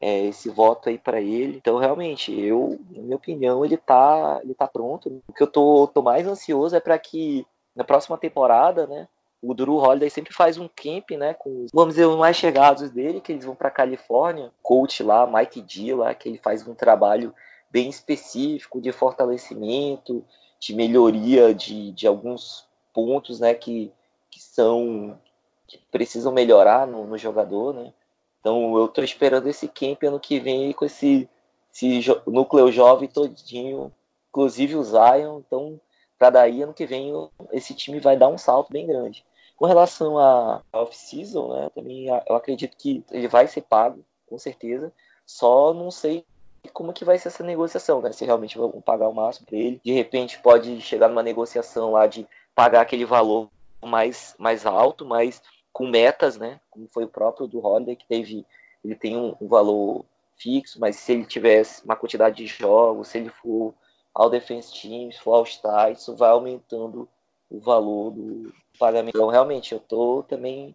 é, 0.00 0.26
esse 0.26 0.50
voto 0.50 0.90
aí 0.90 0.98
para 0.98 1.20
ele. 1.20 1.56
Então, 1.56 1.78
realmente, 1.78 2.30
eu, 2.38 2.78
na 2.90 3.02
minha 3.02 3.16
opinião, 3.16 3.64
ele 3.64 3.78
tá, 3.78 4.38
ele 4.42 4.54
tá 4.54 4.68
pronto. 4.68 5.22
O 5.26 5.32
que 5.32 5.42
eu 5.42 5.46
tô, 5.46 5.88
tô 5.88 6.02
mais 6.02 6.26
ansioso 6.26 6.76
é 6.76 6.80
para 6.80 6.98
que 6.98 7.46
na 7.74 7.84
próxima 7.84 8.18
temporada, 8.18 8.86
né, 8.86 9.08
o 9.46 9.54
Drew 9.54 9.76
Holiday 9.76 10.08
sempre 10.08 10.32
faz 10.32 10.56
um 10.56 10.68
camp, 10.68 11.10
né, 11.10 11.34
com, 11.34 11.66
vamos 11.72 11.94
dizer, 11.94 12.06
os 12.06 12.16
mais 12.16 12.36
chegados 12.36 12.90
dele, 12.90 13.20
que 13.20 13.32
eles 13.32 13.44
vão 13.44 13.54
para 13.54 13.70
Califórnia, 13.70 14.50
coach 14.62 15.02
lá, 15.02 15.26
Mike 15.26 15.60
D 15.60 15.94
lá, 15.94 16.14
que 16.14 16.28
ele 16.28 16.38
faz 16.38 16.66
um 16.66 16.74
trabalho 16.74 17.34
bem 17.70 17.88
específico 17.88 18.80
de 18.80 18.90
fortalecimento, 18.90 20.24
de 20.58 20.74
melhoria 20.74 21.54
de, 21.54 21.92
de 21.92 22.06
alguns 22.06 22.66
pontos, 22.92 23.38
né, 23.38 23.52
que, 23.52 23.92
que 24.30 24.40
são, 24.40 25.18
que 25.66 25.78
precisam 25.90 26.32
melhorar 26.32 26.86
no, 26.86 27.06
no 27.06 27.18
jogador, 27.18 27.74
né, 27.74 27.92
então 28.40 28.76
eu 28.76 28.86
estou 28.86 29.04
esperando 29.04 29.48
esse 29.48 29.68
camp 29.68 30.02
ano 30.04 30.18
que 30.18 30.40
vem 30.40 30.72
com 30.72 30.84
esse, 30.84 31.28
esse 31.72 32.00
núcleo 32.26 32.72
jovem 32.72 33.08
todinho, 33.08 33.92
inclusive 34.30 34.76
o 34.76 34.82
Zion, 34.82 35.40
então 35.40 35.80
para 36.18 36.30
daí 36.30 36.62
ano 36.62 36.72
que 36.72 36.86
vem 36.86 37.12
esse 37.52 37.74
time 37.74 38.00
vai 38.00 38.16
dar 38.16 38.28
um 38.28 38.38
salto 38.38 38.72
bem 38.72 38.86
grande. 38.86 39.24
Com 39.56 39.66
relação 39.66 40.18
a 40.18 40.62
off-season, 40.72 41.54
né, 41.54 41.70
também 41.74 42.08
eu 42.08 42.34
acredito 42.34 42.76
que 42.76 43.04
ele 43.10 43.28
vai 43.28 43.46
ser 43.46 43.62
pago, 43.62 44.04
com 44.26 44.38
certeza. 44.38 44.92
Só 45.26 45.72
não 45.72 45.90
sei 45.90 46.24
como 46.72 46.92
que 46.92 47.04
vai 47.04 47.18
ser 47.18 47.28
essa 47.28 47.44
negociação, 47.44 48.00
né? 48.00 48.12
Se 48.12 48.24
realmente 48.24 48.58
vão 48.58 48.80
pagar 48.80 49.08
o 49.08 49.14
máximo 49.14 49.46
para 49.46 49.56
ele. 49.56 49.80
De 49.84 49.92
repente 49.92 50.40
pode 50.40 50.80
chegar 50.80 51.08
numa 51.08 51.22
negociação 51.22 51.92
lá 51.92 52.06
de 52.06 52.26
pagar 52.54 52.80
aquele 52.80 53.04
valor 53.04 53.48
mais, 53.82 54.34
mais 54.38 54.64
alto, 54.66 55.04
mas 55.04 55.42
com 55.72 55.86
metas, 55.86 56.36
né? 56.36 56.60
Como 56.70 56.88
foi 56.88 57.04
o 57.04 57.08
próprio 57.08 57.46
do 57.46 57.64
Holiday, 57.64 57.96
que 57.96 58.06
teve. 58.06 58.46
Ele 58.84 58.94
tem 58.94 59.16
um, 59.16 59.34
um 59.40 59.48
valor 59.48 60.04
fixo, 60.36 60.78
mas 60.80 60.96
se 60.96 61.12
ele 61.12 61.24
tivesse 61.24 61.84
uma 61.84 61.96
quantidade 61.96 62.36
de 62.36 62.46
jogos, 62.46 63.08
se 63.08 63.18
ele 63.18 63.30
for 63.30 63.74
ao 64.12 64.28
Defense 64.28 64.72
Team, 64.80 65.10
se 65.10 65.20
for 65.20 65.34
ao 65.34 65.46
Star, 65.46 65.90
isso 65.90 66.14
vai 66.14 66.30
aumentando 66.30 67.08
o 67.50 67.58
valor 67.58 68.10
do, 68.10 68.52
pagamento. 68.78 69.16
Então, 69.16 69.28
realmente, 69.28 69.72
eu 69.72 69.78
estou 69.78 70.22
também 70.22 70.74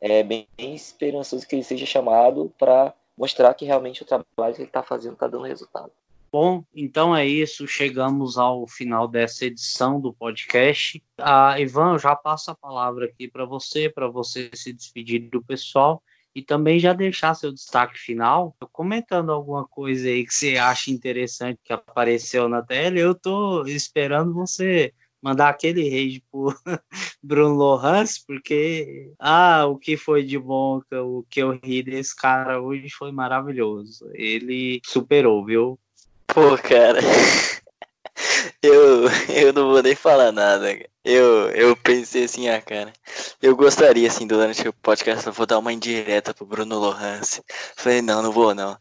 é, 0.00 0.22
bem 0.22 0.46
esperançoso 0.58 1.46
que 1.46 1.54
ele 1.54 1.64
seja 1.64 1.86
chamado 1.86 2.52
para 2.58 2.94
mostrar 3.16 3.52
que 3.54 3.64
realmente 3.64 4.02
o 4.02 4.06
trabalho 4.06 4.54
que 4.54 4.62
ele 4.62 4.68
está 4.68 4.82
fazendo 4.82 5.14
está 5.14 5.28
dando 5.28 5.44
resultado. 5.44 5.92
Bom, 6.32 6.62
então 6.74 7.14
é 7.14 7.26
isso. 7.26 7.66
Chegamos 7.66 8.38
ao 8.38 8.66
final 8.66 9.08
dessa 9.08 9.46
edição 9.46 10.00
do 10.00 10.12
podcast. 10.12 11.02
Ah, 11.18 11.58
Ivan, 11.58 11.94
eu 11.94 11.98
já 11.98 12.14
passo 12.14 12.52
a 12.52 12.54
palavra 12.54 13.06
aqui 13.06 13.26
para 13.26 13.44
você, 13.44 13.90
para 13.90 14.06
você 14.06 14.48
se 14.54 14.72
despedir 14.72 15.28
do 15.28 15.42
pessoal 15.42 16.00
e 16.32 16.40
também 16.40 16.78
já 16.78 16.92
deixar 16.92 17.34
seu 17.34 17.52
destaque 17.52 17.98
final, 17.98 18.54
comentando 18.72 19.32
alguma 19.32 19.66
coisa 19.66 20.08
aí 20.08 20.24
que 20.24 20.32
você 20.32 20.56
acha 20.56 20.92
interessante 20.92 21.58
que 21.64 21.72
apareceu 21.72 22.48
na 22.48 22.62
tela. 22.62 22.96
Eu 22.96 23.10
estou 23.12 23.66
esperando 23.66 24.32
você 24.32 24.94
mandar 25.22 25.48
aquele 25.48 25.88
rage 25.88 26.22
pro 26.30 26.54
Bruno 27.22 27.54
Lohans, 27.54 28.18
porque 28.18 29.12
ah, 29.18 29.66
o 29.66 29.76
que 29.76 29.96
foi 29.96 30.22
de 30.22 30.38
bom, 30.38 30.80
o 30.92 31.24
que 31.28 31.40
eu 31.40 31.58
ri 31.62 31.82
desse 31.82 32.14
cara 32.14 32.60
hoje 32.60 32.90
foi 32.90 33.12
maravilhoso. 33.12 34.10
Ele 34.14 34.80
superou, 34.84 35.44
viu? 35.44 35.78
Pô, 36.26 36.56
cara. 36.56 37.00
Eu, 38.62 39.08
eu 39.34 39.52
não 39.52 39.70
vou 39.70 39.82
nem 39.82 39.94
falar 39.94 40.32
nada. 40.32 40.78
Eu, 41.04 41.48
eu 41.50 41.74
pensei 41.76 42.24
assim, 42.24 42.48
ah, 42.48 42.60
cara. 42.60 42.92
Eu 43.40 43.56
gostaria, 43.56 44.06
assim, 44.06 44.26
durante 44.26 44.68
o 44.68 44.72
podcast, 44.72 45.26
eu 45.26 45.32
vou 45.32 45.46
dar 45.46 45.58
uma 45.58 45.72
indireta 45.72 46.34
pro 46.34 46.44
Bruno 46.44 46.78
Lohans. 46.78 47.40
Falei, 47.76 48.02
não, 48.02 48.22
não 48.22 48.30
vou, 48.30 48.54
não. 48.54 48.76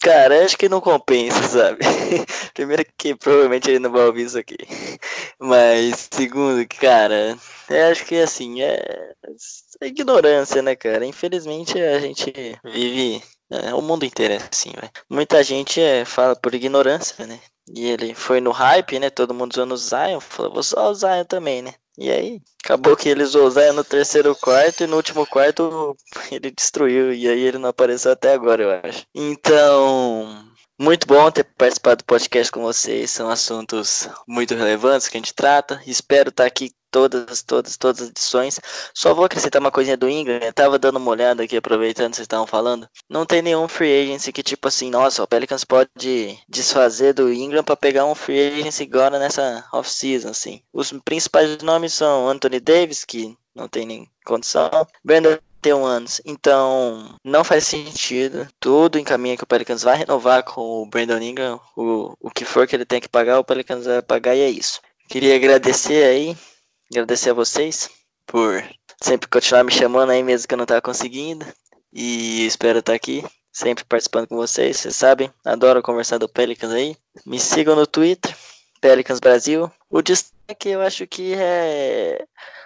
Cara, 0.00 0.44
acho 0.44 0.56
que 0.56 0.68
não 0.68 0.80
compensa, 0.80 1.42
sabe? 1.42 1.78
Primeiro 2.54 2.84
que 2.96 3.14
provavelmente 3.14 3.68
ele 3.68 3.80
não 3.80 3.90
vai 3.90 4.06
ouvir 4.06 4.22
isso 4.22 4.38
aqui. 4.38 4.56
Mas 5.40 6.08
segundo, 6.12 6.66
cara, 6.68 7.36
eu 7.68 7.90
acho 7.90 8.04
que 8.04 8.16
assim, 8.16 8.60
é, 8.60 9.14
é 9.80 9.86
ignorância, 9.86 10.60
né, 10.60 10.76
cara? 10.76 11.06
Infelizmente 11.06 11.80
a 11.80 11.98
gente 11.98 12.32
vive. 12.64 13.22
É, 13.52 13.74
o 13.74 13.82
mundo 13.82 14.04
inteiro 14.04 14.34
é 14.34 14.36
assim, 14.36 14.70
velho. 14.70 14.92
Muita 15.08 15.42
gente 15.42 15.80
é, 15.80 16.04
fala 16.04 16.36
por 16.36 16.54
ignorância, 16.54 17.26
né? 17.26 17.40
E 17.74 17.86
ele 17.86 18.14
foi 18.14 18.40
no 18.40 18.52
hype, 18.52 18.98
né? 18.98 19.10
Todo 19.10 19.34
mundo 19.34 19.52
usando 19.52 19.72
o 19.72 19.76
Zion, 19.76 20.20
falou, 20.20 20.52
vou 20.52 20.62
só 20.62 20.90
o 20.90 20.94
Zion 20.94 21.24
também, 21.24 21.62
né? 21.62 21.74
E 21.98 22.10
aí, 22.10 22.40
acabou 22.64 22.96
que 22.96 23.08
eles 23.08 23.34
usaram 23.34 23.74
no 23.74 23.84
terceiro 23.84 24.34
quarto 24.36 24.84
e 24.84 24.86
no 24.86 24.96
último 24.96 25.26
quarto 25.26 25.96
ele 26.30 26.50
destruiu. 26.50 27.12
E 27.12 27.28
aí 27.28 27.40
ele 27.40 27.58
não 27.58 27.68
apareceu 27.68 28.12
até 28.12 28.32
agora, 28.32 28.62
eu 28.62 28.70
acho. 28.84 29.04
Então, 29.14 30.49
muito 30.80 31.06
bom 31.06 31.30
ter 31.30 31.44
participado 31.44 31.98
do 31.98 32.06
podcast 32.06 32.50
com 32.50 32.62
vocês. 32.62 33.10
São 33.10 33.28
assuntos 33.28 34.08
muito 34.26 34.54
relevantes 34.54 35.08
que 35.08 35.16
a 35.18 35.20
gente 35.20 35.34
trata. 35.34 35.78
Espero 35.86 36.30
estar 36.30 36.46
aqui 36.46 36.72
todas, 36.90 37.42
todas, 37.42 37.76
todas 37.76 38.00
as 38.00 38.08
edições. 38.08 38.58
Só 38.94 39.12
vou 39.12 39.26
acrescentar 39.26 39.60
uma 39.60 39.70
coisinha 39.70 39.98
do 39.98 40.08
Ingram. 40.08 40.38
Eu 40.38 40.52
tava 40.54 40.78
dando 40.78 40.96
uma 40.96 41.10
olhada 41.10 41.42
aqui, 41.42 41.54
aproveitando 41.54 42.12
que 42.12 42.16
vocês 42.16 42.24
estavam 42.24 42.46
falando. 42.46 42.88
Não 43.10 43.26
tem 43.26 43.42
nenhum 43.42 43.68
free 43.68 44.04
agency 44.04 44.32
que, 44.32 44.42
tipo 44.42 44.66
assim, 44.68 44.88
nossa, 44.88 45.22
o 45.22 45.26
Pelicans 45.26 45.66
pode 45.66 46.38
desfazer 46.48 47.12
do 47.12 47.30
Ingram 47.30 47.62
para 47.62 47.76
pegar 47.76 48.06
um 48.06 48.14
free 48.14 48.40
agency 48.60 48.84
agora 48.84 49.18
nessa 49.18 49.62
off-season, 49.74 50.30
assim. 50.30 50.62
Os 50.72 50.90
principais 51.04 51.58
nomes 51.58 51.92
são 51.92 52.26
Anthony 52.26 52.58
Davis, 52.58 53.04
que 53.04 53.36
não 53.54 53.68
tem 53.68 53.84
nem 53.84 54.10
condição. 54.24 54.70
Brandon 55.04 55.36
31 55.60 55.84
anos. 55.84 56.20
Então, 56.24 57.14
não 57.24 57.44
faz 57.44 57.66
sentido. 57.66 58.48
Tudo 58.58 58.98
encaminha 58.98 59.36
que 59.36 59.44
o 59.44 59.46
Pelicans 59.46 59.82
vai 59.82 59.96
renovar 59.96 60.42
com 60.42 60.82
o 60.82 60.86
Brandon 60.86 61.18
Ingram. 61.18 61.60
O, 61.76 62.14
o 62.20 62.30
que 62.30 62.44
for 62.44 62.66
que 62.66 62.74
ele 62.74 62.84
tem 62.84 63.00
que 63.00 63.08
pagar, 63.08 63.38
o 63.38 63.44
Pelicans 63.44 63.84
vai 63.84 64.02
pagar 64.02 64.34
e 64.34 64.40
é 64.40 64.50
isso. 64.50 64.80
Queria 65.08 65.36
agradecer 65.36 66.04
aí, 66.04 66.36
agradecer 66.90 67.30
a 67.30 67.34
vocês 67.34 67.90
por 68.26 68.64
sempre 69.02 69.28
continuar 69.28 69.64
me 69.64 69.72
chamando 69.72 70.10
aí, 70.10 70.22
mesmo 70.22 70.46
que 70.48 70.54
eu 70.54 70.58
não 70.58 70.66
tava 70.66 70.80
conseguindo. 70.80 71.46
E 71.92 72.46
espero 72.46 72.78
estar 72.78 72.94
aqui, 72.94 73.24
sempre 73.52 73.84
participando 73.84 74.28
com 74.28 74.36
vocês. 74.36 74.76
Vocês 74.78 74.96
sabem, 74.96 75.32
adoro 75.44 75.82
conversar 75.82 76.18
do 76.18 76.28
Pelicans 76.28 76.72
aí. 76.72 76.96
Me 77.26 77.38
sigam 77.38 77.74
no 77.74 77.86
Twitter, 77.86 78.34
Pelicans 78.80 79.18
Brasil. 79.18 79.70
O 79.90 80.00
destaque 80.00 80.68
eu 80.68 80.80
acho 80.80 81.06
que 81.06 81.34
é 81.34 82.24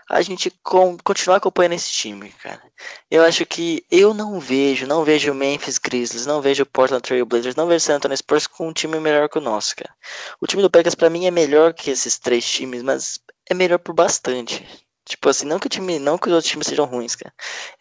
a 0.09 0.21
gente 0.23 0.51
com, 0.63 0.97
continuar 0.99 1.37
acompanhando 1.37 1.75
esse 1.75 1.91
time, 1.91 2.31
cara. 2.43 2.63
Eu 3.11 3.23
acho 3.23 3.47
que 3.47 3.85
eu 3.91 4.13
não 4.13 4.39
vejo, 4.39 4.87
não 4.87 5.05
vejo 5.05 5.33
o 5.33 5.35
Memphis 5.35 5.79
Grizzlies, 5.79 6.27
não 6.27 6.41
vejo 6.41 6.63
o 6.63 6.67
Portland 6.67 7.03
Trail 7.03 7.25
Blazers, 7.25 7.57
não 7.57 7.67
vejo 7.67 7.79
o 7.79 7.87
San 7.87 7.97
Antonio 7.97 8.17
Spurs 8.17 8.47
com 8.47 8.69
um 8.69 8.73
time 8.73 8.99
melhor 9.01 9.29
que 9.29 9.39
o 9.39 9.41
nosso, 9.41 9.75
cara. 9.77 9.95
O 10.41 10.47
time 10.47 10.63
do 10.63 10.71
Pelicans 10.71 10.95
para 10.95 11.11
mim 11.11 11.27
é 11.27 11.31
melhor 11.31 11.73
que 11.73 11.91
esses 11.91 12.19
três 12.19 12.45
times, 12.45 12.83
mas 12.83 13.19
é 13.49 13.55
melhor 13.55 13.79
por 13.79 13.95
bastante. 13.95 14.84
Tipo 15.07 15.29
assim, 15.29 15.47
não 15.47 15.59
que 15.59 15.67
o 15.67 15.71
time, 15.71 15.99
não 15.99 16.17
que 16.17 16.29
os 16.29 16.35
outros 16.35 16.51
times 16.51 16.67
sejam 16.67 16.87
ruins, 16.87 17.15
cara. 17.15 17.33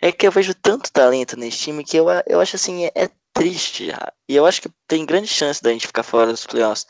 É 0.01 0.11
que 0.11 0.27
eu 0.27 0.31
vejo 0.31 0.53
tanto 0.53 0.91
talento 0.91 1.37
nesse 1.37 1.59
time 1.59 1.83
que 1.83 1.97
eu, 1.97 2.07
eu 2.27 2.41
acho 2.41 2.55
assim, 2.55 2.85
é, 2.85 2.91
é 2.95 3.09
triste. 3.33 3.89
E 4.29 4.35
eu 4.35 4.45
acho 4.45 4.61
que 4.61 4.69
tem 4.87 5.05
grande 5.05 5.27
chance 5.27 5.61
da 5.61 5.71
gente 5.71 5.87
ficar 5.87 6.03
fora 6.03 6.31
dos 6.31 6.45
playoffs. 6.45 6.85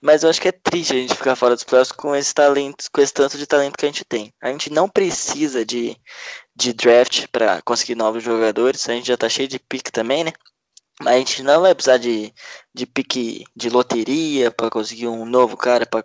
Mas 0.00 0.22
eu 0.22 0.30
acho 0.30 0.40
que 0.40 0.48
é 0.48 0.52
triste 0.52 0.92
a 0.92 0.96
gente 0.96 1.14
ficar 1.14 1.36
fora 1.36 1.54
dos 1.54 1.64
playoffs 1.64 1.92
com 1.92 2.14
esse 2.14 2.32
talento, 2.32 2.84
com 2.92 3.00
esse 3.00 3.12
tanto 3.12 3.36
de 3.36 3.46
talento 3.46 3.76
que 3.76 3.84
a 3.84 3.88
gente 3.88 4.04
tem. 4.04 4.32
A 4.40 4.50
gente 4.50 4.70
não 4.70 4.88
precisa 4.88 5.64
de, 5.64 5.96
de 6.54 6.72
draft 6.72 7.26
para 7.28 7.60
conseguir 7.62 7.94
novos 7.94 8.22
jogadores. 8.22 8.88
A 8.88 8.92
gente 8.92 9.08
já 9.08 9.16
tá 9.16 9.28
cheio 9.28 9.48
de 9.48 9.58
pique 9.58 9.90
também, 9.90 10.24
né? 10.24 10.32
Mas 11.00 11.14
a 11.14 11.18
gente 11.18 11.42
não 11.42 11.60
vai 11.62 11.74
precisar 11.74 11.98
de, 11.98 12.32
de 12.74 12.86
pique 12.86 13.44
de 13.54 13.70
loteria 13.70 14.50
para 14.50 14.70
conseguir 14.70 15.08
um 15.08 15.24
novo 15.24 15.56
cara 15.56 15.86
para 15.86 16.04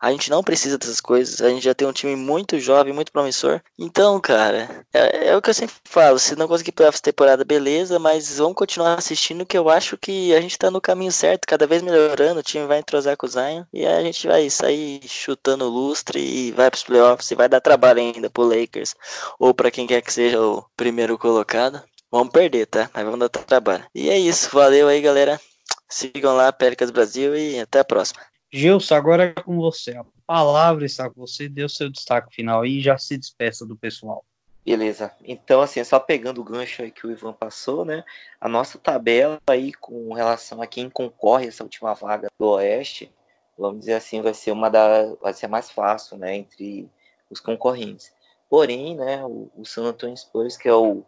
a 0.00 0.10
gente 0.10 0.30
não 0.30 0.42
precisa 0.42 0.78
dessas 0.78 1.00
coisas. 1.00 1.40
A 1.40 1.48
gente 1.48 1.62
já 1.62 1.74
tem 1.74 1.86
um 1.86 1.92
time 1.92 2.16
muito 2.16 2.58
jovem, 2.58 2.92
muito 2.92 3.12
promissor. 3.12 3.60
Então, 3.78 4.20
cara, 4.20 4.86
é, 4.92 5.28
é 5.28 5.36
o 5.36 5.42
que 5.42 5.50
eu 5.50 5.54
sempre 5.54 5.74
falo. 5.84 6.18
Se 6.18 6.36
não 6.36 6.48
conseguir 6.48 6.72
playoffs 6.72 7.00
temporada, 7.00 7.44
beleza, 7.44 7.98
mas 7.98 8.38
vamos 8.38 8.54
continuar 8.54 8.94
assistindo 8.94 9.46
que 9.46 9.56
eu 9.56 9.68
acho 9.68 9.96
que 9.96 10.34
a 10.34 10.40
gente 10.40 10.58
tá 10.58 10.70
no 10.70 10.80
caminho 10.80 11.12
certo, 11.12 11.46
cada 11.46 11.66
vez 11.66 11.82
melhorando. 11.82 12.40
O 12.40 12.42
time 12.42 12.66
vai 12.66 12.78
entrosar 12.78 13.16
com 13.16 13.26
o 13.26 13.28
Zion 13.28 13.64
e 13.72 13.86
a 13.86 14.02
gente 14.02 14.26
vai 14.26 14.48
sair 14.50 15.00
chutando 15.06 15.68
lustre 15.68 16.20
e 16.20 16.52
vai 16.52 16.70
pros 16.70 16.84
playoffs 16.84 17.30
e 17.30 17.34
vai 17.34 17.48
dar 17.48 17.60
trabalho 17.60 18.00
ainda 18.00 18.30
pro 18.30 18.42
Lakers 18.44 18.94
ou 19.38 19.54
para 19.54 19.70
quem 19.70 19.86
quer 19.86 20.00
que 20.02 20.12
seja 20.12 20.40
o 20.40 20.64
primeiro 20.76 21.18
colocado. 21.18 21.82
Vamos 22.10 22.32
perder, 22.32 22.66
tá? 22.66 22.90
Mas 22.92 23.04
vamos 23.04 23.20
dar 23.20 23.28
trabalho. 23.28 23.84
E 23.94 24.10
é 24.10 24.18
isso. 24.18 24.50
Valeu 24.52 24.88
aí, 24.88 25.00
galera. 25.00 25.40
Sigam 25.88 26.36
lá, 26.36 26.52
Pelicas 26.52 26.90
Brasil 26.90 27.36
e 27.36 27.58
até 27.60 27.80
a 27.80 27.84
próxima. 27.84 28.20
Gilson, 28.52 28.94
agora 28.94 29.24
é 29.36 29.42
com 29.42 29.56
você. 29.56 29.96
A 29.96 30.04
palavra 30.26 30.84
está 30.84 31.08
com 31.08 31.20
você, 31.20 31.48
dê 31.48 31.64
o 31.64 31.68
seu 31.68 31.88
destaque 31.88 32.34
final 32.34 32.66
e 32.66 32.80
já 32.80 32.98
se 32.98 33.16
despeça 33.16 33.64
do 33.64 33.76
pessoal. 33.76 34.24
Beleza. 34.64 35.12
Então, 35.24 35.62
assim, 35.62 35.82
só 35.84 35.98
pegando 35.98 36.40
o 36.40 36.44
gancho 36.44 36.82
aí 36.82 36.90
que 36.90 37.06
o 37.06 37.10
Ivan 37.10 37.32
passou, 37.32 37.84
né? 37.84 38.04
A 38.40 38.48
nossa 38.48 38.78
tabela 38.78 39.40
aí 39.46 39.72
com 39.72 40.12
relação 40.12 40.60
a 40.60 40.66
quem 40.66 40.90
concorre 40.90 41.46
essa 41.46 41.62
última 41.62 41.94
vaga 41.94 42.28
do 42.38 42.46
Oeste, 42.50 43.10
vamos 43.56 43.80
dizer 43.80 43.94
assim, 43.94 44.20
vai 44.20 44.34
ser 44.34 44.52
uma 44.52 44.68
da. 44.68 45.14
vai 45.20 45.32
ser 45.32 45.46
mais 45.46 45.70
fácil, 45.70 46.18
né? 46.18 46.36
Entre 46.36 46.90
os 47.30 47.40
concorrentes. 47.40 48.12
Porém, 48.48 48.96
né, 48.96 49.24
o, 49.24 49.50
o 49.56 49.64
San 49.64 49.84
Antonio 49.84 50.16
Spurs, 50.16 50.56
que 50.56 50.68
é 50.68 50.74
o, 50.74 51.04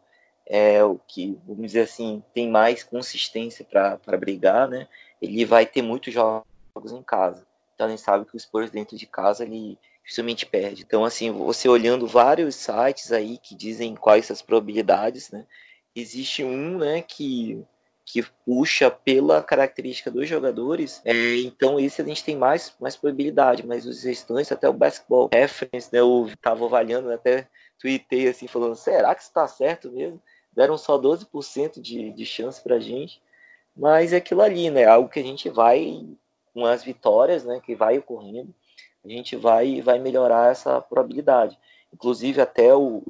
é 0.47 0.82
o 0.84 0.99
que, 1.09 1.38
vamos 1.47 1.66
dizer 1.66 1.82
assim, 1.82 2.22
tem 2.32 2.49
mais 2.49 2.84
consistência 2.84 3.64
para 3.64 4.16
brigar, 4.16 4.68
né? 4.68 4.88
Ele 5.20 5.45
vai 5.45 5.66
ter 5.66 5.82
muitos 5.82 6.14
jogos 6.14 6.51
jogos 6.74 6.92
em 6.92 7.02
casa. 7.02 7.46
Então 7.74 7.86
a 7.86 7.90
gente 7.90 8.02
sabe 8.02 8.24
que 8.24 8.36
o 8.36 8.40
Spurs 8.40 8.70
dentro 8.70 8.96
de 8.96 9.06
casa 9.06 9.44
ele 9.44 9.78
dificilmente 10.02 10.46
perde. 10.46 10.82
Então 10.82 11.04
assim, 11.04 11.30
você 11.30 11.68
olhando 11.68 12.06
vários 12.06 12.56
sites 12.56 13.12
aí 13.12 13.38
que 13.38 13.54
dizem 13.54 13.94
quais 13.94 14.30
as 14.30 14.42
probabilidades, 14.42 15.30
né? 15.30 15.46
Existe 15.94 16.42
um, 16.42 16.78
né, 16.78 17.02
que 17.02 17.64
que 18.04 18.22
puxa 18.44 18.90
pela 18.90 19.42
característica 19.42 20.10
dos 20.10 20.28
jogadores, 20.28 21.00
é, 21.04 21.36
então 21.36 21.78
esse 21.78 22.02
a 22.02 22.04
gente 22.04 22.24
tem 22.24 22.36
mais, 22.36 22.74
mais 22.80 22.96
probabilidade, 22.96 23.64
mas 23.64 23.86
os 23.86 24.02
restantes, 24.02 24.50
até 24.50 24.68
o 24.68 24.72
basketball 24.72 25.30
reference, 25.32 25.88
né, 25.92 26.00
eu 26.00 26.28
tava 26.42 26.64
avaliando, 26.64 27.12
até 27.12 27.46
tuitei 27.78 28.26
assim, 28.28 28.48
falando, 28.48 28.74
será 28.74 29.14
que 29.14 29.22
está 29.22 29.46
certo 29.46 29.90
mesmo? 29.92 30.20
Deram 30.52 30.76
só 30.76 30.98
12% 30.98 31.80
de, 31.80 32.10
de 32.10 32.26
chance 32.26 32.60
pra 32.60 32.80
gente, 32.80 33.22
mas 33.74 34.12
é 34.12 34.16
aquilo 34.16 34.42
ali, 34.42 34.68
né, 34.68 34.84
algo 34.84 35.08
que 35.08 35.20
a 35.20 35.24
gente 35.24 35.48
vai 35.48 36.04
com 36.53 36.66
as 36.66 36.82
vitórias 36.82 37.44
né, 37.44 37.61
que 37.64 37.74
vai 37.74 37.98
ocorrendo, 37.98 38.55
a 39.05 39.09
gente 39.09 39.36
vai, 39.36 39.80
vai 39.80 39.98
melhorar 39.98 40.50
essa 40.50 40.80
probabilidade. 40.80 41.59
Inclusive, 41.92 42.40
até 42.40 42.74
o 42.74 43.03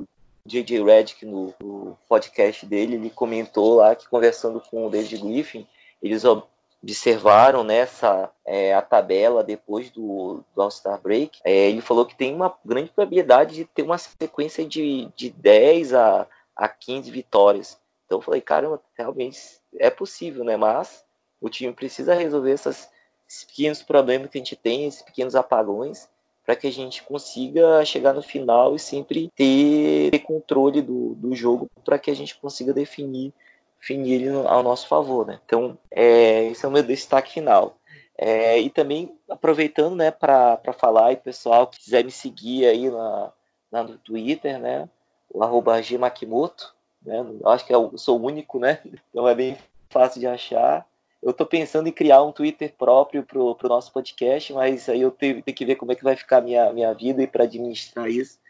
J.J. 0.45 0.83
Redick, 0.83 1.25
no, 1.25 1.55
no, 1.61 1.99
podcast 2.09 2.67
dele, 2.67 2.95
ele 2.95 3.11
comentou 3.11 3.77
lá 3.77 3.95
que, 3.95 4.09
conversando 4.09 4.61
com 4.61 4.87
o 4.87 4.91
David 4.91 5.19
Griffin, 5.19 5.67
eles 6.03 6.25
observaram 6.25 7.63
nessa 7.63 8.31
é, 8.45 8.75
a 8.75 8.83
tabela 8.83 9.45
depois 9.45 9.91
do, 9.91 10.43
do 10.55 10.63
All-Star 10.63 11.01
Break. 11.01 11.39
É, 11.45 11.69
ele 11.69 11.81
falou 11.81 12.05
que 12.05 12.17
tem 12.17 12.35
uma 12.35 12.57
grande 12.65 12.91
probabilidade 12.91 13.55
de 13.55 13.65
ter 13.65 13.83
uma 13.83 13.99
sequência 13.99 14.67
de, 14.67 15.09
de 15.15 15.31
10 15.31 15.95
a, 15.95 16.27
a 16.57 16.69
15 16.69 17.11
vitórias. 17.11 17.79
Então 18.07 18.19
eu 18.19 18.23
falei, 18.23 18.41
caramba, 18.41 18.83
realmente 18.99 19.39
é 19.79 19.91
possível, 19.91 20.43
né? 20.43 20.57
Mas 20.57 21.05
o 21.41 21.49
time 21.49 21.73
precisa 21.73 22.15
resolver 22.15 22.53
essas 22.53 22.91
esses 23.33 23.45
pequenos 23.45 23.83
problemas 23.83 24.29
que 24.29 24.37
a 24.37 24.41
gente 24.41 24.55
tem, 24.55 24.87
esses 24.87 25.01
pequenos 25.01 25.35
apagões, 25.35 26.07
para 26.45 26.55
que 26.55 26.67
a 26.67 26.73
gente 26.73 27.03
consiga 27.03 27.83
chegar 27.85 28.13
no 28.13 28.23
final 28.23 28.75
e 28.77 28.79
sempre 28.79 29.31
ter, 29.35 30.11
ter 30.11 30.19
controle 30.19 30.83
do, 30.83 31.15
do 31.15 31.35
jogo, 31.35 31.71
para 31.83 31.99
que 31.99 32.11
a 32.11 32.15
gente 32.15 32.37
consiga 32.37 32.75
definir, 32.75 33.33
definir 33.81 34.15
ele 34.15 34.29
ao 34.47 34.63
nosso 34.63 34.87
favor. 34.87 35.27
Né? 35.27 35.41
Então, 35.47 35.79
é, 35.91 36.45
esse 36.49 36.65
é 36.65 36.69
o 36.69 36.73
meu 36.73 36.83
destaque 36.83 37.33
final. 37.33 37.77
É, 38.19 38.61
e 38.61 38.69
também 38.69 39.17
aproveitando 39.31 39.97
né, 39.97 40.11
para 40.11 40.61
falar, 40.79 41.13
e 41.13 41.17
pessoal 41.17 41.67
que 41.67 41.81
quiser 41.81 42.05
me 42.05 42.11
seguir 42.11 42.67
aí 42.67 42.91
na, 42.91 43.33
na, 43.71 43.83
no 43.85 43.97
Twitter, 43.97 44.59
né, 44.59 44.89
o 45.31 45.43
arroba 45.43 45.81
Gmakimoto, 45.81 46.75
né, 47.01 47.25
acho 47.47 47.67
que 47.67 47.75
eu 47.75 47.97
sou 47.97 48.21
o 48.21 48.25
único, 48.25 48.59
né, 48.59 48.81
então 49.11 49.27
é 49.27 49.35
bem 49.35 49.57
fácil 49.89 50.21
de 50.21 50.27
achar. 50.27 50.87
Eu 51.23 51.31
estou 51.31 51.47
pensando 51.47 51.89
em 51.89 51.93
criar 51.93 52.23
um 52.23 52.33
Twitter 52.33 52.75
próprio 52.77 53.23
para 53.23 53.39
o 53.39 53.57
nosso 53.69 53.93
podcast, 53.93 54.53
mas 54.53 54.89
aí 54.89 55.01
eu 55.01 55.11
tenho, 55.13 55.41
tenho, 55.41 55.57
que 55.57 55.65
ver 55.65 55.77
como 55.77 55.93
é 55.93 55.95
que 55.95 56.03
vai 56.03 56.17
ficar 56.17 56.39
a 56.39 56.41
minha, 56.41 56.73
minha 56.73 56.93
vida 56.93 57.23
e 57.23 57.29
para 57.29 57.45
administrar 57.45 58.09
isso. 58.09 58.41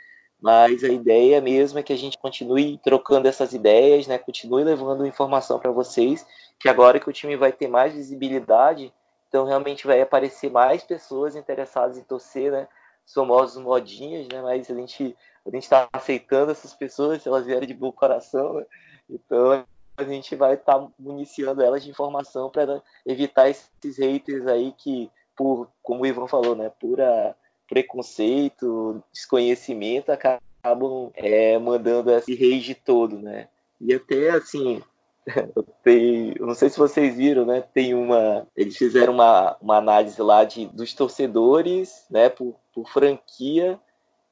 Mas 0.40 0.82
a 0.82 0.88
ideia 0.88 1.40
mesmo 1.40 1.78
é 1.78 1.82
que 1.82 1.92
a 1.92 1.96
gente 1.96 2.16
continue 2.16 2.78
trocando 2.78 3.28
essas 3.28 3.52
ideias, 3.52 4.06
né? 4.06 4.16
Continue 4.16 4.64
levando 4.64 5.06
informação 5.06 5.58
para 5.58 5.70
vocês, 5.70 6.26
que 6.58 6.68
agora 6.68 6.98
que 6.98 7.08
o 7.08 7.12
time 7.12 7.36
vai 7.36 7.52
ter 7.52 7.68
mais 7.68 7.92
visibilidade, 7.92 8.92
então 9.28 9.44
realmente 9.44 9.86
vai 9.86 10.00
aparecer 10.00 10.50
mais 10.50 10.82
pessoas 10.82 11.36
interessadas 11.36 11.98
em 11.98 12.02
torcer, 12.02 12.50
né? 12.50 12.66
Famosos 13.14 13.62
modinhas, 13.62 14.26
né? 14.28 14.40
Mas 14.40 14.70
a 14.70 14.74
gente 14.74 15.14
a 15.44 15.50
gente 15.50 15.64
está 15.64 15.88
aceitando 15.92 16.52
essas 16.52 16.72
pessoas, 16.72 17.22
se 17.22 17.28
elas 17.28 17.44
vierem 17.44 17.68
de 17.68 17.74
bom 17.74 17.92
coração, 17.92 18.54
né? 18.54 18.64
Então 19.10 19.64
a 19.96 20.04
gente 20.04 20.34
vai 20.34 20.54
estar 20.54 20.78
tá 20.78 20.88
municiando 20.98 21.62
elas 21.62 21.82
de 21.82 21.90
informação 21.90 22.50
para 22.50 22.82
evitar 23.06 23.48
esses 23.48 23.98
haters 23.98 24.46
aí 24.46 24.72
que, 24.76 25.10
por, 25.36 25.68
como 25.82 26.02
o 26.02 26.06
Ivan 26.06 26.26
falou, 26.26 26.54
né, 26.54 26.70
pura 26.80 27.36
preconceito, 27.68 29.02
desconhecimento, 29.12 30.10
acabam 30.10 31.10
é, 31.14 31.58
mandando 31.58 32.10
esse 32.10 32.34
rage 32.34 32.74
todo, 32.74 33.18
né? 33.18 33.48
E 33.80 33.94
até 33.94 34.30
assim, 34.30 34.82
tem, 35.82 36.34
não 36.38 36.54
sei 36.54 36.68
se 36.68 36.78
vocês 36.78 37.16
viram, 37.16 37.46
né? 37.46 37.62
Tem 37.72 37.94
uma. 37.94 38.46
Eles 38.54 38.76
fizeram 38.76 39.14
uma, 39.14 39.56
uma 39.60 39.76
análise 39.78 40.20
lá 40.20 40.44
de, 40.44 40.66
dos 40.66 40.92
torcedores, 40.92 42.04
né? 42.10 42.28
Por, 42.28 42.54
por 42.74 42.88
franquia 42.88 43.80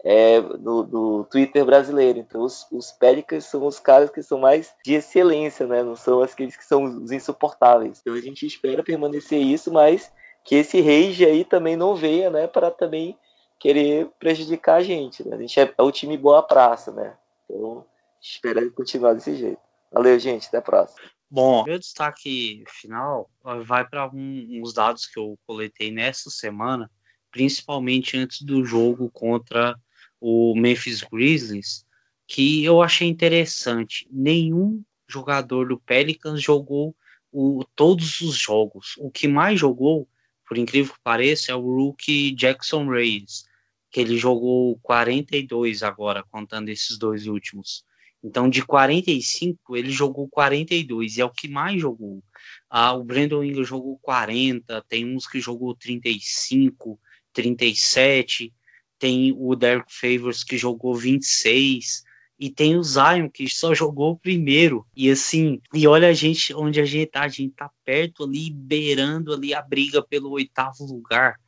é, 0.05 0.41
do, 0.41 0.83
do 0.83 1.25
Twitter 1.25 1.65
brasileiro. 1.65 2.19
Então, 2.19 2.43
os, 2.43 2.67
os 2.71 2.95
são 3.43 3.67
os 3.67 3.79
caras 3.79 4.11
que 4.11 4.23
são 4.23 4.39
mais 4.39 4.75
de 4.85 4.95
excelência, 4.95 5.67
né? 5.67 5.83
Não 5.83 5.97
são 5.97 6.23
aqueles 6.23 6.57
que 6.57 6.65
são 6.65 6.85
os 6.85 7.13
insuportáveis. 7.13 8.01
Então, 8.01 8.15
a 8.15 8.21
gente 8.21 8.47
espera 8.47 8.83
permanecer 8.83 9.41
isso, 9.41 9.73
mas 9.73 10.13
que 10.45 10.57
esse 10.57 10.81
rage 10.81 11.25
aí 11.25 11.45
também 11.45 11.77
não 11.77 11.95
venha, 11.95 12.31
né? 12.31 12.47
Para 12.47 12.71
também 12.71 13.17
querer 13.59 14.09
prejudicar 14.19 14.77
a 14.77 14.83
gente. 14.83 15.27
Né? 15.27 15.37
A 15.37 15.39
gente 15.39 15.61
é, 15.61 15.75
é 15.77 15.83
o 15.83 15.93
time 15.93 16.17
boa 16.17 16.43
praça, 16.43 16.91
né? 16.93 17.15
Então, 17.45 17.85
espera 18.21 18.69
continuar 18.71 19.13
desse 19.13 19.37
jeito. 19.37 19.61
Valeu, 19.93 20.19
gente. 20.19 20.49
Até 20.49 20.59
a 20.59 20.63
próxima. 20.63 21.01
Bom, 21.31 21.63
meu 21.65 21.79
destaque 21.79 22.65
final 22.67 23.31
vai 23.65 23.87
para 23.87 24.03
alguns 24.03 24.73
dados 24.73 25.07
que 25.07 25.19
eu 25.19 25.39
coletei 25.47 25.93
nessa 25.93 26.29
semana, 26.29 26.91
principalmente 27.31 28.17
antes 28.17 28.43
do 28.43 28.65
jogo 28.65 29.09
contra 29.13 29.77
o 30.21 30.55
Memphis 30.55 31.03
Grizzlies, 31.03 31.85
que 32.27 32.65
eu 32.65 32.83
achei 32.83 33.09
interessante. 33.09 34.07
Nenhum 34.11 34.83
jogador 35.09 35.69
do 35.69 35.79
Pelicans 35.81 36.43
jogou 36.43 36.95
o, 37.33 37.65
todos 37.75 38.21
os 38.21 38.37
jogos. 38.37 38.95
O 38.99 39.11
que 39.11 39.27
mais 39.27 39.59
jogou, 39.59 40.09
por 40.47 40.59
incrível 40.59 40.95
que 40.95 41.01
pareça, 41.03 41.53
é 41.53 41.55
o 41.55 41.61
rookie 41.61 42.33
Jackson 42.33 42.89
Reyes, 42.89 43.45
que 43.91 44.01
ele 44.01 44.17
jogou 44.17 44.79
42 44.83 45.83
agora, 45.83 46.25
contando 46.31 46.69
esses 46.69 46.97
dois 46.99 47.27
últimos. 47.27 47.85
Então, 48.23 48.51
de 48.51 48.65
45, 48.65 49.77
ele 49.77 49.91
jogou 49.91 50.29
42, 50.29 51.17
e 51.17 51.21
é 51.23 51.25
o 51.25 51.31
que 51.31 51.49
mais 51.49 51.81
jogou. 51.81 52.23
Ah, 52.69 52.93
o 52.93 53.03
Brandon 53.03 53.43
Ingram 53.43 53.65
jogou 53.65 53.99
40, 53.99 54.85
tem 54.89 55.07
uns 55.07 55.27
que 55.27 55.41
jogou 55.41 55.75
35, 55.75 57.01
37, 57.33 58.53
tem 59.01 59.35
o 59.37 59.57
Derek 59.57 59.93
Favors 59.93 60.45
que 60.45 60.59
jogou 60.59 60.95
26, 60.95 62.05
e 62.39 62.51
tem 62.51 62.77
o 62.77 62.83
Zion 62.83 63.29
que 63.29 63.49
só 63.49 63.75
jogou 63.75 64.13
o 64.13 64.19
primeiro. 64.19 64.87
E 64.95 65.11
assim, 65.11 65.61
e 65.75 65.87
olha 65.87 66.09
a 66.09 66.13
gente 66.13 66.55
onde 66.55 66.81
a 66.81 66.85
gente 66.85 67.11
tá, 67.11 67.23
a 67.23 67.29
gente 67.29 67.55
tá 67.55 67.71
perto 67.85 68.25
ali, 68.25 68.51
beirando 68.51 69.33
ali 69.33 69.53
a 69.53 69.61
briga 69.61 70.03
pelo 70.03 70.31
oitavo 70.31 70.85
lugar. 70.85 71.41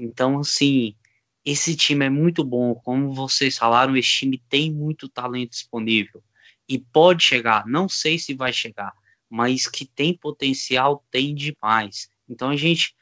Então, 0.00 0.38
assim, 0.38 0.94
esse 1.44 1.74
time 1.74 2.04
é 2.04 2.10
muito 2.10 2.44
bom, 2.44 2.74
como 2.74 3.12
vocês 3.12 3.56
falaram, 3.58 3.96
esse 3.96 4.08
time 4.08 4.42
tem 4.48 4.70
muito 4.72 5.08
talento 5.08 5.50
disponível 5.50 6.22
e 6.68 6.78
pode 6.78 7.24
chegar. 7.24 7.66
Não 7.66 7.88
sei 7.88 8.18
se 8.18 8.34
vai 8.34 8.52
chegar, 8.52 8.92
mas 9.30 9.66
que 9.66 9.86
tem 9.86 10.14
potencial, 10.14 11.04
tem 11.10 11.34
demais. 11.34 12.10
Então 12.28 12.50
a 12.50 12.56
gente 12.56 12.94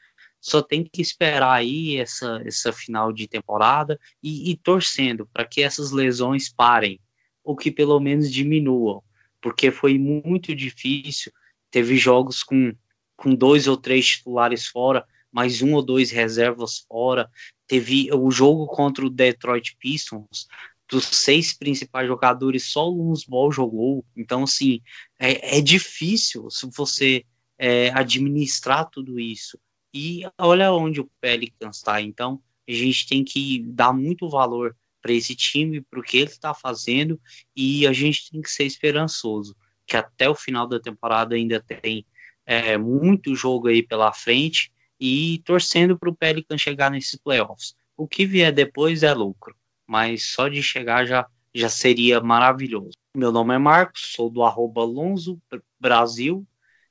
só 0.47 0.61
tem 0.61 0.81
que 0.81 1.01
esperar 1.01 1.51
aí 1.51 1.97
essa, 1.97 2.41
essa 2.45 2.71
final 2.71 3.11
de 3.11 3.27
temporada 3.27 3.99
e, 4.23 4.49
e 4.49 4.55
torcendo 4.55 5.27
para 5.27 5.45
que 5.45 5.61
essas 5.61 5.91
lesões 5.91 6.47
parem, 6.47 7.01
ou 7.43 7.53
que 7.53 7.69
pelo 7.69 7.99
menos 7.99 8.31
diminuam, 8.31 9.03
porque 9.41 9.71
foi 9.71 9.99
muito 9.99 10.55
difícil. 10.55 11.33
Teve 11.69 11.97
jogos 11.97 12.43
com, 12.43 12.73
com 13.17 13.35
dois 13.35 13.67
ou 13.67 13.75
três 13.75 14.07
titulares 14.07 14.67
fora, 14.67 15.05
mais 15.29 15.61
um 15.61 15.73
ou 15.73 15.83
dois 15.83 16.11
reservas 16.11 16.85
fora. 16.87 17.29
Teve 17.67 18.09
o 18.13 18.31
jogo 18.31 18.67
contra 18.67 19.05
o 19.05 19.09
Detroit 19.09 19.75
Pistons, 19.77 20.47
dos 20.89 21.03
seis 21.03 21.51
principais 21.51 22.07
jogadores, 22.07 22.71
só 22.71 22.89
o 22.89 22.95
Luns 22.95 23.25
Ball 23.25 23.51
jogou. 23.51 24.05
Então, 24.15 24.43
assim, 24.43 24.79
é, 25.19 25.57
é 25.57 25.61
difícil 25.61 26.49
se 26.49 26.69
você 26.73 27.25
é, 27.59 27.89
administrar 27.89 28.89
tudo 28.89 29.19
isso. 29.19 29.59
E 29.99 30.21
olha 30.37 30.71
onde 30.71 31.01
o 31.01 31.09
Pelicans 31.19 31.77
está. 31.77 31.99
Então, 31.99 32.39
a 32.69 32.71
gente 32.71 33.07
tem 33.07 33.23
que 33.23 33.63
dar 33.63 33.91
muito 33.91 34.29
valor 34.29 34.77
para 35.01 35.11
esse 35.11 35.35
time, 35.35 35.81
para 35.81 35.99
o 35.99 36.03
que 36.03 36.17
ele 36.17 36.29
está 36.29 36.53
fazendo, 36.53 37.19
e 37.55 37.87
a 37.87 37.91
gente 37.91 38.29
tem 38.29 38.39
que 38.39 38.51
ser 38.51 38.65
esperançoso, 38.65 39.55
que 39.87 39.97
até 39.97 40.29
o 40.29 40.35
final 40.35 40.67
da 40.67 40.79
temporada 40.79 41.33
ainda 41.33 41.59
tem 41.59 42.05
é, 42.45 42.77
muito 42.77 43.33
jogo 43.33 43.69
aí 43.69 43.81
pela 43.81 44.13
frente, 44.13 44.71
e 44.99 45.41
torcendo 45.43 45.97
para 45.97 46.09
o 46.09 46.15
Pelican 46.15 46.59
chegar 46.59 46.91
nesses 46.91 47.15
playoffs. 47.15 47.75
O 47.95 48.07
que 48.07 48.23
vier 48.23 48.51
depois 48.51 49.01
é 49.01 49.13
lucro, 49.15 49.55
mas 49.87 50.25
só 50.25 50.47
de 50.47 50.61
chegar 50.61 51.07
já, 51.07 51.25
já 51.55 51.69
seria 51.69 52.21
maravilhoso. 52.21 52.91
Meu 53.15 53.31
nome 53.31 53.55
é 53.55 53.57
Marcos, 53.57 54.13
sou 54.15 54.29
do 54.29 54.43
arroba 54.43 54.83
Lonzo 54.83 55.41
Brasil, 55.79 56.45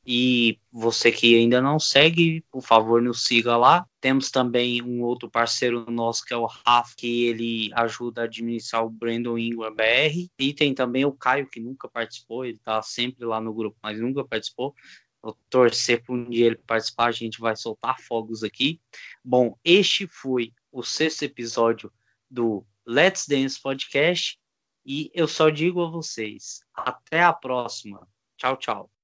e 0.06 0.60
você 0.70 1.10
que 1.10 1.34
ainda 1.34 1.60
não 1.60 1.80
segue, 1.80 2.44
por 2.52 2.62
favor, 2.62 3.02
nos 3.02 3.24
siga 3.24 3.56
lá. 3.56 3.84
Temos 4.00 4.30
também 4.30 4.80
um 4.80 5.02
outro 5.02 5.28
parceiro 5.28 5.90
nosso 5.90 6.24
que 6.24 6.32
é 6.32 6.36
o 6.36 6.46
Raf, 6.46 6.94
que 6.96 7.24
ele 7.24 7.70
ajuda 7.74 8.20
a 8.20 8.24
administrar 8.24 8.84
o 8.84 8.90
Brandon 8.90 9.36
Ingram 9.36 9.74
BR. 9.74 10.30
E 10.38 10.54
tem 10.54 10.72
também 10.72 11.04
o 11.04 11.10
Caio, 11.10 11.48
que 11.48 11.58
nunca 11.58 11.88
participou, 11.88 12.44
ele 12.44 12.56
está 12.56 12.80
sempre 12.82 13.24
lá 13.24 13.40
no 13.40 13.52
grupo, 13.52 13.76
mas 13.82 13.98
nunca 13.98 14.24
participou. 14.24 14.72
Vou 15.20 15.36
torcer 15.50 16.04
para 16.04 16.14
um 16.14 16.30
dia 16.30 16.46
ele 16.46 16.56
participar, 16.56 17.06
a 17.06 17.12
gente 17.12 17.40
vai 17.40 17.56
soltar 17.56 17.98
fogos 18.00 18.44
aqui. 18.44 18.80
Bom, 19.24 19.58
este 19.64 20.06
foi 20.06 20.52
o 20.70 20.84
sexto 20.84 21.24
episódio 21.24 21.92
do 22.30 22.64
Let's 22.86 23.26
Dance 23.26 23.60
Podcast 23.60 24.38
e 24.84 25.10
eu 25.12 25.26
só 25.26 25.50
digo 25.50 25.82
a 25.82 25.90
vocês, 25.90 26.60
até 26.72 27.24
a 27.24 27.32
próxima. 27.32 28.06
Tchau, 28.36 28.56
tchau. 28.56 28.95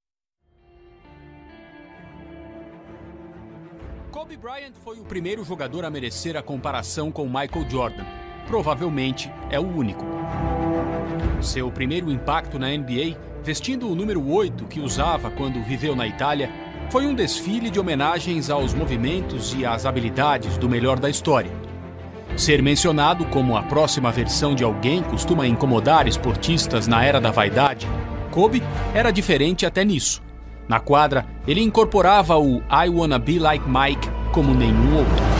Kobe 4.12 4.36
Bryant 4.36 4.74
foi 4.84 5.00
o 5.00 5.04
primeiro 5.04 5.44
jogador 5.44 5.84
a 5.84 5.90
merecer 5.90 6.36
a 6.36 6.42
comparação 6.42 7.10
com 7.10 7.24
Michael 7.24 7.68
Jordan. 7.68 8.04
Provavelmente 8.46 9.32
é 9.50 9.58
o 9.58 9.66
único. 9.66 10.04
Seu 11.40 11.68
primeiro 11.72 12.12
impacto 12.12 12.58
na 12.58 12.68
NBA 12.68 13.16
vestindo 13.42 13.90
o 13.90 13.94
número 13.94 14.24
8 14.30 14.64
que 14.66 14.80
usava 14.80 15.30
quando 15.30 15.62
viveu 15.62 15.96
na 15.96 16.06
Itália, 16.06 16.50
foi 16.90 17.06
um 17.06 17.14
desfile 17.14 17.70
de 17.70 17.80
homenagens 17.80 18.50
aos 18.50 18.72
movimentos 18.72 19.54
e 19.54 19.66
às 19.66 19.84
habilidades 19.84 20.56
do 20.58 20.68
melhor 20.68 20.98
da 20.98 21.10
história. 21.10 21.50
Ser 22.36 22.62
mencionado 22.62 23.26
como 23.26 23.56
a 23.56 23.62
próxima 23.62 24.10
versão 24.10 24.54
de 24.54 24.64
alguém 24.64 25.02
costuma 25.02 25.46
incomodar 25.46 26.06
esportistas 26.06 26.86
na 26.86 27.04
era 27.04 27.20
da 27.20 27.30
vaidade, 27.30 27.86
Kobe 28.30 28.62
era 28.94 29.10
diferente 29.10 29.66
até 29.66 29.84
nisso. 29.84 30.22
Na 30.68 30.80
quadra, 30.80 31.26
ele 31.46 31.60
incorporava 31.60 32.38
o 32.38 32.62
I 32.70 32.88
Wanna 32.88 33.18
Be 33.18 33.38
Like 33.38 33.64
Mike 33.68 34.08
como 34.32 34.54
nenhum 34.54 34.96
outro. 34.96 35.32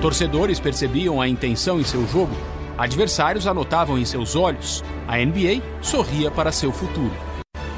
Torcedores 0.00 0.60
percebiam 0.60 1.20
a 1.20 1.26
intenção 1.26 1.80
em 1.80 1.84
seu 1.84 2.06
jogo, 2.06 2.36
adversários 2.76 3.46
anotavam 3.46 3.96
em 3.96 4.04
seus 4.04 4.36
olhos, 4.36 4.84
a 5.08 5.16
NBA 5.16 5.62
sorria 5.80 6.30
para 6.30 6.52
seu 6.52 6.70
futuro. 6.72 7.12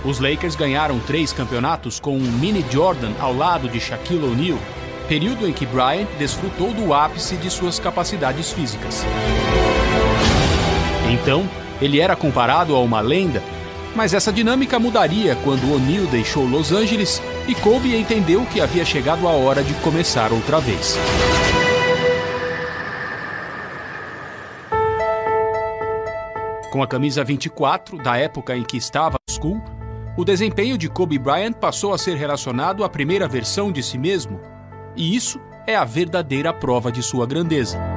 Os 0.04 0.18
Lakers 0.18 0.56
ganharam 0.56 0.98
três 1.00 1.32
campeonatos 1.32 2.00
com 2.00 2.16
um 2.16 2.20
mini 2.20 2.64
Jordan 2.70 3.12
ao 3.20 3.32
lado 3.32 3.68
de 3.68 3.78
Shaquille 3.78 4.24
O'Neal, 4.24 4.58
período 5.06 5.46
em 5.46 5.52
que 5.52 5.66
Bryant 5.66 6.06
desfrutou 6.18 6.72
do 6.72 6.92
ápice 6.92 7.36
de 7.36 7.50
suas 7.50 7.78
capacidades 7.78 8.52
físicas. 8.52 9.04
Então, 11.10 11.48
ele 11.80 12.00
era 12.00 12.16
comparado 12.16 12.74
a 12.74 12.80
uma 12.80 13.00
lenda, 13.00 13.42
mas 13.94 14.12
essa 14.12 14.32
dinâmica 14.32 14.78
mudaria 14.78 15.36
quando 15.36 15.72
O'Neal 15.72 16.06
deixou 16.06 16.44
Los 16.44 16.72
Angeles 16.72 17.22
e 17.46 17.54
Kobe 17.54 17.96
entendeu 17.96 18.44
que 18.46 18.60
havia 18.60 18.84
chegado 18.84 19.26
a 19.26 19.30
hora 19.30 19.62
de 19.62 19.72
começar 19.74 20.32
outra 20.32 20.60
vez. 20.60 20.98
Com 26.70 26.82
a 26.82 26.86
camisa 26.86 27.24
24, 27.24 27.96
da 28.02 28.18
época 28.18 28.54
em 28.54 28.62
que 28.62 28.76
estava 28.76 29.16
no 29.26 29.34
school, 29.34 29.62
o 30.16 30.24
desempenho 30.24 30.76
de 30.76 30.88
Kobe 30.90 31.18
Bryant 31.18 31.54
passou 31.54 31.94
a 31.94 31.98
ser 31.98 32.16
relacionado 32.16 32.84
à 32.84 32.88
primeira 32.88 33.26
versão 33.26 33.72
de 33.72 33.82
si 33.82 33.96
mesmo, 33.96 34.40
e 34.94 35.16
isso 35.16 35.40
é 35.66 35.74
a 35.74 35.84
verdadeira 35.84 36.52
prova 36.52 36.92
de 36.92 37.02
sua 37.02 37.26
grandeza. 37.26 37.95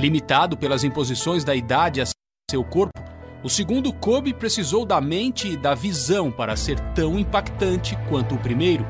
Limitado 0.00 0.56
pelas 0.56 0.82
imposições 0.82 1.44
da 1.44 1.54
idade 1.54 2.00
a 2.00 2.04
seu 2.50 2.64
corpo, 2.64 2.98
o 3.44 3.50
segundo 3.50 3.92
Kobe 3.92 4.32
precisou 4.32 4.86
da 4.86 4.98
mente 4.98 5.48
e 5.48 5.58
da 5.58 5.74
visão 5.74 6.30
para 6.30 6.56
ser 6.56 6.80
tão 6.94 7.18
impactante 7.18 7.98
quanto 8.08 8.34
o 8.34 8.38
primeiro. 8.38 8.86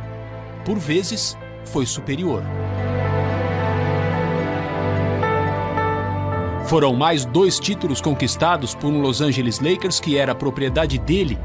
Por 0.64 0.78
vezes, 0.78 1.36
foi 1.64 1.84
superior. 1.84 2.44
Foram 6.66 6.94
mais 6.94 7.24
dois 7.24 7.58
títulos 7.58 8.00
conquistados 8.00 8.72
por 8.76 8.86
um 8.86 9.00
Los 9.00 9.20
Angeles 9.20 9.58
Lakers 9.58 9.98
que 9.98 10.16
era 10.16 10.32
propriedade 10.32 10.96
dele, 10.96 11.36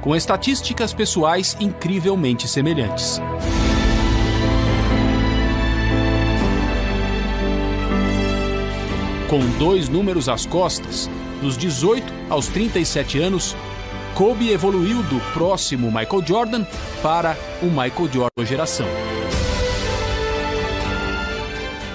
com 0.00 0.14
estatísticas 0.14 0.94
pessoais 0.94 1.56
incrivelmente 1.58 2.46
semelhantes. 2.46 3.20
Com 9.28 9.40
dois 9.58 9.90
números 9.90 10.26
às 10.26 10.46
costas, 10.46 11.08
dos 11.42 11.58
18 11.58 12.02
aos 12.30 12.48
37 12.48 13.18
anos, 13.18 13.54
Kobe 14.14 14.50
evoluiu 14.50 15.02
do 15.02 15.20
próximo 15.34 15.88
Michael 15.92 16.26
Jordan 16.26 16.64
para 17.02 17.36
o 17.60 17.66
Michael 17.66 18.10
Jordan 18.10 18.46
geração. 18.46 18.86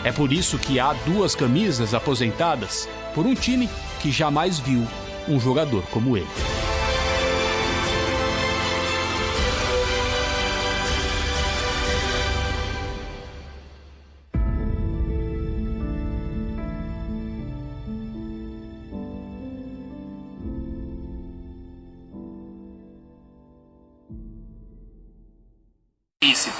É 0.03 0.11
por 0.11 0.31
isso 0.31 0.59
que 0.59 0.79
há 0.79 0.93
duas 1.07 1.33
camisas 1.33 1.95
aposentadas 1.95 2.87
por 3.15 3.25
um 3.25 3.33
time 3.33 3.67
que 3.99 4.11
jamais 4.11 4.59
viu 4.59 4.85
um 5.27 5.39
jogador 5.39 5.81
como 5.89 6.15
ele. 6.15 6.27